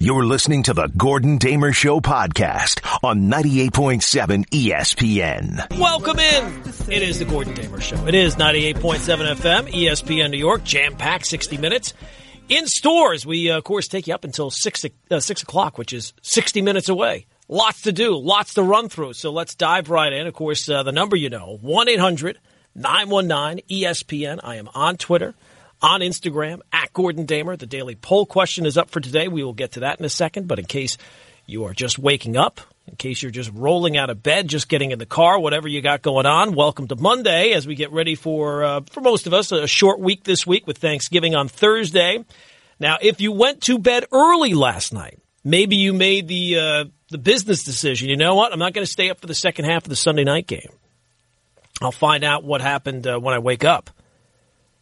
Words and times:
You're 0.00 0.24
listening 0.24 0.62
to 0.62 0.74
the 0.74 0.86
Gordon 0.96 1.38
Damer 1.38 1.72
Show 1.72 1.98
podcast 1.98 2.86
on 3.02 3.22
98.7 3.22 4.46
ESPN. 4.50 5.76
Welcome 5.76 6.20
in. 6.20 6.62
It 6.88 7.02
is 7.02 7.18
the 7.18 7.24
Gordon 7.24 7.54
Damer 7.54 7.80
Show. 7.80 8.06
It 8.06 8.14
is 8.14 8.36
98.7 8.36 8.76
FM, 9.34 9.68
ESPN 9.72 10.30
New 10.30 10.38
York, 10.38 10.62
jam 10.62 10.94
packed 10.94 11.26
60 11.26 11.56
minutes. 11.56 11.94
In 12.48 12.68
stores, 12.68 13.26
we, 13.26 13.50
uh, 13.50 13.58
of 13.58 13.64
course, 13.64 13.88
take 13.88 14.06
you 14.06 14.14
up 14.14 14.22
until 14.22 14.52
6, 14.52 14.84
uh, 15.10 15.18
6 15.18 15.42
o'clock, 15.42 15.78
which 15.78 15.92
is 15.92 16.12
60 16.22 16.62
minutes 16.62 16.88
away. 16.88 17.26
Lots 17.48 17.82
to 17.82 17.90
do, 17.90 18.16
lots 18.16 18.54
to 18.54 18.62
run 18.62 18.88
through. 18.88 19.14
So 19.14 19.32
let's 19.32 19.56
dive 19.56 19.90
right 19.90 20.12
in. 20.12 20.28
Of 20.28 20.34
course, 20.34 20.68
uh, 20.68 20.84
the 20.84 20.92
number 20.92 21.16
you 21.16 21.28
know 21.28 21.58
1 21.60 21.88
800 21.88 22.38
919 22.76 23.64
ESPN. 23.68 24.38
I 24.44 24.56
am 24.56 24.68
on 24.76 24.96
Twitter 24.96 25.34
on 25.82 26.02
Instagram 26.02 26.60
at 26.88 26.94
Gordon 26.94 27.26
Damer. 27.26 27.56
The 27.56 27.66
daily 27.66 27.94
poll 27.94 28.26
question 28.26 28.66
is 28.66 28.78
up 28.78 28.90
for 28.90 29.00
today. 29.00 29.28
We 29.28 29.44
will 29.44 29.52
get 29.52 29.72
to 29.72 29.80
that 29.80 29.98
in 29.98 30.04
a 30.04 30.08
second. 30.08 30.48
But 30.48 30.58
in 30.58 30.64
case 30.64 30.96
you 31.46 31.64
are 31.64 31.74
just 31.74 31.98
waking 31.98 32.36
up, 32.36 32.60
in 32.86 32.96
case 32.96 33.22
you're 33.22 33.30
just 33.30 33.50
rolling 33.54 33.96
out 33.96 34.10
of 34.10 34.22
bed, 34.22 34.48
just 34.48 34.68
getting 34.68 34.90
in 34.90 34.98
the 34.98 35.06
car, 35.06 35.38
whatever 35.38 35.68
you 35.68 35.82
got 35.82 36.02
going 36.02 36.26
on, 36.26 36.54
welcome 36.54 36.88
to 36.88 36.96
Monday 36.96 37.52
as 37.52 37.66
we 37.66 37.74
get 37.74 37.92
ready 37.92 38.14
for, 38.14 38.64
uh, 38.64 38.80
for 38.90 39.00
most 39.00 39.26
of 39.26 39.34
us, 39.34 39.52
a 39.52 39.66
short 39.66 40.00
week 40.00 40.24
this 40.24 40.46
week 40.46 40.66
with 40.66 40.78
Thanksgiving 40.78 41.34
on 41.36 41.48
Thursday. 41.48 42.24
Now, 42.80 42.96
if 43.00 43.20
you 43.20 43.32
went 43.32 43.62
to 43.62 43.78
bed 43.78 44.06
early 44.12 44.54
last 44.54 44.92
night, 44.92 45.18
maybe 45.44 45.76
you 45.76 45.92
made 45.92 46.28
the, 46.28 46.58
uh, 46.58 46.84
the 47.10 47.18
business 47.18 47.64
decision. 47.64 48.08
You 48.08 48.16
know 48.16 48.34
what? 48.34 48.52
I'm 48.52 48.58
not 48.58 48.72
going 48.72 48.86
to 48.86 48.90
stay 48.90 49.10
up 49.10 49.20
for 49.20 49.26
the 49.26 49.34
second 49.34 49.66
half 49.66 49.84
of 49.84 49.90
the 49.90 49.96
Sunday 49.96 50.24
night 50.24 50.46
game. 50.46 50.72
I'll 51.82 51.92
find 51.92 52.24
out 52.24 52.44
what 52.44 52.60
happened 52.60 53.06
uh, 53.06 53.18
when 53.18 53.34
I 53.34 53.38
wake 53.38 53.64
up. 53.64 53.90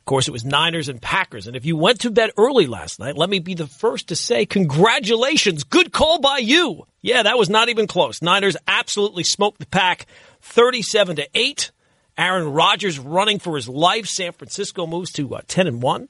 Of 0.06 0.08
course, 0.08 0.28
it 0.28 0.30
was 0.30 0.44
Niners 0.44 0.88
and 0.88 1.02
Packers. 1.02 1.48
And 1.48 1.56
if 1.56 1.66
you 1.66 1.76
went 1.76 2.02
to 2.02 2.12
bed 2.12 2.30
early 2.38 2.68
last 2.68 3.00
night, 3.00 3.16
let 3.16 3.28
me 3.28 3.40
be 3.40 3.54
the 3.54 3.66
first 3.66 4.06
to 4.10 4.14
say 4.14 4.46
congratulations. 4.46 5.64
Good 5.64 5.90
call 5.90 6.20
by 6.20 6.38
you. 6.38 6.86
Yeah, 7.02 7.24
that 7.24 7.36
was 7.36 7.50
not 7.50 7.70
even 7.70 7.88
close. 7.88 8.22
Niners 8.22 8.56
absolutely 8.68 9.24
smoked 9.24 9.58
the 9.58 9.66
pack 9.66 10.06
37 10.42 11.16
to 11.16 11.28
8. 11.34 11.72
Aaron 12.16 12.52
Rodgers 12.52 13.00
running 13.00 13.40
for 13.40 13.56
his 13.56 13.68
life. 13.68 14.06
San 14.06 14.30
Francisco 14.30 14.86
moves 14.86 15.10
to 15.14 15.34
uh, 15.34 15.40
10 15.48 15.66
and 15.66 15.82
1. 15.82 16.08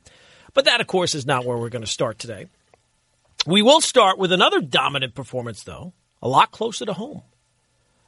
But 0.52 0.66
that, 0.66 0.82
of 0.82 0.86
course, 0.86 1.14
is 1.14 1.24
not 1.24 1.46
where 1.46 1.56
we're 1.56 1.70
going 1.70 1.82
to 1.82 1.90
start 1.90 2.18
today. 2.18 2.48
We 3.46 3.62
will 3.62 3.80
start 3.80 4.18
with 4.18 4.30
another 4.30 4.60
dominant 4.60 5.14
performance, 5.14 5.62
though, 5.62 5.94
a 6.20 6.28
lot 6.28 6.50
closer 6.50 6.84
to 6.84 6.92
home. 6.92 7.22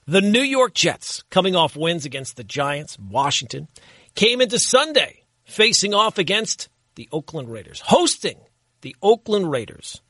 The 0.06 0.20
New 0.20 0.42
York 0.42 0.74
Jets, 0.74 1.22
coming 1.30 1.56
off 1.56 1.76
wins 1.76 2.04
against 2.04 2.36
the 2.36 2.44
Giants, 2.44 2.98
Washington, 2.98 3.68
came 4.14 4.42
into 4.42 4.58
Sunday 4.58 5.17
facing 5.48 5.94
off 5.94 6.18
against 6.18 6.68
the 6.94 7.08
Oakland 7.10 7.50
Raiders, 7.50 7.80
hosting 7.80 8.38
the 8.82 8.94
Oakland 9.02 9.50
Raiders. 9.50 10.00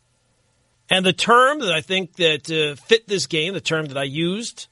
And 0.90 1.04
the 1.04 1.12
term 1.12 1.60
that 1.60 1.72
I 1.72 1.80
think 1.80 2.16
that 2.16 2.50
uh, 2.50 2.74
fit 2.74 3.06
this 3.06 3.26
game, 3.26 3.54
the 3.54 3.60
term 3.60 3.86
that 3.86 3.98
I 3.98 4.04
used 4.04 4.66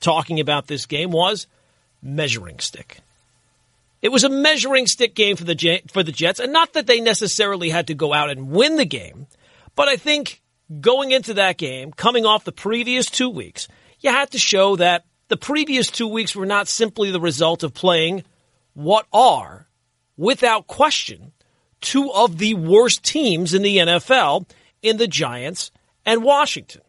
talking 0.00 0.40
about 0.40 0.66
this 0.66 0.86
game 0.86 1.10
was 1.10 1.46
measuring 2.02 2.58
stick. 2.58 3.00
It 4.00 4.10
was 4.10 4.24
a 4.24 4.28
measuring 4.28 4.86
stick 4.86 5.14
game 5.14 5.36
for 5.36 5.44
the 5.44 5.82
for 5.92 6.02
the 6.02 6.12
Jets, 6.12 6.40
and 6.40 6.52
not 6.52 6.72
that 6.72 6.86
they 6.86 7.00
necessarily 7.00 7.70
had 7.70 7.86
to 7.86 7.94
go 7.94 8.12
out 8.12 8.30
and 8.30 8.50
win 8.50 8.76
the 8.76 8.84
game, 8.84 9.26
but 9.74 9.88
I 9.88 9.96
think 9.96 10.42
going 10.80 11.12
into 11.12 11.34
that 11.34 11.56
game, 11.56 11.92
coming 11.92 12.26
off 12.26 12.44
the 12.44 12.52
previous 12.52 13.06
two 13.06 13.30
weeks, 13.30 13.68
you 14.00 14.10
had 14.10 14.32
to 14.32 14.38
show 14.38 14.76
that 14.76 15.04
the 15.28 15.36
previous 15.36 15.86
two 15.88 16.08
weeks 16.08 16.34
were 16.34 16.46
not 16.46 16.68
simply 16.68 17.10
the 17.10 17.20
result 17.20 17.62
of 17.62 17.72
playing 17.72 18.24
what 18.74 19.06
are 19.12 19.68
without 20.16 20.66
question, 20.66 21.32
two 21.80 22.10
of 22.12 22.38
the 22.38 22.54
worst 22.54 23.02
teams 23.02 23.54
in 23.54 23.62
the 23.62 23.78
NFL 23.78 24.48
in 24.82 24.96
the 24.96 25.06
Giants 25.06 25.70
and 26.04 26.22
Washington. 26.22 26.82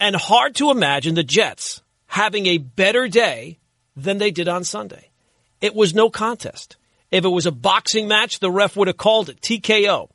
And 0.00 0.14
hard 0.14 0.54
to 0.56 0.70
imagine 0.70 1.14
the 1.14 1.24
Jets 1.24 1.82
having 2.06 2.46
a 2.46 2.58
better 2.58 3.08
day 3.08 3.58
than 3.96 4.18
they 4.18 4.30
did 4.30 4.48
on 4.48 4.64
Sunday. 4.64 5.10
It 5.60 5.74
was 5.74 5.94
no 5.94 6.08
contest. 6.08 6.76
If 7.10 7.24
it 7.24 7.28
was 7.28 7.46
a 7.46 7.52
boxing 7.52 8.06
match, 8.06 8.38
the 8.38 8.50
ref 8.50 8.76
would 8.76 8.88
have 8.88 8.96
called 8.96 9.28
it 9.28 9.40
TKO. 9.40 10.08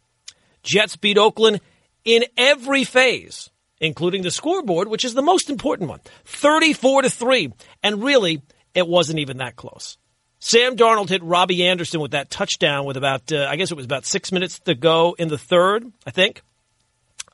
Jets 0.61 0.95
beat 0.95 1.17
Oakland 1.17 1.59
in 2.05 2.23
every 2.37 2.83
phase, 2.83 3.49
including 3.79 4.21
the 4.21 4.31
scoreboard, 4.31 4.87
which 4.87 5.03
is 5.03 5.13
the 5.13 5.21
most 5.21 5.49
important 5.49 5.89
one. 5.89 5.99
34 6.25 7.03
to 7.03 7.09
3. 7.09 7.53
And 7.81 8.03
really, 8.03 8.41
it 8.73 8.87
wasn't 8.87 9.19
even 9.19 9.37
that 9.37 9.55
close. 9.55 9.97
Sam 10.45 10.75
Darnold 10.75 11.07
hit 11.07 11.23
Robbie 11.23 11.65
Anderson 11.65 12.01
with 12.01 12.11
that 12.11 12.29
touchdown 12.29 12.83
with 12.83 12.97
about, 12.97 13.31
uh, 13.31 13.47
I 13.49 13.55
guess 13.55 13.71
it 13.71 13.75
was 13.75 13.85
about 13.85 14.05
six 14.05 14.29
minutes 14.29 14.59
to 14.59 14.75
go 14.75 15.15
in 15.17 15.29
the 15.29 15.37
third, 15.37 15.89
I 16.05 16.11
think. 16.11 16.41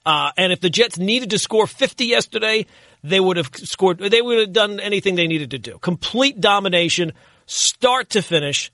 Uh, 0.06 0.30
and 0.38 0.53
if 0.53 0.62
the 0.62 0.70
Jets 0.70 1.00
needed 1.00 1.31
to 1.31 1.40
score 1.40 1.66
50 1.66 2.06
yesterday, 2.06 2.68
they 3.03 3.20
would 3.20 3.38
have 3.38 3.50
scored, 3.56 3.97
they 3.97 4.22
would 4.22 4.38
have 4.38 4.53
done 4.53 4.80
anything 4.80 5.16
they 5.16 5.25
needed 5.25 5.50
to 5.52 5.58
do. 5.58 5.80
Complete 5.80 6.40
domination, 6.40 7.14
start 7.47 8.12
to 8.12 8.22
finish. 8.22 8.72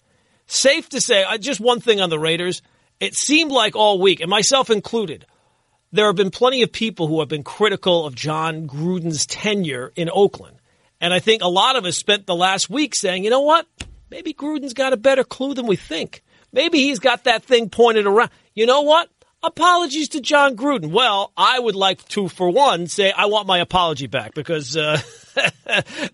Safe 0.48 0.90
to 0.90 1.00
say, 1.00 1.24
just 1.40 1.62
one 1.62 1.80
thing 1.80 2.02
on 2.02 2.10
the 2.10 2.20
Raiders. 2.20 2.62
It 3.00 3.16
seemed 3.16 3.54
like 3.54 3.78
all 3.78 4.02
week, 4.02 4.20
and 4.20 4.30
myself 4.30 4.70
included, 4.70 5.26
there 5.94 6.08
have 6.08 6.18
been 6.18 6.30
plenty 6.30 6.62
of 6.62 6.74
people 6.74 7.08
who 7.08 7.22
have 7.22 7.30
been 7.30 7.44
critical 7.44 8.06
of 8.06 8.16
Jon 8.16 8.68
Gruden's 8.68 9.26
tenure 9.26 9.94
in 9.96 10.10
Oakland. 10.12 10.58
And 11.00 11.14
I 11.14 11.20
think 11.20 11.42
a 11.42 11.48
lot 11.48 11.76
of 11.78 11.86
us 11.86 11.98
spent 11.98 12.26
the 12.26 12.36
last 12.36 12.70
week 12.70 12.96
saying, 12.96 13.24
you 13.24 13.30
know 13.30 13.42
what? 13.42 13.66
Maybe 14.10 14.34
Gruden's 14.34 14.74
got 14.74 14.94
a 14.94 14.98
better 14.98 15.24
clue 15.24 15.54
than 15.54 15.68
we 15.68 15.76
think. 15.76 16.24
Maybe 16.52 16.80
he's 16.80 17.00
got 17.00 17.26
that 17.26 17.44
thing 17.44 17.70
pointed 17.70 18.06
around. 18.06 18.30
You 18.54 18.66
know 18.66 18.82
what? 18.82 19.10
Apologies 19.44 20.10
to 20.10 20.22
Jon 20.22 20.56
Gruden. 20.56 20.92
Well, 20.92 21.32
I 21.38 21.60
would 21.60 21.76
like 21.76 22.04
to, 22.10 22.28
for 22.28 22.50
one, 22.50 22.88
say 22.88 23.12
I 23.12 23.26
want 23.26 23.48
my 23.48 23.60
apology 23.60 24.08
back 24.08 24.34
because 24.34 24.76
uh, 24.76 25.00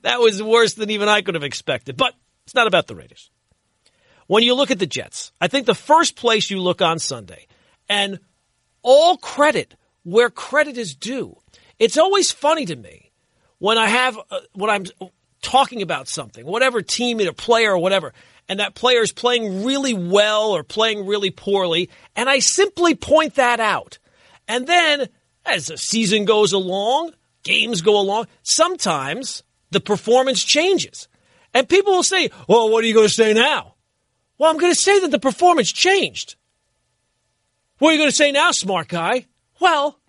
that 0.02 0.20
was 0.20 0.42
worse 0.42 0.74
than 0.74 0.90
even 0.90 1.08
I 1.08 1.22
could 1.22 1.36
have 1.36 1.44
expected. 1.44 1.96
But 1.96 2.14
it's 2.46 2.56
not 2.56 2.68
about 2.68 2.88
the 2.88 2.96
Raiders. 2.96 3.30
When 4.28 4.44
you 4.44 4.56
look 4.56 4.72
at 4.72 4.80
the 4.80 4.88
Jets, 4.88 5.32
I 5.40 5.48
think 5.48 5.66
the 5.66 5.76
first 5.76 6.16
place 6.16 6.50
you 6.50 6.60
look 6.62 6.82
on 6.82 7.00
Sunday, 7.00 7.48
and 7.88 8.20
all 8.82 9.18
credit 9.18 9.76
where 10.04 10.30
credit 10.30 10.78
is 10.78 10.96
due. 10.96 11.38
It's 11.80 11.98
always 11.98 12.32
funny 12.32 12.66
to 12.66 12.76
me 12.76 13.12
when 13.60 13.78
I 13.78 13.88
have 13.88 14.18
uh, 14.30 14.40
when 14.54 14.70
I'm 14.70 14.86
talking 15.42 15.82
about 15.82 16.08
something, 16.08 16.46
whatever 16.46 16.82
team, 16.82 17.20
either 17.20 17.34
player 17.34 17.72
or 17.72 17.80
whatever, 17.80 18.14
and 18.48 18.60
that 18.60 18.76
player 18.76 19.02
is 19.02 19.12
playing 19.12 19.64
really 19.64 19.94
well 19.94 20.52
or 20.52 20.64
playing 20.64 21.06
really 21.06 21.32
poorly, 21.32 21.90
and 22.16 22.30
I 22.30 22.40
simply 22.40 22.96
point 22.96 23.36
that 23.36 23.60
out. 23.60 23.98
And 24.48 24.68
then 24.68 25.08
as 25.46 25.68
the 25.68 25.78
season 25.78 26.26
goes 26.26 26.54
along, 26.54 27.14
games 27.44 27.82
go 27.82 28.00
along, 28.00 28.28
sometimes 28.44 29.44
the 29.72 29.80
performance 29.80 30.44
changes. 30.44 31.08
And 31.54 31.68
people 31.68 31.94
will 31.94 32.04
say, 32.04 32.30
well, 32.48 32.70
what 32.70 32.84
are 32.84 32.88
you 32.88 32.94
going 32.94 33.08
to 33.08 33.14
say 33.14 33.34
now? 33.34 33.76
Well, 34.38 34.52
I'm 34.52 34.58
going 34.58 34.74
to 34.74 34.80
say 34.80 35.00
that 35.00 35.12
the 35.12 35.20
performance 35.20 35.72
changed. 35.72 36.36
What 37.78 37.90
are 37.90 37.92
you 37.94 38.00
going 38.00 38.10
to 38.10 38.16
say 38.16 38.32
now, 38.32 38.52
smart 38.52 38.88
guy? 38.88 39.28
Well, 39.60 40.00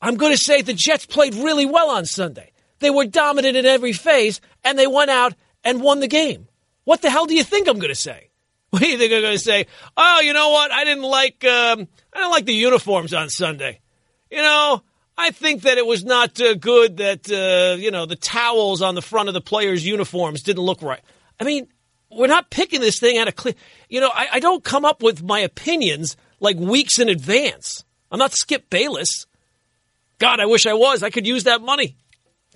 I'm 0.00 0.16
going 0.16 0.32
to 0.32 0.38
say 0.38 0.62
the 0.62 0.74
Jets 0.74 1.06
played 1.06 1.34
really 1.34 1.66
well 1.66 1.90
on 1.90 2.04
Sunday. 2.06 2.52
They 2.80 2.90
were 2.90 3.06
dominant 3.06 3.56
in 3.56 3.66
every 3.66 3.92
phase, 3.92 4.40
and 4.62 4.78
they 4.78 4.86
went 4.86 5.10
out 5.10 5.34
and 5.62 5.80
won 5.80 6.00
the 6.00 6.08
game. 6.08 6.48
What 6.84 7.02
the 7.02 7.10
hell 7.10 7.26
do 7.26 7.34
you 7.34 7.44
think 7.44 7.68
I'm 7.68 7.78
going 7.78 7.88
to 7.88 7.94
say? 7.94 8.30
What 8.74 8.82
do 8.82 8.88
you 8.88 8.98
think 8.98 9.12
I'm 9.12 9.20
going 9.20 9.36
to 9.36 9.38
say? 9.38 9.66
Oh, 9.96 10.20
you 10.20 10.32
know 10.32 10.50
what? 10.50 10.72
I 10.72 10.82
didn't 10.82 11.04
like 11.04 11.44
um, 11.44 11.86
I 12.12 12.18
didn't 12.18 12.32
like 12.32 12.44
the 12.44 12.54
uniforms 12.54 13.14
on 13.14 13.30
Sunday. 13.30 13.78
You 14.32 14.42
know, 14.42 14.82
I 15.16 15.30
think 15.30 15.62
that 15.62 15.78
it 15.78 15.86
was 15.86 16.04
not 16.04 16.40
uh, 16.40 16.54
good 16.54 16.96
that 16.96 17.30
uh, 17.30 17.76
you 17.80 17.92
know 17.92 18.04
the 18.04 18.16
towels 18.16 18.82
on 18.82 18.96
the 18.96 19.02
front 19.02 19.28
of 19.28 19.34
the 19.34 19.40
players' 19.40 19.86
uniforms 19.86 20.42
didn't 20.42 20.64
look 20.64 20.82
right. 20.82 21.00
I 21.38 21.44
mean, 21.44 21.68
we're 22.10 22.26
not 22.26 22.50
picking 22.50 22.80
this 22.80 22.98
thing 22.98 23.16
out 23.16 23.28
of 23.28 23.36
clear. 23.36 23.54
You 23.88 24.00
know, 24.00 24.10
I, 24.12 24.28
I 24.32 24.40
don't 24.40 24.64
come 24.64 24.84
up 24.84 25.04
with 25.04 25.22
my 25.22 25.38
opinions 25.38 26.16
like 26.40 26.56
weeks 26.56 26.98
in 26.98 27.08
advance. 27.08 27.84
I'm 28.10 28.18
not 28.18 28.32
Skip 28.32 28.70
Bayless. 28.70 29.26
God, 30.18 30.40
I 30.40 30.46
wish 30.46 30.66
I 30.66 30.74
was. 30.74 31.02
I 31.02 31.10
could 31.10 31.26
use 31.26 31.44
that 31.44 31.60
money. 31.60 31.96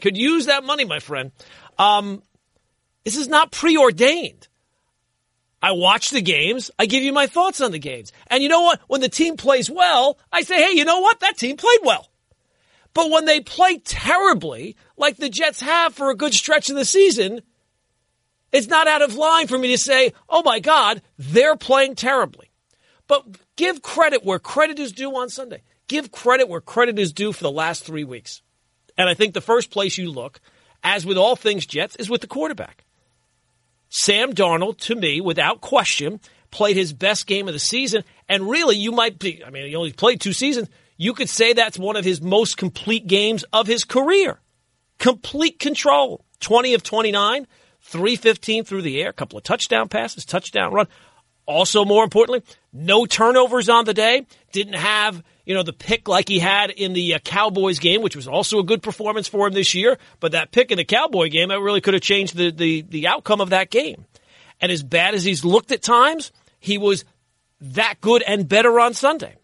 Could 0.01 0.17
use 0.17 0.47
that 0.47 0.65
money, 0.65 0.85
my 0.85 1.01
friend. 1.01 1.33
Um, 1.79 2.23
this 3.05 3.17
is 3.17 3.29
not 3.29 3.53
preordained. 3.53 4.49
I 5.61 5.73
watch 5.73 6.11
the 6.11 6.21
games. 6.21 6.71
I 6.79 6.87
give 6.87 7.03
you 7.03 7.13
my 7.13 7.27
thoughts 7.27 7.61
on 7.61 7.73
the 7.73 7.79
games. 7.79 8.13
And 8.29 8.43
you 8.43 8.49
know 8.49 8.63
what? 8.63 8.81
When 8.87 9.01
the 9.01 9.09
team 9.09 9.37
plays 9.37 9.69
well, 9.69 10.19
I 10.33 10.43
say, 10.43 10.63
hey, 10.63 10.77
you 10.77 10.85
know 10.85 11.01
what? 11.01 11.21
That 11.21 11.37
team 11.37 11.57
played 11.57 11.81
well. 11.83 12.09
But 12.95 13.11
when 13.11 13.25
they 13.25 13.41
play 13.41 13.79
terribly, 13.79 14.77
like 14.97 15.17
the 15.17 15.29
Jets 15.29 15.61
have 15.61 15.95
for 15.95 16.11
a 16.11 16.17
good 16.17 16.33
stretch 16.33 16.71
of 16.71 16.77
the 16.77 16.85
season, 16.85 17.43
it's 18.53 18.69
not 18.69 18.89
out 18.89 19.03
of 19.03 19.15
line 19.15 19.47
for 19.47 19.59
me 19.59 19.69
to 19.69 19.79
say, 19.79 20.13
oh 20.29 20.43
my 20.43 20.61
God, 20.61 21.03
they're 21.19 21.57
playing 21.57 21.97
terribly. 21.97 22.51
But 23.07 23.25
give 23.57 23.83
credit 23.83 24.25
where 24.25 24.39
credit 24.39 24.79
is 24.79 24.93
due 24.93 25.17
on 25.17 25.29
Sunday. 25.29 25.63
Give 25.87 26.13
credit 26.13 26.49
where 26.49 26.61
credit 26.61 26.99
is 26.99 27.13
due 27.13 27.33
for 27.33 27.43
the 27.43 27.51
last 27.51 27.85
three 27.85 28.05
weeks. 28.05 28.43
And 28.99 29.09
I 29.09 29.15
think 29.15 29.33
the 29.33 29.41
first 29.41 29.71
place 29.71 29.97
you 29.97 30.11
look, 30.11 30.41
as 30.83 31.07
with 31.07 31.17
all 31.17 31.37
things 31.37 31.65
Jets, 31.65 31.97
is 31.97 32.11
with 32.11 32.21
the 32.21 32.27
quarterback. 32.27 32.85
Sam 33.89 34.35
Darnold, 34.35 34.79
to 34.81 34.95
me, 34.95 35.21
without 35.21 35.61
question, 35.61 36.21
played 36.51 36.77
his 36.77 36.93
best 36.93 37.27
game 37.27 37.49
of 37.49 37.55
the 37.55 37.61
season. 37.61 38.05
And 38.29 38.51
really, 38.51 38.77
you 38.77 38.93
might 38.93 39.19
be, 39.19 39.43
I 39.45 39.51
mean, 39.51 39.67
he 39.67 39.77
only 39.77 39.93
played 39.93 40.21
two 40.21 40.33
seasons. 40.33 40.69
You 40.97 41.15
could 41.15 41.29
say 41.29 41.53
that's 41.53 41.79
one 41.79 41.97
of 41.97 42.05
his 42.05 42.21
most 42.21 42.57
complete 42.59 43.07
games 43.07 43.45
of 43.53 43.67
his 43.67 43.85
career. 43.85 44.41
Complete 44.99 45.59
control. 45.61 46.25
20 46.41 46.75
of 46.75 46.83
29, 46.83 47.47
315 47.81 48.65
through 48.65 48.83
the 48.83 49.01
air, 49.01 49.11
a 49.11 49.13
couple 49.13 49.39
of 49.39 49.45
touchdown 49.45 49.89
passes, 49.89 50.25
touchdown 50.25 50.73
run. 50.73 50.87
Also, 51.49 51.87
more 51.87 52.05
importantly, 52.05 52.43
no 52.75 53.07
turnovers 53.07 53.71
on 53.71 53.87
the 53.87 53.95
day. 53.95 54.27
Didn't 54.53 54.75
have, 54.75 55.25
you 55.47 55.55
know, 55.55 55.63
the 55.63 55.73
pick 55.73 56.07
like 56.07 56.29
he 56.29 56.39
had 56.39 56.71
in 56.71 56.93
the 56.93 57.15
uh, 57.15 57.19
Cowboys 57.21 57.79
game, 57.79 58.03
which 58.03 58.15
was 58.15 58.29
also 58.29 58.59
a 58.59 58.63
good 58.63 58.83
performance 58.83 59.29
for 59.29 59.47
him 59.47 59.55
this 59.55 59.75
year. 59.75 59.97
But 60.21 60.33
that 60.33 60.53
pick 60.53 60.71
in 60.71 60.77
the 60.77 60.85
Cowboy 60.85 61.31
game, 61.31 61.49
that 61.49 61.59
really 61.59 61.81
could 61.81 61.95
have 61.95 62.03
changed 62.03 62.37
the, 62.37 62.51
the, 62.51 62.83
the 62.83 63.07
outcome 63.07 63.41
of 63.41 63.49
that 63.49 63.71
game. 63.71 64.05
And 64.61 64.71
as 64.71 64.83
bad 64.83 65.15
as 65.15 65.25
he's 65.25 65.43
looked 65.43 65.73
at 65.73 65.81
times, 65.81 66.33
he 66.61 66.77
was 66.77 67.07
that 67.63 67.95
good 68.03 68.23
and 68.27 68.47
better 68.47 68.79
on 68.79 68.93
Sunday. 68.93 69.37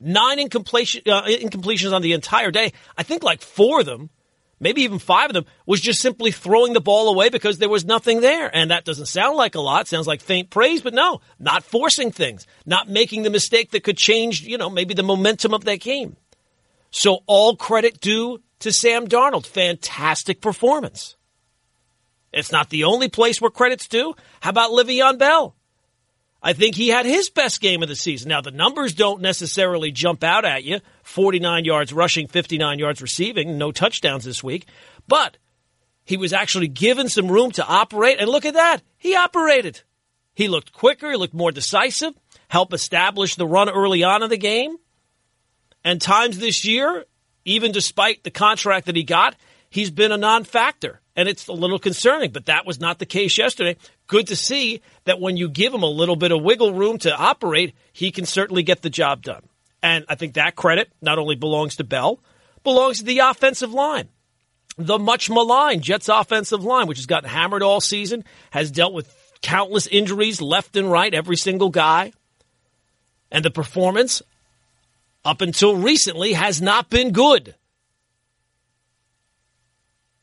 Nine 0.00 0.38
incompletion, 0.38 1.02
uh, 1.06 1.24
incompletions 1.24 1.92
on 1.92 2.00
the 2.00 2.14
entire 2.14 2.50
day. 2.50 2.72
I 2.96 3.02
think 3.02 3.22
like 3.22 3.42
four 3.42 3.80
of 3.80 3.86
them 3.86 4.08
maybe 4.60 4.82
even 4.82 4.98
five 4.98 5.30
of 5.30 5.34
them, 5.34 5.46
was 5.66 5.80
just 5.80 6.00
simply 6.00 6.30
throwing 6.30 6.72
the 6.72 6.80
ball 6.80 7.08
away 7.08 7.28
because 7.28 7.58
there 7.58 7.68
was 7.68 7.84
nothing 7.84 8.20
there. 8.20 8.54
And 8.54 8.70
that 8.70 8.84
doesn't 8.84 9.06
sound 9.06 9.36
like 9.36 9.54
a 9.54 9.60
lot. 9.60 9.88
Sounds 9.88 10.06
like 10.06 10.20
faint 10.20 10.50
praise, 10.50 10.80
but 10.80 10.94
no, 10.94 11.20
not 11.38 11.64
forcing 11.64 12.10
things, 12.10 12.46
not 12.66 12.88
making 12.88 13.22
the 13.22 13.30
mistake 13.30 13.70
that 13.72 13.84
could 13.84 13.96
change, 13.96 14.42
you 14.42 14.58
know, 14.58 14.70
maybe 14.70 14.94
the 14.94 15.02
momentum 15.02 15.54
of 15.54 15.64
that 15.64 15.80
game. 15.80 16.16
So 16.90 17.20
all 17.26 17.56
credit 17.56 18.00
due 18.00 18.42
to 18.60 18.72
Sam 18.72 19.06
Darnold. 19.06 19.46
Fantastic 19.46 20.40
performance. 20.40 21.16
It's 22.32 22.52
not 22.52 22.70
the 22.70 22.84
only 22.84 23.08
place 23.08 23.40
where 23.40 23.50
credit's 23.50 23.88
due. 23.88 24.14
How 24.40 24.50
about 24.50 24.70
Le'Veon 24.70 25.18
Bell? 25.18 25.54
I 26.42 26.52
think 26.52 26.76
he 26.76 26.88
had 26.88 27.04
his 27.04 27.30
best 27.30 27.60
game 27.60 27.82
of 27.82 27.88
the 27.88 27.96
season. 27.96 28.28
Now, 28.28 28.40
the 28.40 28.52
numbers 28.52 28.94
don't 28.94 29.20
necessarily 29.20 29.90
jump 29.90 30.22
out 30.22 30.44
at 30.44 30.62
you 30.62 30.80
49 31.02 31.64
yards 31.64 31.92
rushing, 31.92 32.28
59 32.28 32.78
yards 32.78 33.02
receiving, 33.02 33.58
no 33.58 33.72
touchdowns 33.72 34.24
this 34.24 34.42
week. 34.42 34.66
But 35.08 35.36
he 36.04 36.16
was 36.16 36.32
actually 36.32 36.68
given 36.68 37.08
some 37.08 37.28
room 37.28 37.50
to 37.52 37.66
operate. 37.66 38.20
And 38.20 38.30
look 38.30 38.46
at 38.46 38.54
that. 38.54 38.82
He 38.96 39.16
operated. 39.16 39.82
He 40.34 40.46
looked 40.46 40.72
quicker, 40.72 41.10
he 41.10 41.16
looked 41.16 41.34
more 41.34 41.50
decisive, 41.50 42.14
helped 42.46 42.72
establish 42.72 43.34
the 43.34 43.46
run 43.46 43.68
early 43.68 44.04
on 44.04 44.22
in 44.22 44.30
the 44.30 44.38
game. 44.38 44.76
And 45.84 46.00
times 46.00 46.38
this 46.38 46.64
year, 46.64 47.04
even 47.44 47.72
despite 47.72 48.22
the 48.22 48.30
contract 48.30 48.86
that 48.86 48.94
he 48.94 49.02
got, 49.02 49.34
he's 49.68 49.90
been 49.90 50.12
a 50.12 50.16
non 50.16 50.44
factor. 50.44 51.00
And 51.16 51.28
it's 51.28 51.48
a 51.48 51.52
little 51.52 51.80
concerning, 51.80 52.30
but 52.30 52.46
that 52.46 52.64
was 52.64 52.78
not 52.78 53.00
the 53.00 53.06
case 53.06 53.36
yesterday 53.36 53.76
good 54.08 54.26
to 54.26 54.36
see 54.36 54.82
that 55.04 55.20
when 55.20 55.36
you 55.36 55.48
give 55.48 55.72
him 55.72 55.84
a 55.84 55.86
little 55.86 56.16
bit 56.16 56.32
of 56.32 56.42
wiggle 56.42 56.74
room 56.74 56.98
to 56.98 57.14
operate, 57.14 57.74
he 57.92 58.10
can 58.10 58.26
certainly 58.26 58.64
get 58.64 58.82
the 58.82 58.90
job 58.90 59.22
done. 59.22 59.42
And 59.82 60.04
I 60.08 60.16
think 60.16 60.34
that 60.34 60.56
credit 60.56 60.90
not 61.00 61.18
only 61.18 61.36
belongs 61.36 61.76
to 61.76 61.84
Bell, 61.84 62.18
belongs 62.64 62.98
to 62.98 63.04
the 63.04 63.20
offensive 63.20 63.72
line. 63.72 64.08
The 64.76 64.98
much 64.98 65.30
maligned 65.30 65.82
Jets 65.82 66.08
offensive 66.08 66.64
line, 66.64 66.86
which 66.86 66.98
has 66.98 67.06
gotten 67.06 67.28
hammered 67.28 67.62
all 67.62 67.80
season, 67.80 68.24
has 68.50 68.70
dealt 68.70 68.92
with 68.92 69.14
countless 69.42 69.86
injuries 69.86 70.40
left 70.40 70.76
and 70.76 70.90
right, 70.90 71.14
every 71.14 71.36
single 71.36 71.68
guy. 71.68 72.12
And 73.30 73.44
the 73.44 73.50
performance, 73.50 74.22
up 75.24 75.40
until 75.40 75.76
recently, 75.76 76.32
has 76.32 76.62
not 76.62 76.90
been 76.90 77.12
good. 77.12 77.54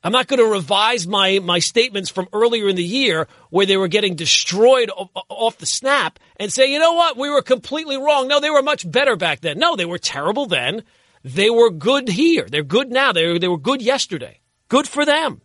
I'm 0.05 0.11
not 0.11 0.27
going 0.27 0.39
to 0.39 0.45
revise 0.45 1.07
my, 1.07 1.39
my 1.39 1.57
statements 1.57 2.11
from 2.11 2.27
earlier 2.31 2.69
in 2.69 2.75
the 2.75 2.83
year 2.83 3.27
where 3.49 3.65
they 3.65 3.75
were 3.75 3.87
getting 3.87 4.13
destroyed 4.13 4.91
off 4.91 5.57
the 5.57 5.65
snap 5.65 6.19
and 6.37 6.53
say, 6.53 6.71
you 6.71 6.77
know 6.77 6.93
what, 6.93 7.17
we 7.17 7.27
were 7.27 7.41
completely 7.41 7.97
wrong. 7.97 8.27
No, 8.27 8.39
they 8.39 8.51
were 8.51 8.61
much 8.61 8.89
better 8.89 9.15
back 9.15 9.41
then. 9.41 9.57
No, 9.57 9.75
they 9.75 9.83
were 9.83 9.97
terrible 9.97 10.45
then. 10.45 10.83
They 11.23 11.49
were 11.49 11.71
good 11.71 12.07
here. 12.07 12.45
They're 12.47 12.61
good 12.61 12.91
now. 12.91 13.13
They 13.13 13.25
were, 13.25 13.39
they 13.39 13.47
were 13.47 13.57
good 13.57 13.81
yesterday. 13.81 14.41
Good 14.69 14.87
for 14.87 15.05
them. 15.05 15.41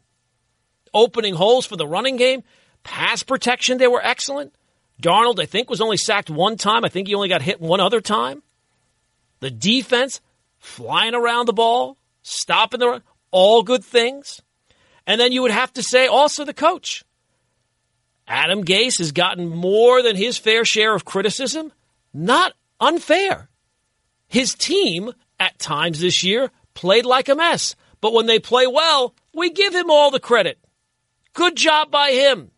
Opening 0.93 1.37
holes 1.37 1.65
for 1.65 1.77
the 1.77 1.89
running 1.89 2.19
game. 2.19 2.43
Pass 2.83 3.23
protection, 3.23 3.79
they 3.79 3.89
were 3.89 4.05
excellent. 4.05 4.55
Darnold, 5.01 5.41
I 5.41 5.47
think, 5.47 5.71
was 5.71 5.81
only 5.81 5.97
sacked 5.97 6.29
one 6.29 6.59
time. 6.59 6.85
I 6.85 6.91
think 6.91 7.09
he 7.09 7.15
only 7.15 7.31
got 7.31 7.41
hit 7.41 7.63
one 7.63 7.81
other 7.81 8.03
time. 8.03 8.43
The 9.39 9.51
defense, 9.51 10.21
flying 10.59 11.15
around 11.15 11.47
the 11.47 11.55
ball, 11.55 11.97
stopping 12.21 12.81
the 12.81 12.89
run, 12.89 13.03
all 13.31 13.63
good 13.63 13.83
things. 13.83 14.43
And 15.07 15.21
then 15.21 15.33
you 15.33 15.43
would 15.43 15.51
have 15.51 15.73
to 15.75 15.83
say 15.83 16.07
also 16.07 16.45
the 16.45 16.55
coach. 16.55 17.05
Adam 18.27 18.65
Gase 18.65 18.99
has 18.99 19.13
gotten 19.13 19.49
more 19.49 20.03
than 20.03 20.15
his 20.15 20.39
fair 20.39 20.65
share 20.65 20.95
of 20.95 21.05
criticism. 21.05 21.73
Not 22.15 22.53
unfair. 22.79 23.49
His 24.29 24.55
team, 24.55 25.13
at 25.41 25.59
times 25.59 26.01
this 26.01 26.23
year, 26.23 26.51
played 26.75 27.05
like 27.05 27.29
a 27.29 27.35
mess. 27.35 27.75
But 28.01 28.13
when 28.13 28.27
they 28.27 28.39
play 28.39 28.67
well, 28.67 29.15
we 29.35 29.51
give 29.51 29.75
him 29.75 29.91
all 29.91 30.11
the 30.11 30.21
credit. 30.21 30.59
Good 31.33 31.57
job 31.57 31.91
by 31.91 32.13
him. 32.13 32.51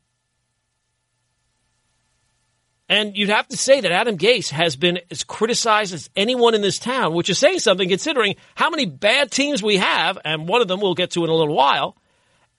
And 2.89 3.17
you'd 3.17 3.31
have 3.31 3.49
to 3.49 3.57
say 3.57 3.81
that 3.81 3.91
Adam 3.91 4.19
Gase 4.19 4.51
has 4.51 4.77
been 4.77 5.01
as 5.11 5.25
criticized 5.25 5.95
as 5.95 6.11
anyone 6.15 6.55
in 6.55 6.61
this 6.61 6.79
town, 6.79 7.15
which 7.15 7.31
is 7.31 7.39
saying 7.39 7.61
something 7.61 7.89
considering 7.89 8.37
how 8.55 8.69
many 8.69 8.85
bad 8.85 9.31
teams 9.31 9.63
we 9.63 9.79
have, 9.79 10.19
and 10.27 10.47
one 10.47 10.61
of 10.61 10.69
them 10.69 10.81
we'll 10.81 10.95
get 10.95 11.13
to 11.13 11.25
in 11.25 11.31
a 11.31 11.35
little 11.35 11.55
while 11.55 11.97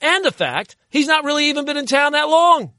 and 0.03 0.23
the 0.23 0.31
fact 0.31 0.75
he's 0.89 1.07
not 1.07 1.23
really 1.23 1.47
even 1.49 1.65
been 1.65 1.77
in 1.77 1.87
town 1.87 2.11
that 2.11 2.29
long. 2.29 2.71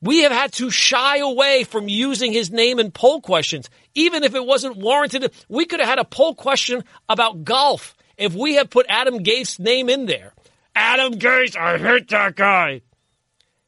We 0.00 0.22
have 0.22 0.32
had 0.32 0.52
to 0.54 0.70
shy 0.70 1.18
away 1.18 1.64
from 1.64 1.88
using 1.88 2.32
his 2.32 2.50
name 2.50 2.78
in 2.78 2.92
poll 2.92 3.20
questions, 3.20 3.68
even 3.94 4.22
if 4.22 4.34
it 4.34 4.44
wasn't 4.44 4.76
warranted. 4.76 5.32
We 5.48 5.66
could 5.66 5.80
have 5.80 5.88
had 5.88 5.98
a 5.98 6.04
poll 6.04 6.34
question 6.34 6.84
about 7.08 7.44
golf 7.44 7.96
if 8.16 8.34
we 8.34 8.54
had 8.54 8.70
put 8.70 8.86
Adam 8.88 9.22
Gase's 9.22 9.58
name 9.58 9.88
in 9.88 10.06
there. 10.06 10.34
Adam 10.74 11.14
Gase, 11.14 11.56
I 11.56 11.78
hate 11.78 12.08
that 12.08 12.36
guy. 12.36 12.82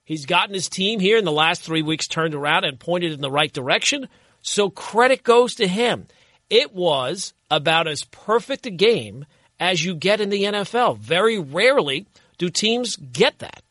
He's 0.04 0.26
gotten 0.26 0.54
his 0.54 0.68
team 0.68 1.00
here 1.00 1.18
in 1.18 1.24
the 1.24 1.32
last 1.32 1.62
three 1.62 1.82
weeks 1.82 2.06
turned 2.06 2.34
around 2.34 2.64
and 2.64 2.78
pointed 2.78 3.12
in 3.12 3.20
the 3.20 3.30
right 3.30 3.52
direction. 3.52 4.08
So 4.40 4.70
credit 4.70 5.22
goes 5.22 5.56
to 5.56 5.66
him. 5.66 6.06
It 6.48 6.72
was 6.72 7.34
about 7.50 7.88
as 7.88 8.04
perfect 8.04 8.66
a 8.66 8.70
game 8.70 9.26
as 9.60 9.84
you 9.84 9.94
get 9.94 10.20
in 10.20 10.30
the 10.30 10.44
NFL. 10.44 10.98
Very 10.98 11.38
rarely 11.38 12.06
do 12.38 12.48
teams 12.48 12.96
get 12.96 13.38
that. 13.38 13.62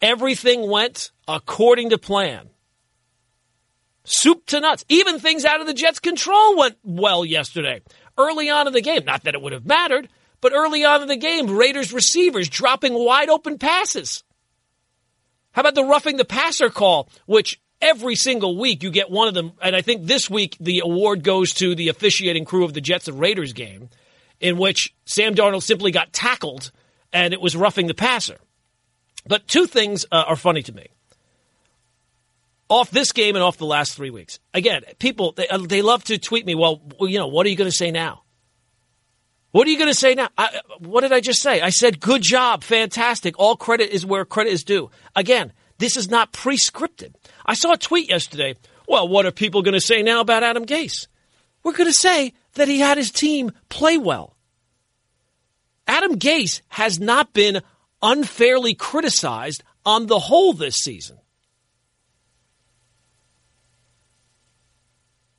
Everything 0.00 0.68
went 0.68 1.10
according 1.28 1.90
to 1.90 1.98
plan. 1.98 2.48
Soup 4.04 4.44
to 4.46 4.60
nuts. 4.60 4.86
Even 4.88 5.18
things 5.18 5.44
out 5.44 5.60
of 5.60 5.66
the 5.66 5.74
Jets' 5.74 5.98
control 5.98 6.56
went 6.56 6.78
well 6.82 7.24
yesterday. 7.24 7.82
Early 8.16 8.48
on 8.48 8.66
in 8.66 8.72
the 8.72 8.80
game, 8.80 9.04
not 9.04 9.24
that 9.24 9.34
it 9.34 9.42
would 9.42 9.52
have 9.52 9.66
mattered, 9.66 10.08
but 10.40 10.52
early 10.52 10.84
on 10.84 11.02
in 11.02 11.08
the 11.08 11.16
game, 11.16 11.50
Raiders 11.50 11.92
receivers 11.92 12.48
dropping 12.48 12.94
wide 12.94 13.28
open 13.28 13.58
passes. 13.58 14.24
How 15.52 15.60
about 15.60 15.74
the 15.74 15.84
roughing 15.84 16.16
the 16.16 16.24
passer 16.24 16.70
call, 16.70 17.10
which 17.26 17.60
every 17.82 18.14
single 18.14 18.56
week 18.56 18.82
you 18.82 18.90
get 18.90 19.10
one 19.10 19.28
of 19.28 19.34
them, 19.34 19.52
and 19.60 19.76
I 19.76 19.82
think 19.82 20.06
this 20.06 20.30
week 20.30 20.56
the 20.58 20.80
award 20.80 21.22
goes 21.22 21.52
to 21.54 21.74
the 21.74 21.88
officiating 21.88 22.44
crew 22.44 22.64
of 22.64 22.72
the 22.72 22.80
Jets 22.80 23.08
and 23.08 23.20
Raiders 23.20 23.52
game 23.52 23.90
in 24.40 24.56
which 24.56 24.94
Sam 25.04 25.34
Darnold 25.34 25.62
simply 25.62 25.90
got 25.90 26.12
tackled 26.12 26.70
and 27.12 27.32
it 27.32 27.40
was 27.40 27.56
roughing 27.56 27.86
the 27.86 27.94
passer. 27.94 28.38
But 29.26 29.46
two 29.46 29.66
things 29.66 30.06
uh, 30.10 30.24
are 30.26 30.36
funny 30.36 30.62
to 30.62 30.72
me. 30.72 30.88
Off 32.68 32.90
this 32.90 33.12
game 33.12 33.34
and 33.34 33.42
off 33.42 33.56
the 33.56 33.66
last 33.66 33.94
three 33.94 34.10
weeks. 34.10 34.38
Again, 34.52 34.82
people, 34.98 35.32
they, 35.32 35.48
uh, 35.48 35.58
they 35.58 35.82
love 35.82 36.04
to 36.04 36.18
tweet 36.18 36.44
me, 36.44 36.54
well, 36.54 36.82
you 37.00 37.18
know, 37.18 37.28
what 37.28 37.46
are 37.46 37.48
you 37.48 37.56
going 37.56 37.70
to 37.70 37.76
say 37.76 37.90
now? 37.90 38.22
What 39.50 39.66
are 39.66 39.70
you 39.70 39.78
going 39.78 39.90
to 39.90 39.94
say 39.94 40.14
now? 40.14 40.28
I, 40.36 40.60
what 40.78 41.00
did 41.00 41.12
I 41.12 41.20
just 41.20 41.40
say? 41.40 41.62
I 41.62 41.70
said, 41.70 42.00
good 42.00 42.20
job, 42.20 42.62
fantastic. 42.62 43.38
All 43.38 43.56
credit 43.56 43.90
is 43.90 44.04
where 44.04 44.24
credit 44.26 44.52
is 44.52 44.64
due. 44.64 44.90
Again, 45.16 45.52
this 45.78 45.96
is 45.96 46.10
not 46.10 46.32
pre-scripted. 46.32 47.14
I 47.46 47.54
saw 47.54 47.72
a 47.72 47.78
tweet 47.78 48.10
yesterday. 48.10 48.56
Well, 48.86 49.08
what 49.08 49.24
are 49.24 49.30
people 49.30 49.62
going 49.62 49.74
to 49.74 49.80
say 49.80 50.02
now 50.02 50.20
about 50.20 50.42
Adam 50.42 50.66
Gase? 50.66 51.06
We're 51.62 51.72
going 51.72 51.90
to 51.90 51.94
say 51.94 52.34
that 52.58 52.68
he 52.68 52.80
had 52.80 52.98
his 52.98 53.10
team 53.10 53.50
play 53.68 53.98
well. 53.98 54.36
Adam 55.86 56.18
Gase 56.18 56.60
has 56.68 57.00
not 57.00 57.32
been 57.32 57.62
unfairly 58.02 58.74
criticized 58.74 59.62
on 59.84 60.06
the 60.06 60.18
whole 60.18 60.52
this 60.52 60.76
season. 60.76 61.18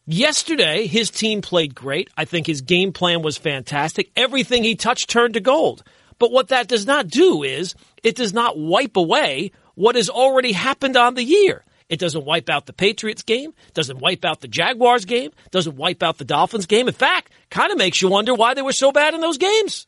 Yesterday, 0.07 0.87
his 0.87 1.11
team 1.11 1.43
played 1.43 1.75
great. 1.75 2.09
I 2.17 2.25
think 2.25 2.47
his 2.47 2.61
game 2.61 2.91
plan 2.91 3.21
was 3.21 3.37
fantastic. 3.37 4.09
Everything 4.15 4.63
he 4.63 4.75
touched 4.75 5.07
turned 5.07 5.35
to 5.35 5.39
gold. 5.39 5.83
But 6.17 6.31
what 6.31 6.47
that 6.47 6.67
does 6.67 6.87
not 6.87 7.07
do 7.07 7.43
is 7.43 7.75
it 8.01 8.15
does 8.15 8.33
not 8.33 8.57
wipe 8.57 8.97
away 8.97 9.51
what 9.75 9.95
has 9.95 10.09
already 10.09 10.51
happened 10.51 10.97
on 10.97 11.13
the 11.13 11.23
year. 11.23 11.63
It 11.89 11.99
doesn't 11.99 12.23
wipe 12.23 12.49
out 12.49 12.67
the 12.67 12.73
Patriots 12.73 13.23
game, 13.23 13.53
doesn't 13.73 13.97
wipe 13.97 14.23
out 14.23 14.41
the 14.41 14.47
Jaguars 14.47 15.05
game, 15.05 15.31
doesn't 15.49 15.75
wipe 15.75 16.03
out 16.03 16.19
the 16.19 16.25
Dolphins 16.25 16.67
game. 16.67 16.87
In 16.87 16.93
fact, 16.93 17.31
kind 17.49 17.71
of 17.71 17.79
makes 17.79 18.01
you 18.01 18.09
wonder 18.09 18.35
why 18.35 18.53
they 18.53 18.61
were 18.61 18.71
so 18.71 18.91
bad 18.91 19.15
in 19.15 19.21
those 19.21 19.39
games. 19.39 19.87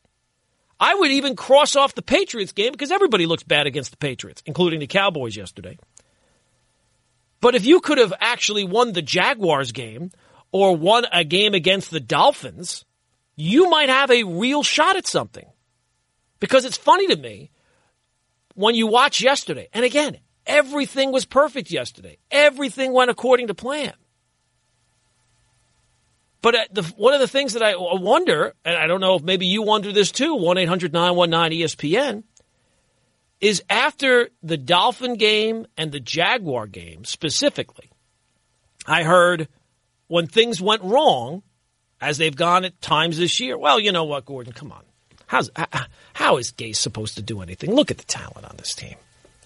I 0.80 0.96
would 0.96 1.12
even 1.12 1.36
cross 1.36 1.76
off 1.76 1.94
the 1.94 2.02
Patriots 2.02 2.50
game 2.50 2.72
because 2.72 2.90
everybody 2.90 3.24
looks 3.24 3.44
bad 3.44 3.68
against 3.68 3.92
the 3.92 3.96
Patriots, 3.96 4.42
including 4.46 4.80
the 4.80 4.88
Cowboys 4.88 5.36
yesterday. 5.36 5.78
But 7.40 7.54
if 7.54 7.64
you 7.64 7.80
could 7.80 7.98
have 7.98 8.12
actually 8.20 8.64
won 8.64 8.92
the 8.92 9.02
Jaguars 9.02 9.70
game 9.70 10.10
or 10.50 10.76
won 10.76 11.06
a 11.12 11.22
game 11.22 11.54
against 11.54 11.92
the 11.92 12.00
Dolphins, 12.00 12.84
you 13.36 13.70
might 13.70 13.88
have 13.88 14.10
a 14.10 14.24
real 14.24 14.64
shot 14.64 14.96
at 14.96 15.06
something. 15.06 15.46
Because 16.40 16.64
it's 16.64 16.76
funny 16.76 17.06
to 17.06 17.16
me 17.16 17.52
when 18.54 18.74
you 18.74 18.88
watch 18.88 19.22
yesterday, 19.22 19.68
and 19.72 19.84
again, 19.84 20.18
everything 20.46 21.12
was 21.12 21.24
perfect 21.24 21.70
yesterday. 21.70 22.18
Everything 22.30 22.92
went 22.92 23.10
according 23.10 23.48
to 23.48 23.54
plan. 23.54 23.92
But 26.42 26.54
uh, 26.54 26.64
the, 26.72 26.82
one 26.96 27.14
of 27.14 27.20
the 27.20 27.28
things 27.28 27.52
that 27.52 27.62
I 27.62 27.74
wonder, 27.76 28.54
and 28.64 28.76
I 28.76 28.86
don't 28.86 29.00
know 29.00 29.14
if 29.14 29.22
maybe 29.22 29.46
you 29.46 29.62
wonder 29.62 29.92
this 29.92 30.10
too, 30.10 30.34
1 30.34 30.58
800 30.58 30.92
919 30.92 31.60
ESPN, 31.60 32.24
is 33.40 33.62
after 33.70 34.28
the 34.42 34.56
Dolphin 34.56 35.14
game 35.14 35.66
and 35.76 35.92
the 35.92 36.00
Jaguar 36.00 36.66
game 36.66 37.04
specifically, 37.04 37.90
I 38.86 39.04
heard 39.04 39.48
when 40.08 40.26
things 40.26 40.60
went 40.60 40.82
wrong, 40.82 41.42
as 42.00 42.18
they've 42.18 42.34
gone 42.34 42.64
at 42.64 42.80
times 42.80 43.16
this 43.16 43.38
year, 43.38 43.56
well, 43.56 43.78
you 43.78 43.92
know 43.92 44.04
what, 44.04 44.24
Gordon, 44.26 44.52
come 44.52 44.72
on. 44.72 44.82
How's, 45.26 45.50
how 46.12 46.36
is 46.36 46.52
Gase 46.52 46.76
supposed 46.76 47.14
to 47.14 47.22
do 47.22 47.40
anything? 47.40 47.72
Look 47.72 47.90
at 47.90 47.98
the 47.98 48.04
talent 48.04 48.44
on 48.44 48.56
this 48.58 48.74
team. 48.74 48.96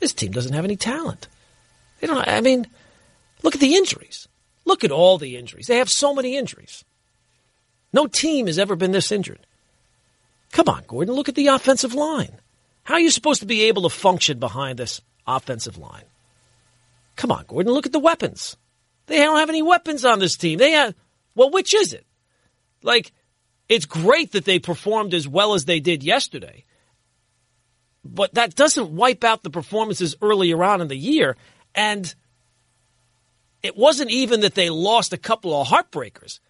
This 0.01 0.13
team 0.13 0.33
doesn't 0.33 0.53
have 0.53 0.65
any 0.65 0.77
talent. 0.77 1.29
They 2.01 2.07
don't, 2.07 2.27
I 2.27 2.41
mean, 2.41 2.67
look 3.43 3.55
at 3.55 3.61
the 3.61 3.75
injuries. 3.75 4.29
Look 4.65 4.85
at 4.85 4.91
all 4.91 5.19
the 5.19 5.37
injuries. 5.37 5.67
They 5.67 5.79
have 5.79 5.89
so 5.89 6.15
many 6.15 6.37
injuries. 6.37 6.85
No 7.93 8.07
team 8.07 8.47
has 8.47 8.59
ever 8.59 8.77
been 8.77 8.93
this 8.93 9.11
injured. 9.11 9.47
Come 10.53 10.69
on, 10.69 10.85
Gordon, 10.87 11.15
look 11.15 11.29
at 11.29 11.35
the 11.35 11.49
offensive 11.49 11.95
line. 11.95 12.41
How 12.85 12.95
are 12.95 13.01
you 13.01 13.11
supposed 13.11 13.41
to 13.41 13.47
be 13.47 13.65
able 13.65 13.83
to 13.83 13.89
function 13.89 14.39
behind 14.39 14.79
this 14.79 15.01
offensive 15.27 15.79
line? 15.79 16.05
Come 17.17 17.33
on, 17.33 17.45
Gordon, 17.49 17.73
look 17.73 17.87
at 17.87 17.93
the 17.93 17.99
weapons. 17.99 18.57
They 19.07 19.17
don't 19.19 19.39
have 19.39 19.49
any 19.49 19.63
weapons 19.63 20.05
on 20.05 20.19
this 20.19 20.37
team. 20.37 20.59
They 20.59 20.73
have, 20.73 20.95
well, 21.35 21.51
which 21.51 21.75
is 21.75 21.93
it? 21.93 22.07
Like, 22.83 23.13
it's 23.69 23.87
great 23.87 24.33
that 24.33 24.45
they 24.45 24.59
performed 24.59 25.15
as 25.15 25.27
well 25.27 25.55
as 25.55 25.65
they 25.65 25.81
did 25.81 26.05
yesterday, 26.05 26.65
but 28.15 28.35
that 28.35 28.55
doesn't 28.55 28.91
wipe 28.91 29.25
out 29.25 29.43
the 29.43 29.51
performances 29.51 30.17
earlier 30.23 30.63
on 30.63 30.81
in 30.81 30.89
the 30.89 30.97
year. 30.97 31.37
And 31.75 32.15
it 33.63 33.77
wasn't 33.77 34.11
even 34.11 34.41
that 34.41 34.55
they 34.55 34.71
lost 34.71 35.13
a 35.13 35.19
couple 35.19 35.61
of 35.61 35.69
heartbreakers. 35.69 36.41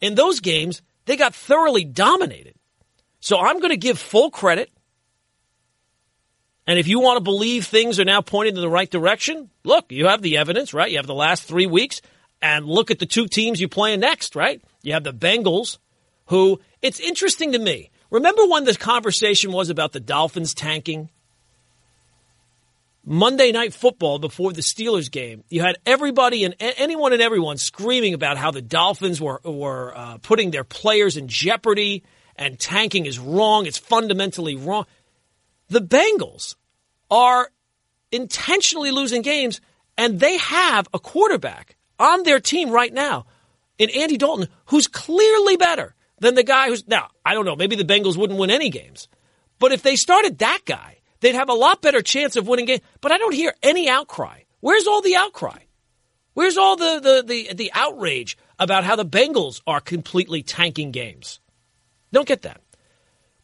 In 0.00 0.14
those 0.14 0.40
games, 0.40 0.82
they 1.06 1.16
got 1.16 1.34
thoroughly 1.34 1.84
dominated. 1.84 2.54
So 3.20 3.38
I'm 3.38 3.58
going 3.58 3.70
to 3.70 3.76
give 3.76 3.98
full 3.98 4.30
credit. 4.30 4.70
And 6.66 6.78
if 6.78 6.86
you 6.86 7.00
want 7.00 7.16
to 7.16 7.24
believe 7.24 7.66
things 7.66 7.98
are 7.98 8.04
now 8.04 8.20
pointed 8.20 8.54
in 8.54 8.60
the 8.60 8.68
right 8.68 8.90
direction, 8.90 9.50
look, 9.64 9.90
you 9.90 10.06
have 10.06 10.20
the 10.20 10.36
evidence, 10.36 10.74
right? 10.74 10.90
You 10.90 10.98
have 10.98 11.06
the 11.06 11.14
last 11.14 11.44
three 11.44 11.66
weeks, 11.66 12.02
and 12.42 12.66
look 12.66 12.90
at 12.90 12.98
the 12.98 13.06
two 13.06 13.26
teams 13.26 13.60
you 13.60 13.68
play 13.68 13.96
next, 13.96 14.36
right? 14.36 14.62
You 14.82 14.92
have 14.92 15.04
the 15.04 15.14
Bengals, 15.14 15.78
who 16.26 16.60
it's 16.82 17.00
interesting 17.00 17.52
to 17.52 17.58
me. 17.58 17.90
Remember 18.10 18.46
when 18.46 18.64
the 18.64 18.74
conversation 18.74 19.52
was 19.52 19.70
about 19.70 19.92
the 19.92 20.00
Dolphins 20.00 20.54
tanking? 20.54 21.10
Monday 23.04 23.52
Night 23.52 23.72
Football 23.72 24.18
before 24.18 24.52
the 24.52 24.60
Steelers 24.60 25.10
game, 25.10 25.42
you 25.48 25.62
had 25.62 25.78
everybody 25.86 26.44
and 26.44 26.54
anyone 26.58 27.12
and 27.14 27.22
everyone 27.22 27.56
screaming 27.56 28.12
about 28.12 28.36
how 28.36 28.50
the 28.50 28.60
Dolphins 28.60 29.20
were 29.20 29.40
were 29.44 29.96
uh, 29.96 30.18
putting 30.18 30.50
their 30.50 30.64
players 30.64 31.16
in 31.16 31.26
jeopardy 31.26 32.02
and 32.36 32.58
tanking 32.58 33.06
is 33.06 33.18
wrong. 33.18 33.66
It's 33.66 33.78
fundamentally 33.78 34.56
wrong. 34.56 34.84
The 35.68 35.80
Bengals 35.80 36.56
are 37.10 37.50
intentionally 38.12 38.90
losing 38.90 39.22
games, 39.22 39.60
and 39.96 40.20
they 40.20 40.36
have 40.36 40.86
a 40.92 40.98
quarterback 40.98 41.76
on 41.98 42.22
their 42.22 42.40
team 42.40 42.70
right 42.70 42.92
now 42.92 43.26
in 43.78 43.90
Andy 43.90 44.16
Dalton 44.16 44.48
who's 44.66 44.86
clearly 44.86 45.56
better 45.56 45.94
than 46.20 46.34
the 46.34 46.42
guy 46.42 46.68
who's 46.68 46.86
now. 46.86 47.08
I 47.24 47.34
don't 47.34 47.44
know. 47.44 47.56
Maybe 47.56 47.76
the 47.76 47.84
Bengals 47.84 48.16
wouldn't 48.16 48.38
win 48.38 48.50
any 48.50 48.70
games, 48.70 49.08
but 49.58 49.72
if 49.72 49.82
they 49.82 49.96
started 49.96 50.38
that 50.38 50.60
guy 50.64 50.98
they'd 51.20 51.34
have 51.34 51.48
a 51.48 51.54
lot 51.54 51.82
better 51.82 52.02
chance 52.02 52.36
of 52.36 52.46
winning 52.46 52.66
games. 52.66 52.80
But 53.00 53.12
I 53.12 53.18
don't 53.18 53.34
hear 53.34 53.54
any 53.62 53.88
outcry. 53.88 54.40
Where's 54.60 54.86
all 54.86 55.02
the 55.02 55.16
outcry? 55.16 55.58
Where's 56.34 56.56
all 56.56 56.76
the, 56.76 57.00
the, 57.00 57.24
the, 57.26 57.54
the 57.54 57.72
outrage 57.74 58.38
about 58.58 58.84
how 58.84 58.96
the 58.96 59.04
Bengals 59.04 59.60
are 59.66 59.80
completely 59.80 60.42
tanking 60.42 60.92
games? 60.92 61.40
Don't 62.12 62.28
get 62.28 62.42
that. 62.42 62.60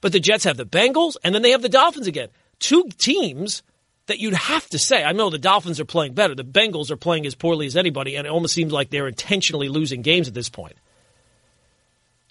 But 0.01 0.13
the 0.13 0.21
Jets 0.21 0.45
have 0.45 0.57
the 0.57 0.67
Bengals 0.67 1.17
and 1.25 1.35
then 1.35 1.43
they 1.43 1.51
have 1.51 1.63
the 1.63 1.69
Dolphins 1.69 2.07
again. 2.07 2.29
Two 2.61 2.89
teams 2.99 3.63
that 4.07 4.19
you'd 4.19 4.35
have 4.35 4.69
to 4.69 4.79
say, 4.79 5.03
I 5.03 5.13
know 5.13 5.31
the 5.31 5.39
Dolphins 5.39 5.81
are 5.81 5.85
playing 5.85 6.15
better. 6.15 6.35
The 6.35 6.45
Bengals 6.45 6.91
are 6.91 6.97
playing 6.97 7.27
as 7.27 7.35
poorly 7.35 7.67
as 7.67 7.77
anybody, 7.77 8.17
and 8.17 8.27
it 8.27 8.31
almost 8.31 8.55
seems 8.55 8.71
like 8.71 8.91
they're 8.91 9.09
intentionally 9.09 9.69
losing 9.69 10.03
games 10.03 10.29
at 10.29 10.35
this 10.35 10.51
point. 10.51 10.77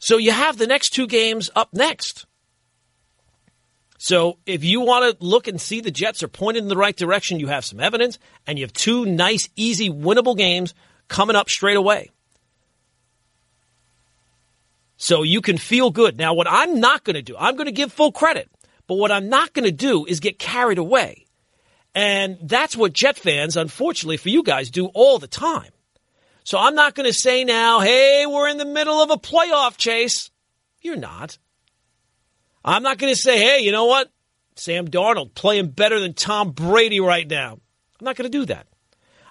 So 0.03 0.17
you 0.17 0.33
have 0.33 0.57
the 0.57 0.67
next 0.67 0.89
two 0.89 1.07
games 1.07 1.49
up 1.55 1.69
next. 1.71 2.25
So 3.97 4.37
if 4.45 4.61
you 4.61 4.81
want 4.81 5.17
to 5.17 5.25
look 5.25 5.47
and 5.47 5.61
see 5.61 5.79
the 5.79 5.91
Jets 5.91 6.21
are 6.23 6.27
pointed 6.27 6.61
in 6.61 6.67
the 6.67 6.75
right 6.75 6.93
direction, 6.93 7.39
you 7.39 7.47
have 7.47 7.63
some 7.63 7.79
evidence, 7.79 8.19
and 8.45 8.59
you 8.59 8.65
have 8.65 8.73
two 8.73 9.05
nice, 9.05 9.47
easy, 9.55 9.89
winnable 9.89 10.35
games 10.35 10.73
coming 11.07 11.37
up 11.37 11.49
straight 11.49 11.77
away. 11.77 12.11
So 14.97 15.23
you 15.23 15.39
can 15.39 15.57
feel 15.57 15.89
good. 15.89 16.17
Now, 16.17 16.33
what 16.33 16.47
I'm 16.49 16.81
not 16.81 17.05
going 17.05 17.15
to 17.15 17.21
do, 17.21 17.37
I'm 17.39 17.55
going 17.55 17.67
to 17.67 17.71
give 17.71 17.93
full 17.93 18.11
credit, 18.11 18.49
but 18.87 18.95
what 18.95 19.09
I'm 19.09 19.29
not 19.29 19.53
going 19.53 19.63
to 19.63 19.71
do 19.71 20.05
is 20.05 20.19
get 20.19 20.37
carried 20.37 20.79
away. 20.79 21.27
And 21.95 22.37
that's 22.41 22.75
what 22.75 22.91
Jet 22.91 23.17
fans, 23.17 23.55
unfortunately 23.55 24.17
for 24.17 24.27
you 24.27 24.43
guys, 24.43 24.69
do 24.69 24.87
all 24.87 25.17
the 25.17 25.27
time. 25.27 25.71
So 26.43 26.57
I'm 26.59 26.75
not 26.75 26.93
going 26.93 27.07
to 27.07 27.13
say 27.13 27.43
now, 27.43 27.79
hey, 27.79 28.25
we're 28.27 28.49
in 28.49 28.57
the 28.57 28.65
middle 28.65 29.01
of 29.01 29.09
a 29.09 29.17
playoff 29.17 29.77
chase. 29.77 30.29
You're 30.81 30.97
not. 30.97 31.37
I'm 32.65 32.83
not 32.83 32.97
going 32.97 33.13
to 33.13 33.19
say, 33.19 33.37
hey, 33.37 33.59
you 33.61 33.71
know 33.71 33.85
what? 33.85 34.11
Sam 34.55 34.87
Darnold 34.87 35.33
playing 35.33 35.69
better 35.69 35.99
than 35.99 36.13
Tom 36.13 36.51
Brady 36.51 36.99
right 36.99 37.27
now. 37.27 37.53
I'm 37.53 38.05
not 38.05 38.15
going 38.15 38.29
to 38.29 38.37
do 38.37 38.45
that. 38.45 38.67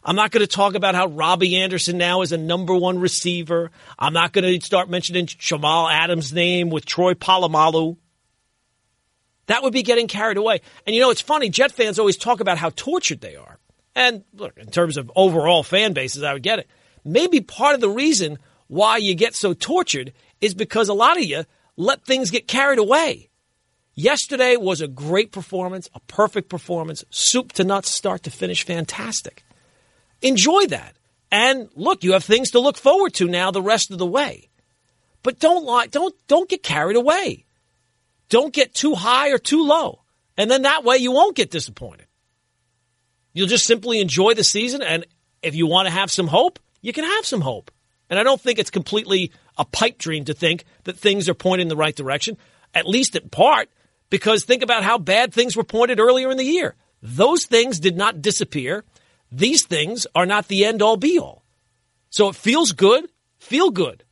I'm 0.04 0.16
not 0.16 0.32
going 0.32 0.44
to 0.44 0.52
talk 0.52 0.74
about 0.74 0.94
how 0.94 1.06
Robbie 1.06 1.56
Anderson 1.56 1.96
now 1.96 2.22
is 2.22 2.32
a 2.32 2.38
number 2.38 2.74
one 2.74 2.98
receiver. 2.98 3.70
I'm 3.98 4.12
not 4.12 4.32
going 4.32 4.44
to 4.44 4.64
start 4.64 4.90
mentioning 4.90 5.26
Jamal 5.26 5.88
Adams' 5.88 6.32
name 6.32 6.70
with 6.70 6.84
Troy 6.84 7.14
Polamalu. 7.14 7.96
That 9.46 9.62
would 9.62 9.72
be 9.72 9.82
getting 9.82 10.08
carried 10.08 10.38
away. 10.38 10.60
And 10.86 10.96
you 10.96 11.02
know, 11.02 11.10
it's 11.10 11.20
funny. 11.20 11.50
Jet 11.50 11.72
fans 11.72 11.98
always 11.98 12.16
talk 12.16 12.40
about 12.40 12.58
how 12.58 12.70
tortured 12.70 13.20
they 13.20 13.36
are. 13.36 13.58
And 13.94 14.24
look, 14.34 14.56
in 14.56 14.68
terms 14.68 14.96
of 14.96 15.10
overall 15.14 15.62
fan 15.62 15.92
bases, 15.92 16.22
I 16.22 16.32
would 16.32 16.42
get 16.42 16.58
it. 16.58 16.68
Maybe 17.04 17.40
part 17.40 17.74
of 17.74 17.80
the 17.80 17.88
reason 17.88 18.38
why 18.68 18.96
you 18.96 19.14
get 19.14 19.34
so 19.34 19.54
tortured 19.54 20.12
is 20.40 20.54
because 20.54 20.88
a 20.88 20.94
lot 20.94 21.16
of 21.16 21.24
you 21.24 21.44
let 21.76 22.04
things 22.04 22.30
get 22.30 22.48
carried 22.48 22.78
away. 22.78 23.28
Yesterday 23.94 24.56
was 24.56 24.80
a 24.80 24.88
great 24.88 25.32
performance, 25.32 25.90
a 25.94 26.00
perfect 26.00 26.48
performance, 26.48 27.04
soup 27.10 27.52
to 27.52 27.64
nuts, 27.64 27.94
start 27.94 28.22
to 28.22 28.30
finish, 28.30 28.64
fantastic. 28.64 29.44
Enjoy 30.22 30.66
that. 30.66 30.96
And 31.30 31.68
look, 31.74 32.02
you 32.02 32.12
have 32.12 32.24
things 32.24 32.50
to 32.50 32.60
look 32.60 32.76
forward 32.76 33.14
to 33.14 33.28
now 33.28 33.50
the 33.50 33.62
rest 33.62 33.90
of 33.90 33.98
the 33.98 34.06
way. 34.06 34.48
But 35.22 35.38
don't 35.38 35.64
lie, 35.64 35.86
don't 35.86 36.14
don't 36.26 36.48
get 36.48 36.62
carried 36.62 36.96
away. 36.96 37.44
Don't 38.28 38.52
get 38.52 38.74
too 38.74 38.94
high 38.94 39.30
or 39.30 39.38
too 39.38 39.64
low. 39.64 40.00
And 40.36 40.50
then 40.50 40.62
that 40.62 40.84
way 40.84 40.96
you 40.96 41.12
won't 41.12 41.36
get 41.36 41.50
disappointed. 41.50 42.06
You'll 43.34 43.48
just 43.48 43.66
simply 43.66 44.00
enjoy 44.00 44.34
the 44.34 44.44
season 44.44 44.82
and 44.82 45.06
if 45.42 45.54
you 45.54 45.66
want 45.66 45.86
to 45.86 45.92
have 45.92 46.10
some 46.10 46.28
hope, 46.28 46.58
you 46.82 46.92
can 46.92 47.04
have 47.04 47.24
some 47.24 47.40
hope. 47.40 47.70
And 48.10 48.18
I 48.18 48.24
don't 48.24 48.40
think 48.40 48.58
it's 48.58 48.70
completely 48.70 49.32
a 49.56 49.64
pipe 49.64 49.96
dream 49.96 50.26
to 50.26 50.34
think 50.34 50.64
that 50.84 50.98
things 50.98 51.28
are 51.28 51.34
pointed 51.34 51.62
in 51.62 51.68
the 51.68 51.76
right 51.76 51.96
direction, 51.96 52.36
at 52.74 52.86
least 52.86 53.16
in 53.16 53.30
part, 53.30 53.70
because 54.10 54.44
think 54.44 54.62
about 54.62 54.84
how 54.84 54.98
bad 54.98 55.32
things 55.32 55.56
were 55.56 55.64
pointed 55.64 55.98
earlier 55.98 56.30
in 56.30 56.36
the 56.36 56.44
year. 56.44 56.74
Those 57.02 57.46
things 57.46 57.80
did 57.80 57.96
not 57.96 58.20
disappear. 58.20 58.84
These 59.30 59.64
things 59.64 60.06
are 60.14 60.26
not 60.26 60.48
the 60.48 60.66
end 60.66 60.82
all 60.82 60.98
be 60.98 61.18
all. 61.18 61.42
So 62.10 62.28
it 62.28 62.36
feels 62.36 62.72
good, 62.72 63.08
feel 63.38 63.70
good, 63.70 64.04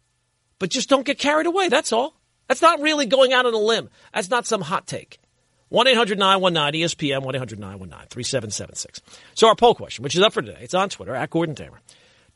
but 0.58 0.70
just 0.70 0.88
don't 0.88 1.04
get 1.04 1.18
carried 1.18 1.46
away. 1.46 1.68
That's 1.68 1.92
all. 1.92 2.14
That's 2.48 2.62
not 2.62 2.80
really 2.80 3.06
going 3.06 3.32
out 3.32 3.46
on 3.46 3.54
a 3.54 3.58
limb. 3.58 3.90
That's 4.14 4.30
not 4.30 4.46
some 4.46 4.62
hot 4.62 4.86
take. 4.86 5.18
1 5.68 5.86
800 5.86 6.18
919 6.18 6.82
ESPN, 6.82 7.22
1 7.22 7.34
800 7.34 7.60
919 7.60 8.08
3776. 8.08 9.02
So 9.34 9.46
our 9.48 9.54
poll 9.54 9.74
question, 9.74 10.02
which 10.02 10.16
is 10.16 10.22
up 10.22 10.32
for 10.32 10.42
today, 10.42 10.58
it's 10.62 10.74
on 10.74 10.88
Twitter, 10.88 11.14
at 11.14 11.30
Gordon 11.30 11.54
Damer. 11.54 11.80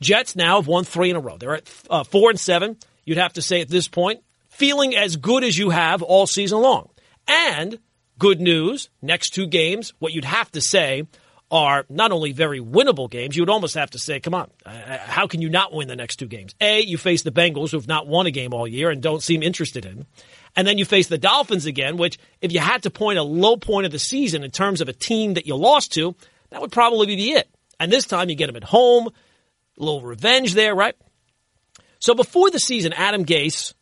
Jets 0.01 0.37
now 0.37 0.57
have 0.57 0.67
won 0.67 0.85
three 0.85 1.11
in 1.11 1.17
a 1.17 1.21
row. 1.21 1.37
They're 1.39 1.57
at 1.57 1.71
uh, 1.91 2.05
four 2.05 2.31
and 2.31 2.39
seven. 2.39 2.77
You'd 3.05 3.19
have 3.19 3.35
to 3.35 3.43
say 3.43 3.61
at 3.61 3.69
this 3.69 3.89
point, 3.89 4.23
feeling 4.49 4.95
as 4.95 5.17
good 5.17 5.45
as 5.45 5.57
you 5.57 5.71
have 5.71 6.03
all 6.03 6.27
season 6.27 6.61
long. 6.61 6.91
And 7.27 7.79
good 8.19 8.41
news, 8.41 8.91
next 9.03 9.31
two 9.31 9.47
games, 9.47 9.93
what 9.99 10.13
you'd 10.13 10.25
have 10.25 10.51
to 10.53 10.61
say 10.61 11.07
are 11.51 11.85
not 11.89 12.11
only 12.11 12.33
very 12.33 12.61
winnable 12.61 13.09
games, 13.09 13.37
you 13.37 13.43
would 13.43 13.51
almost 13.51 13.75
have 13.75 13.91
to 13.91 13.99
say, 13.99 14.19
come 14.19 14.35
on, 14.35 14.51
uh, 14.67 14.71
uh, 14.71 14.99
how 14.99 15.27
can 15.27 15.41
you 15.43 15.49
not 15.49 15.73
win 15.73 15.89
the 15.89 15.97
next 15.97 16.17
two 16.17 16.27
games? 16.27 16.55
A, 16.61 16.81
you 16.81 16.99
face 16.99 17.23
the 17.23 17.31
Bengals, 17.31 17.71
who 17.71 17.77
have 17.77 17.87
not 17.87 18.07
won 18.07 18.27
a 18.27 18.31
game 18.31 18.53
all 18.53 18.67
year 18.67 18.91
and 18.91 19.03
don't 19.03 19.23
seem 19.23 19.43
interested 19.43 19.85
in. 19.87 20.07
And 20.57 20.67
then 20.67 20.79
you 20.79 20.85
face 20.85 21.09
the 21.09 21.19
Dolphins 21.19 21.67
again, 21.67 21.97
which, 21.97 22.19
if 22.41 22.53
you 22.53 22.61
had 22.61 22.85
to 22.85 22.91
point 22.91 23.19
a 23.19 23.23
low 23.23 23.57
point 23.57 23.87
of 23.87 23.93
the 23.93 23.99
season 23.99 24.43
in 24.43 24.51
terms 24.51 24.81
of 24.81 24.89
a 24.89 24.93
team 24.93 25.35
that 25.35 25.47
you 25.47 25.55
lost 25.57 25.93
to, 25.95 26.15
that 26.51 26.61
would 26.61 26.73
probably 26.73 27.07
be 27.07 27.33
it. 27.33 27.49
And 27.79 27.93
this 27.93 28.07
time 28.07 28.31
you 28.31 28.37
get 28.37 28.47
them 28.47 28.57
at 28.57 28.65
home. 28.65 29.11
A 29.78 29.85
little 29.85 30.02
revenge 30.02 30.54
there, 30.54 30.75
right? 30.75 30.95
So 31.99 32.14
before 32.14 32.50
the 32.50 32.59
season, 32.59 32.93
Adam 32.93 33.25
Gase 33.25 33.75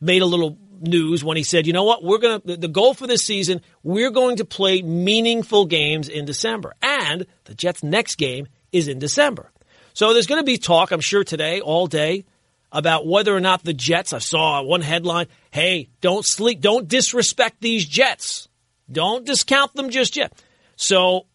made 0.00 0.22
a 0.22 0.26
little 0.26 0.58
news 0.80 1.22
when 1.22 1.36
he 1.36 1.42
said, 1.42 1.66
you 1.66 1.72
know 1.72 1.84
what, 1.84 2.02
we're 2.02 2.18
going 2.18 2.40
to, 2.40 2.56
the 2.56 2.68
goal 2.68 2.94
for 2.94 3.06
this 3.06 3.22
season, 3.22 3.60
we're 3.82 4.10
going 4.10 4.36
to 4.36 4.44
play 4.44 4.82
meaningful 4.82 5.66
games 5.66 6.08
in 6.08 6.24
December. 6.24 6.74
And 6.82 7.26
the 7.44 7.54
Jets' 7.54 7.82
next 7.82 8.16
game 8.16 8.46
is 8.72 8.88
in 8.88 8.98
December. 8.98 9.50
So 9.92 10.12
there's 10.12 10.26
going 10.26 10.40
to 10.40 10.46
be 10.46 10.56
talk, 10.56 10.90
I'm 10.90 11.00
sure 11.00 11.24
today, 11.24 11.60
all 11.60 11.86
day, 11.86 12.24
about 12.72 13.06
whether 13.06 13.34
or 13.34 13.40
not 13.40 13.64
the 13.64 13.74
Jets, 13.74 14.12
I 14.12 14.18
saw 14.18 14.62
one 14.62 14.80
headline, 14.80 15.26
hey, 15.50 15.88
don't 16.00 16.24
sleep, 16.24 16.60
don't 16.60 16.86
disrespect 16.86 17.60
these 17.60 17.86
Jets. 17.86 18.48
Don't 18.90 19.26
discount 19.26 19.74
them 19.74 19.90
just 19.90 20.16
yet. 20.16 20.32
So 20.76 21.26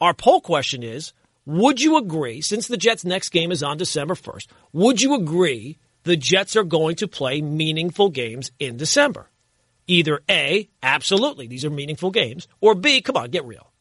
our 0.00 0.14
poll 0.14 0.40
question 0.40 0.82
is, 0.82 1.12
would 1.44 1.80
you 1.80 1.96
agree, 1.96 2.40
since 2.40 2.68
the 2.68 2.76
Jets' 2.76 3.04
next 3.04 3.30
game 3.30 3.50
is 3.50 3.62
on 3.62 3.76
December 3.76 4.14
1st, 4.14 4.46
would 4.72 5.02
you 5.02 5.14
agree 5.14 5.78
the 6.04 6.16
Jets 6.16 6.56
are 6.56 6.64
going 6.64 6.96
to 6.96 7.08
play 7.08 7.42
meaningful 7.42 8.10
games 8.10 8.52
in 8.58 8.76
December? 8.76 9.28
Either 9.86 10.20
A, 10.30 10.68
absolutely, 10.82 11.48
these 11.48 11.64
are 11.64 11.70
meaningful 11.70 12.10
games, 12.10 12.46
or 12.60 12.74
B, 12.74 13.00
come 13.00 13.16
on, 13.16 13.30
get 13.30 13.44
real. 13.44 13.72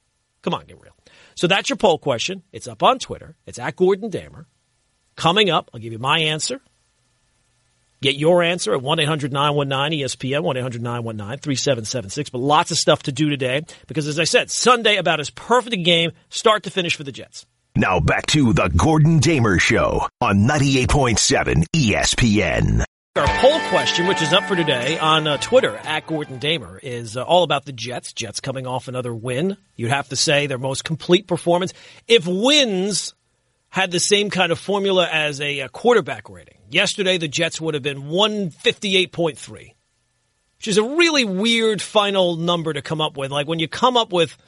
Come 0.42 0.56
on, 0.56 0.66
get 0.66 0.82
real. 0.82 0.96
So 1.36 1.48
that's 1.48 1.70
your 1.70 1.78
poll 1.78 2.00
question. 2.00 2.44
It's 2.52 2.68
up 2.68 2.82
on 2.82 3.00
Twitter. 3.00 3.36
It's 3.46 3.60
at 3.60 3.76
Gordon 3.76 4.10
Damer. 4.10 4.48
Coming 5.16 5.50
up, 5.50 5.70
I'll 5.74 5.80
give 5.80 5.94
you 5.94 6.00
my 6.00 6.20
answer. 6.20 6.62
Get 8.02 8.16
your 8.16 8.42
answer 8.42 8.74
at 8.74 8.82
1 8.82 9.00
800 9.00 9.32
919 9.32 10.00
ESPN, 10.00 10.42
1 10.42 10.58
800 10.58 10.82
919 10.82 11.40
3776. 11.40 12.32
But 12.32 12.40
lots 12.40 12.72
of 12.72 12.78
stuff 12.78 13.04
to 13.04 13.12
do 13.12 13.30
today 13.30 13.62
because, 13.86 14.08
as 14.08 14.18
I 14.18 14.24
said, 14.24 14.50
Sunday 14.50 14.98
about 14.98 15.20
as 15.20 15.30
perfect 15.30 15.74
a 15.74 15.78
game, 15.78 16.12
start 16.30 16.64
to 16.64 16.72
finish 16.72 16.96
for 16.96 17.04
the 17.04 17.12
Jets. 17.12 17.46
Now 17.76 18.02
back 18.02 18.26
to 18.28 18.52
the 18.52 18.68
Gordon 18.68 19.20
Damer 19.20 19.58
Show 19.58 20.06
on 20.20 20.40
98.7 20.40 21.64
ESPN. 21.74 22.84
Our 23.16 23.28
poll 23.40 23.60
question, 23.70 24.08
which 24.08 24.22
is 24.22 24.34
up 24.34 24.44
for 24.44 24.58
today 24.58 25.00
on 25.00 25.26
uh, 25.26 25.38
Twitter 25.38 25.78
at 25.78 26.06
Gordon 26.06 26.38
Damer, 26.38 26.82
is 26.84 27.16
uh, 27.16 27.24
all 27.24 27.44
about 27.44 27.64
the 27.64 27.72
Jets. 27.72 28.12
Jets 28.12 28.42
coming 28.42 28.68
off 28.68 28.90
another 28.90 29.16
win. 29.16 29.56
You'd 29.78 29.92
have 29.92 30.10
to 30.10 30.18
say 30.18 30.48
their 30.48 30.58
most 30.58 30.84
complete 30.84 31.28
performance. 31.28 31.72
If 32.10 32.28
wins 32.28 33.14
had 33.70 33.92
the 33.92 34.02
same 34.02 34.30
kind 34.30 34.52
of 34.52 34.60
formula 34.60 35.08
as 35.10 35.40
a, 35.40 35.62
a 35.62 35.70
quarterback 35.70 36.30
rating, 36.30 36.58
yesterday 36.70 37.18
the 37.18 37.30
Jets 37.30 37.62
would 37.62 37.74
have 37.74 37.84
been 37.84 38.04
158.3, 38.04 39.74
which 40.58 40.68
is 40.68 40.78
a 40.78 40.84
really 40.84 41.24
weird 41.24 41.82
final 41.82 42.36
number 42.36 42.74
to 42.74 42.82
come 42.82 43.00
up 43.00 43.16
with. 43.16 43.32
Like 43.32 43.48
when 43.48 43.60
you 43.60 43.70
come 43.70 43.96
up 43.96 44.12
with– 44.12 44.38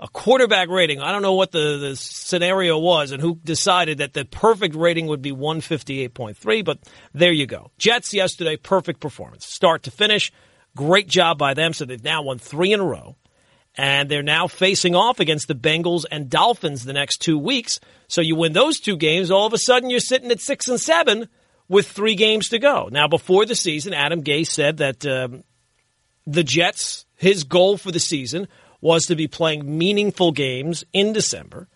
a 0.00 0.08
quarterback 0.08 0.68
rating. 0.68 1.00
I 1.00 1.12
don't 1.12 1.20
know 1.20 1.34
what 1.34 1.52
the, 1.52 1.76
the 1.78 1.96
scenario 1.96 2.78
was 2.78 3.12
and 3.12 3.20
who 3.20 3.38
decided 3.44 3.98
that 3.98 4.14
the 4.14 4.24
perfect 4.24 4.74
rating 4.74 5.06
would 5.08 5.20
be 5.20 5.30
158.3, 5.30 6.64
but 6.64 6.78
there 7.12 7.32
you 7.32 7.46
go. 7.46 7.70
Jets 7.78 8.14
yesterday, 8.14 8.56
perfect 8.56 9.00
performance. 9.00 9.46
Start 9.46 9.82
to 9.84 9.90
finish. 9.90 10.32
Great 10.74 11.06
job 11.06 11.36
by 11.36 11.52
them. 11.52 11.74
So 11.74 11.84
they've 11.84 12.02
now 12.02 12.22
won 12.22 12.38
three 12.38 12.72
in 12.72 12.80
a 12.80 12.84
row. 12.84 13.16
And 13.76 14.08
they're 14.08 14.22
now 14.22 14.48
facing 14.48 14.96
off 14.96 15.20
against 15.20 15.46
the 15.46 15.54
Bengals 15.54 16.04
and 16.10 16.28
Dolphins 16.28 16.84
the 16.84 16.92
next 16.92 17.18
two 17.18 17.38
weeks. 17.38 17.78
So 18.08 18.20
you 18.20 18.34
win 18.34 18.52
those 18.52 18.80
two 18.80 18.96
games, 18.96 19.30
all 19.30 19.46
of 19.46 19.52
a 19.52 19.58
sudden 19.58 19.90
you're 19.90 20.00
sitting 20.00 20.30
at 20.30 20.40
six 20.40 20.66
and 20.66 20.80
seven 20.80 21.28
with 21.68 21.86
three 21.86 22.16
games 22.16 22.48
to 22.48 22.58
go. 22.58 22.88
Now, 22.90 23.06
before 23.06 23.46
the 23.46 23.54
season, 23.54 23.94
Adam 23.94 24.24
Gase 24.24 24.48
said 24.48 24.78
that 24.78 25.06
um, 25.06 25.44
the 26.26 26.42
Jets, 26.42 27.06
his 27.14 27.44
goal 27.44 27.76
for 27.76 27.92
the 27.92 28.00
season 28.00 28.48
was 28.80 29.06
to 29.06 29.16
be 29.16 29.28
playing 29.28 29.78
meaningful 29.78 30.32
games 30.32 30.84
in 30.92 31.12
December. 31.12 31.68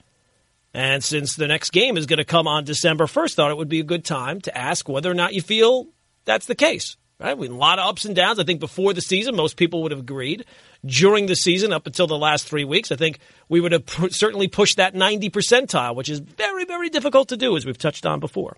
And 0.73 1.05
since 1.05 1.37
the 1.37 1.47
next 1.47 1.71
game 1.71 1.97
is 1.97 2.07
going 2.07 2.19
to 2.19 2.25
come 2.25 2.49
on 2.49 2.65
December 2.65 3.07
1st, 3.07 3.35
thought 3.35 3.51
it 3.51 3.57
would 3.57 3.69
be 3.69 3.81
a 3.81 3.85
good 3.85 4.05
time 4.05 4.41
to 4.43 4.57
ask 4.57 4.89
whether 4.89 5.11
or 5.11 5.15
not 5.15 5.35
you 5.35 5.41
feel 5.41 5.87
that's 6.25 6.47
the 6.47 6.55
case. 6.55 6.97
Right? 7.21 7.39
We, 7.39 7.47
had 7.47 7.55
a 7.55 7.57
lot 7.57 7.79
of 7.79 7.87
ups 7.87 8.05
and 8.05 8.17
downs. 8.17 8.41
I 8.41 8.45
think 8.45 8.59
before 8.59 8.93
the 8.93 9.01
season, 9.01 9.37
most 9.37 9.57
people 9.57 9.83
would 9.83 9.93
have 9.93 10.01
agreed. 10.01 10.45
During 10.85 11.27
the 11.27 11.37
season, 11.37 11.73
up 11.73 11.87
until 11.87 12.09
the 12.09 12.19
last 12.19 12.47
three 12.47 12.65
weeks, 12.65 12.91
I 12.91 12.97
think 12.97 13.21
we 13.49 13.61
would 13.61 13.71
have 13.71 13.87
pr- 13.87 14.09
certainly 14.09 14.49
pushed 14.49 14.79
that 14.79 14.97
90 14.97 15.31
percentile, 15.31 15.95
which 15.95 16.09
is 16.09 16.19
very, 16.19 16.65
very 16.65 16.91
difficult 16.91 17.29
to 17.29 17.37
do, 17.37 17.57
as 17.57 17.65
we've 17.65 17.79
touched 17.79 18.05
on 18.05 18.19
before. 18.19 18.57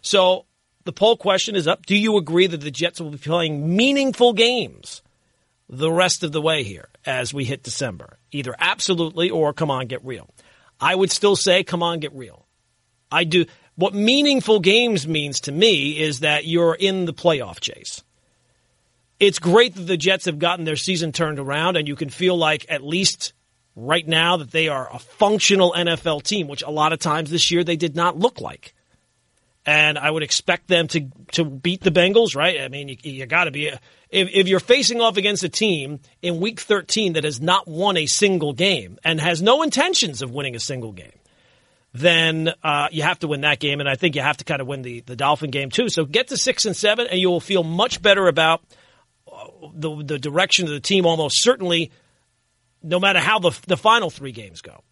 So 0.00 0.46
the 0.84 0.92
poll 0.92 1.18
question 1.18 1.54
is 1.56 1.68
up. 1.68 1.84
Do 1.84 1.96
you 1.96 2.16
agree 2.16 2.46
that 2.46 2.62
the 2.62 2.70
Jets 2.70 3.02
will 3.02 3.10
be 3.10 3.18
playing 3.18 3.76
meaningful 3.76 4.32
games 4.32 5.02
the 5.70 5.90
rest 5.90 6.24
of 6.24 6.32
the 6.32 6.40
way 6.42 6.64
here 6.64 6.88
as 7.06 7.32
we 7.32 7.44
hit 7.44 7.62
December. 7.62 8.18
Either 8.32 8.54
absolutely 8.58 9.30
or 9.30 9.52
come 9.52 9.70
on, 9.70 9.86
get 9.86 10.04
real. 10.04 10.28
I 10.80 10.94
would 10.94 11.12
still 11.12 11.36
say, 11.36 11.62
come 11.62 11.82
on, 11.82 12.00
get 12.00 12.12
real. 12.12 12.46
I 13.10 13.24
do. 13.24 13.46
What 13.76 13.94
meaningful 13.94 14.60
games 14.60 15.06
means 15.06 15.40
to 15.40 15.52
me 15.52 15.98
is 15.98 16.20
that 16.20 16.44
you're 16.44 16.74
in 16.74 17.04
the 17.04 17.14
playoff 17.14 17.60
chase. 17.60 18.02
It's 19.20 19.38
great 19.38 19.74
that 19.74 19.82
the 19.82 19.96
Jets 19.96 20.24
have 20.24 20.38
gotten 20.38 20.64
their 20.64 20.76
season 20.76 21.12
turned 21.12 21.38
around, 21.38 21.76
and 21.76 21.86
you 21.86 21.94
can 21.94 22.10
feel 22.10 22.36
like 22.36 22.66
at 22.68 22.82
least 22.82 23.32
right 23.76 24.06
now 24.06 24.38
that 24.38 24.50
they 24.50 24.68
are 24.68 24.92
a 24.92 24.98
functional 24.98 25.72
NFL 25.76 26.22
team, 26.22 26.48
which 26.48 26.62
a 26.62 26.70
lot 26.70 26.92
of 26.92 26.98
times 26.98 27.30
this 27.30 27.50
year 27.50 27.62
they 27.62 27.76
did 27.76 27.94
not 27.94 28.18
look 28.18 28.40
like. 28.40 28.74
And 29.70 29.96
I 29.96 30.10
would 30.10 30.24
expect 30.24 30.66
them 30.66 30.88
to 30.88 31.08
to 31.32 31.44
beat 31.44 31.80
the 31.80 31.92
Bengals, 31.92 32.34
right? 32.34 32.60
I 32.60 32.66
mean, 32.66 32.88
you, 32.88 32.96
you 33.04 33.26
got 33.26 33.44
to 33.44 33.52
be 33.52 33.68
if, 33.68 33.80
if 34.10 34.48
you're 34.48 34.58
facing 34.58 35.00
off 35.00 35.16
against 35.16 35.44
a 35.44 35.48
team 35.48 36.00
in 36.22 36.40
week 36.40 36.58
13 36.58 37.12
that 37.12 37.22
has 37.22 37.40
not 37.40 37.68
won 37.68 37.96
a 37.96 38.06
single 38.06 38.52
game 38.52 38.98
and 39.04 39.20
has 39.20 39.40
no 39.40 39.62
intentions 39.62 40.22
of 40.22 40.32
winning 40.32 40.56
a 40.56 40.58
single 40.58 40.90
game, 40.90 41.12
then 41.92 42.52
uh, 42.64 42.88
you 42.90 43.04
have 43.04 43.20
to 43.20 43.28
win 43.28 43.42
that 43.42 43.60
game. 43.60 43.78
And 43.78 43.88
I 43.88 43.94
think 43.94 44.16
you 44.16 44.22
have 44.22 44.38
to 44.38 44.44
kind 44.44 44.60
of 44.60 44.66
win 44.66 44.82
the, 44.82 45.02
the 45.02 45.14
Dolphin 45.14 45.52
game 45.52 45.70
too. 45.70 45.88
So 45.88 46.04
get 46.04 46.26
to 46.28 46.36
six 46.36 46.64
and 46.66 46.76
seven, 46.76 47.06
and 47.06 47.20
you 47.20 47.30
will 47.30 47.38
feel 47.38 47.62
much 47.62 48.02
better 48.02 48.26
about 48.26 48.62
uh, 49.32 49.46
the, 49.72 50.02
the 50.02 50.18
direction 50.18 50.66
of 50.66 50.72
the 50.72 50.80
team 50.80 51.06
almost 51.06 51.44
certainly, 51.44 51.92
no 52.82 52.98
matter 52.98 53.20
how 53.20 53.38
the, 53.38 53.56
the 53.68 53.76
final 53.76 54.10
three 54.10 54.32
games 54.32 54.62
go. 54.62 54.82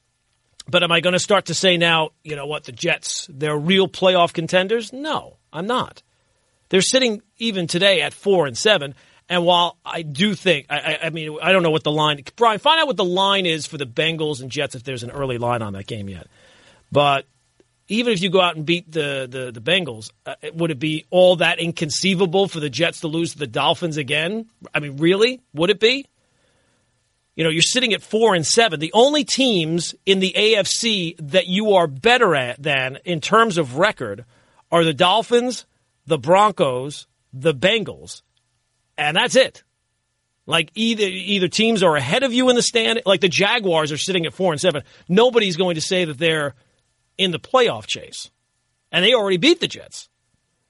But 0.70 0.82
am 0.82 0.92
I 0.92 1.00
going 1.00 1.14
to 1.14 1.18
start 1.18 1.46
to 1.46 1.54
say 1.54 1.78
now, 1.78 2.10
you 2.22 2.36
know 2.36 2.46
what, 2.46 2.64
the 2.64 2.72
Jets, 2.72 3.26
they're 3.30 3.56
real 3.56 3.88
playoff 3.88 4.32
contenders? 4.34 4.92
No, 4.92 5.38
I'm 5.52 5.66
not. 5.66 6.02
They're 6.68 6.82
sitting 6.82 7.22
even 7.38 7.66
today 7.66 8.02
at 8.02 8.12
four 8.12 8.46
and 8.46 8.56
seven. 8.56 8.94
And 9.30 9.44
while 9.44 9.78
I 9.84 10.02
do 10.02 10.34
think, 10.34 10.66
I, 10.70 10.98
I, 11.04 11.10
mean, 11.10 11.38
I 11.42 11.52
don't 11.52 11.62
know 11.62 11.70
what 11.70 11.84
the 11.84 11.92
line, 11.92 12.22
Brian, 12.36 12.58
find 12.58 12.80
out 12.80 12.86
what 12.86 12.96
the 12.96 13.04
line 13.04 13.46
is 13.46 13.66
for 13.66 13.78
the 13.78 13.86
Bengals 13.86 14.40
and 14.40 14.50
Jets 14.50 14.74
if 14.74 14.84
there's 14.84 15.02
an 15.02 15.10
early 15.10 15.38
line 15.38 15.62
on 15.62 15.72
that 15.72 15.86
game 15.86 16.08
yet. 16.08 16.26
But 16.92 17.26
even 17.88 18.12
if 18.12 18.22
you 18.22 18.30
go 18.30 18.40
out 18.40 18.56
and 18.56 18.64
beat 18.64 18.90
the 18.90 19.26
the, 19.30 19.50
the 19.50 19.60
Bengals, 19.60 20.10
uh, 20.26 20.34
would 20.54 20.70
it 20.70 20.78
be 20.78 21.06
all 21.10 21.36
that 21.36 21.58
inconceivable 21.58 22.48
for 22.48 22.60
the 22.60 22.70
Jets 22.70 23.00
to 23.00 23.08
lose 23.08 23.32
to 23.32 23.38
the 23.38 23.46
Dolphins 23.46 23.96
again? 23.96 24.46
I 24.74 24.80
mean, 24.80 24.96
really, 24.98 25.40
would 25.54 25.70
it 25.70 25.80
be? 25.80 26.06
You 27.38 27.44
know, 27.44 27.50
you're 27.50 27.62
sitting 27.62 27.94
at 27.94 28.02
four 28.02 28.34
and 28.34 28.44
seven. 28.44 28.80
The 28.80 28.92
only 28.92 29.24
teams 29.24 29.94
in 30.04 30.18
the 30.18 30.34
AFC 30.36 31.14
that 31.30 31.46
you 31.46 31.72
are 31.74 31.86
better 31.86 32.34
at 32.34 32.62
than 32.62 32.98
in 33.06 33.22
terms 33.22 33.56
of 33.56 33.78
record 33.78 34.26
are 34.70 34.84
the 34.84 34.92
Dolphins, 34.92 35.64
the 36.06 36.18
Broncos, 36.18 37.06
the 37.32 37.54
Bengals 37.54 38.20
and 38.98 39.16
that's 39.16 39.36
it. 39.36 39.62
Like 40.44 40.70
either 40.74 41.04
either 41.04 41.48
teams 41.48 41.82
are 41.82 41.96
ahead 41.96 42.22
of 42.22 42.32
you 42.32 42.50
in 42.50 42.56
the 42.56 42.62
stand, 42.62 43.02
like 43.06 43.20
the 43.20 43.28
Jaguars 43.28 43.92
are 43.92 43.98
sitting 43.98 44.26
at 44.26 44.34
four 44.34 44.52
and 44.52 44.60
seven. 44.60 44.82
Nobody's 45.08 45.56
going 45.56 45.76
to 45.76 45.80
say 45.80 46.04
that 46.04 46.18
they're 46.18 46.54
in 47.16 47.30
the 47.30 47.38
playoff 47.38 47.86
chase, 47.86 48.30
and 48.90 49.04
they 49.04 49.14
already 49.14 49.36
beat 49.36 49.60
the 49.60 49.68
Jets. 49.68 50.08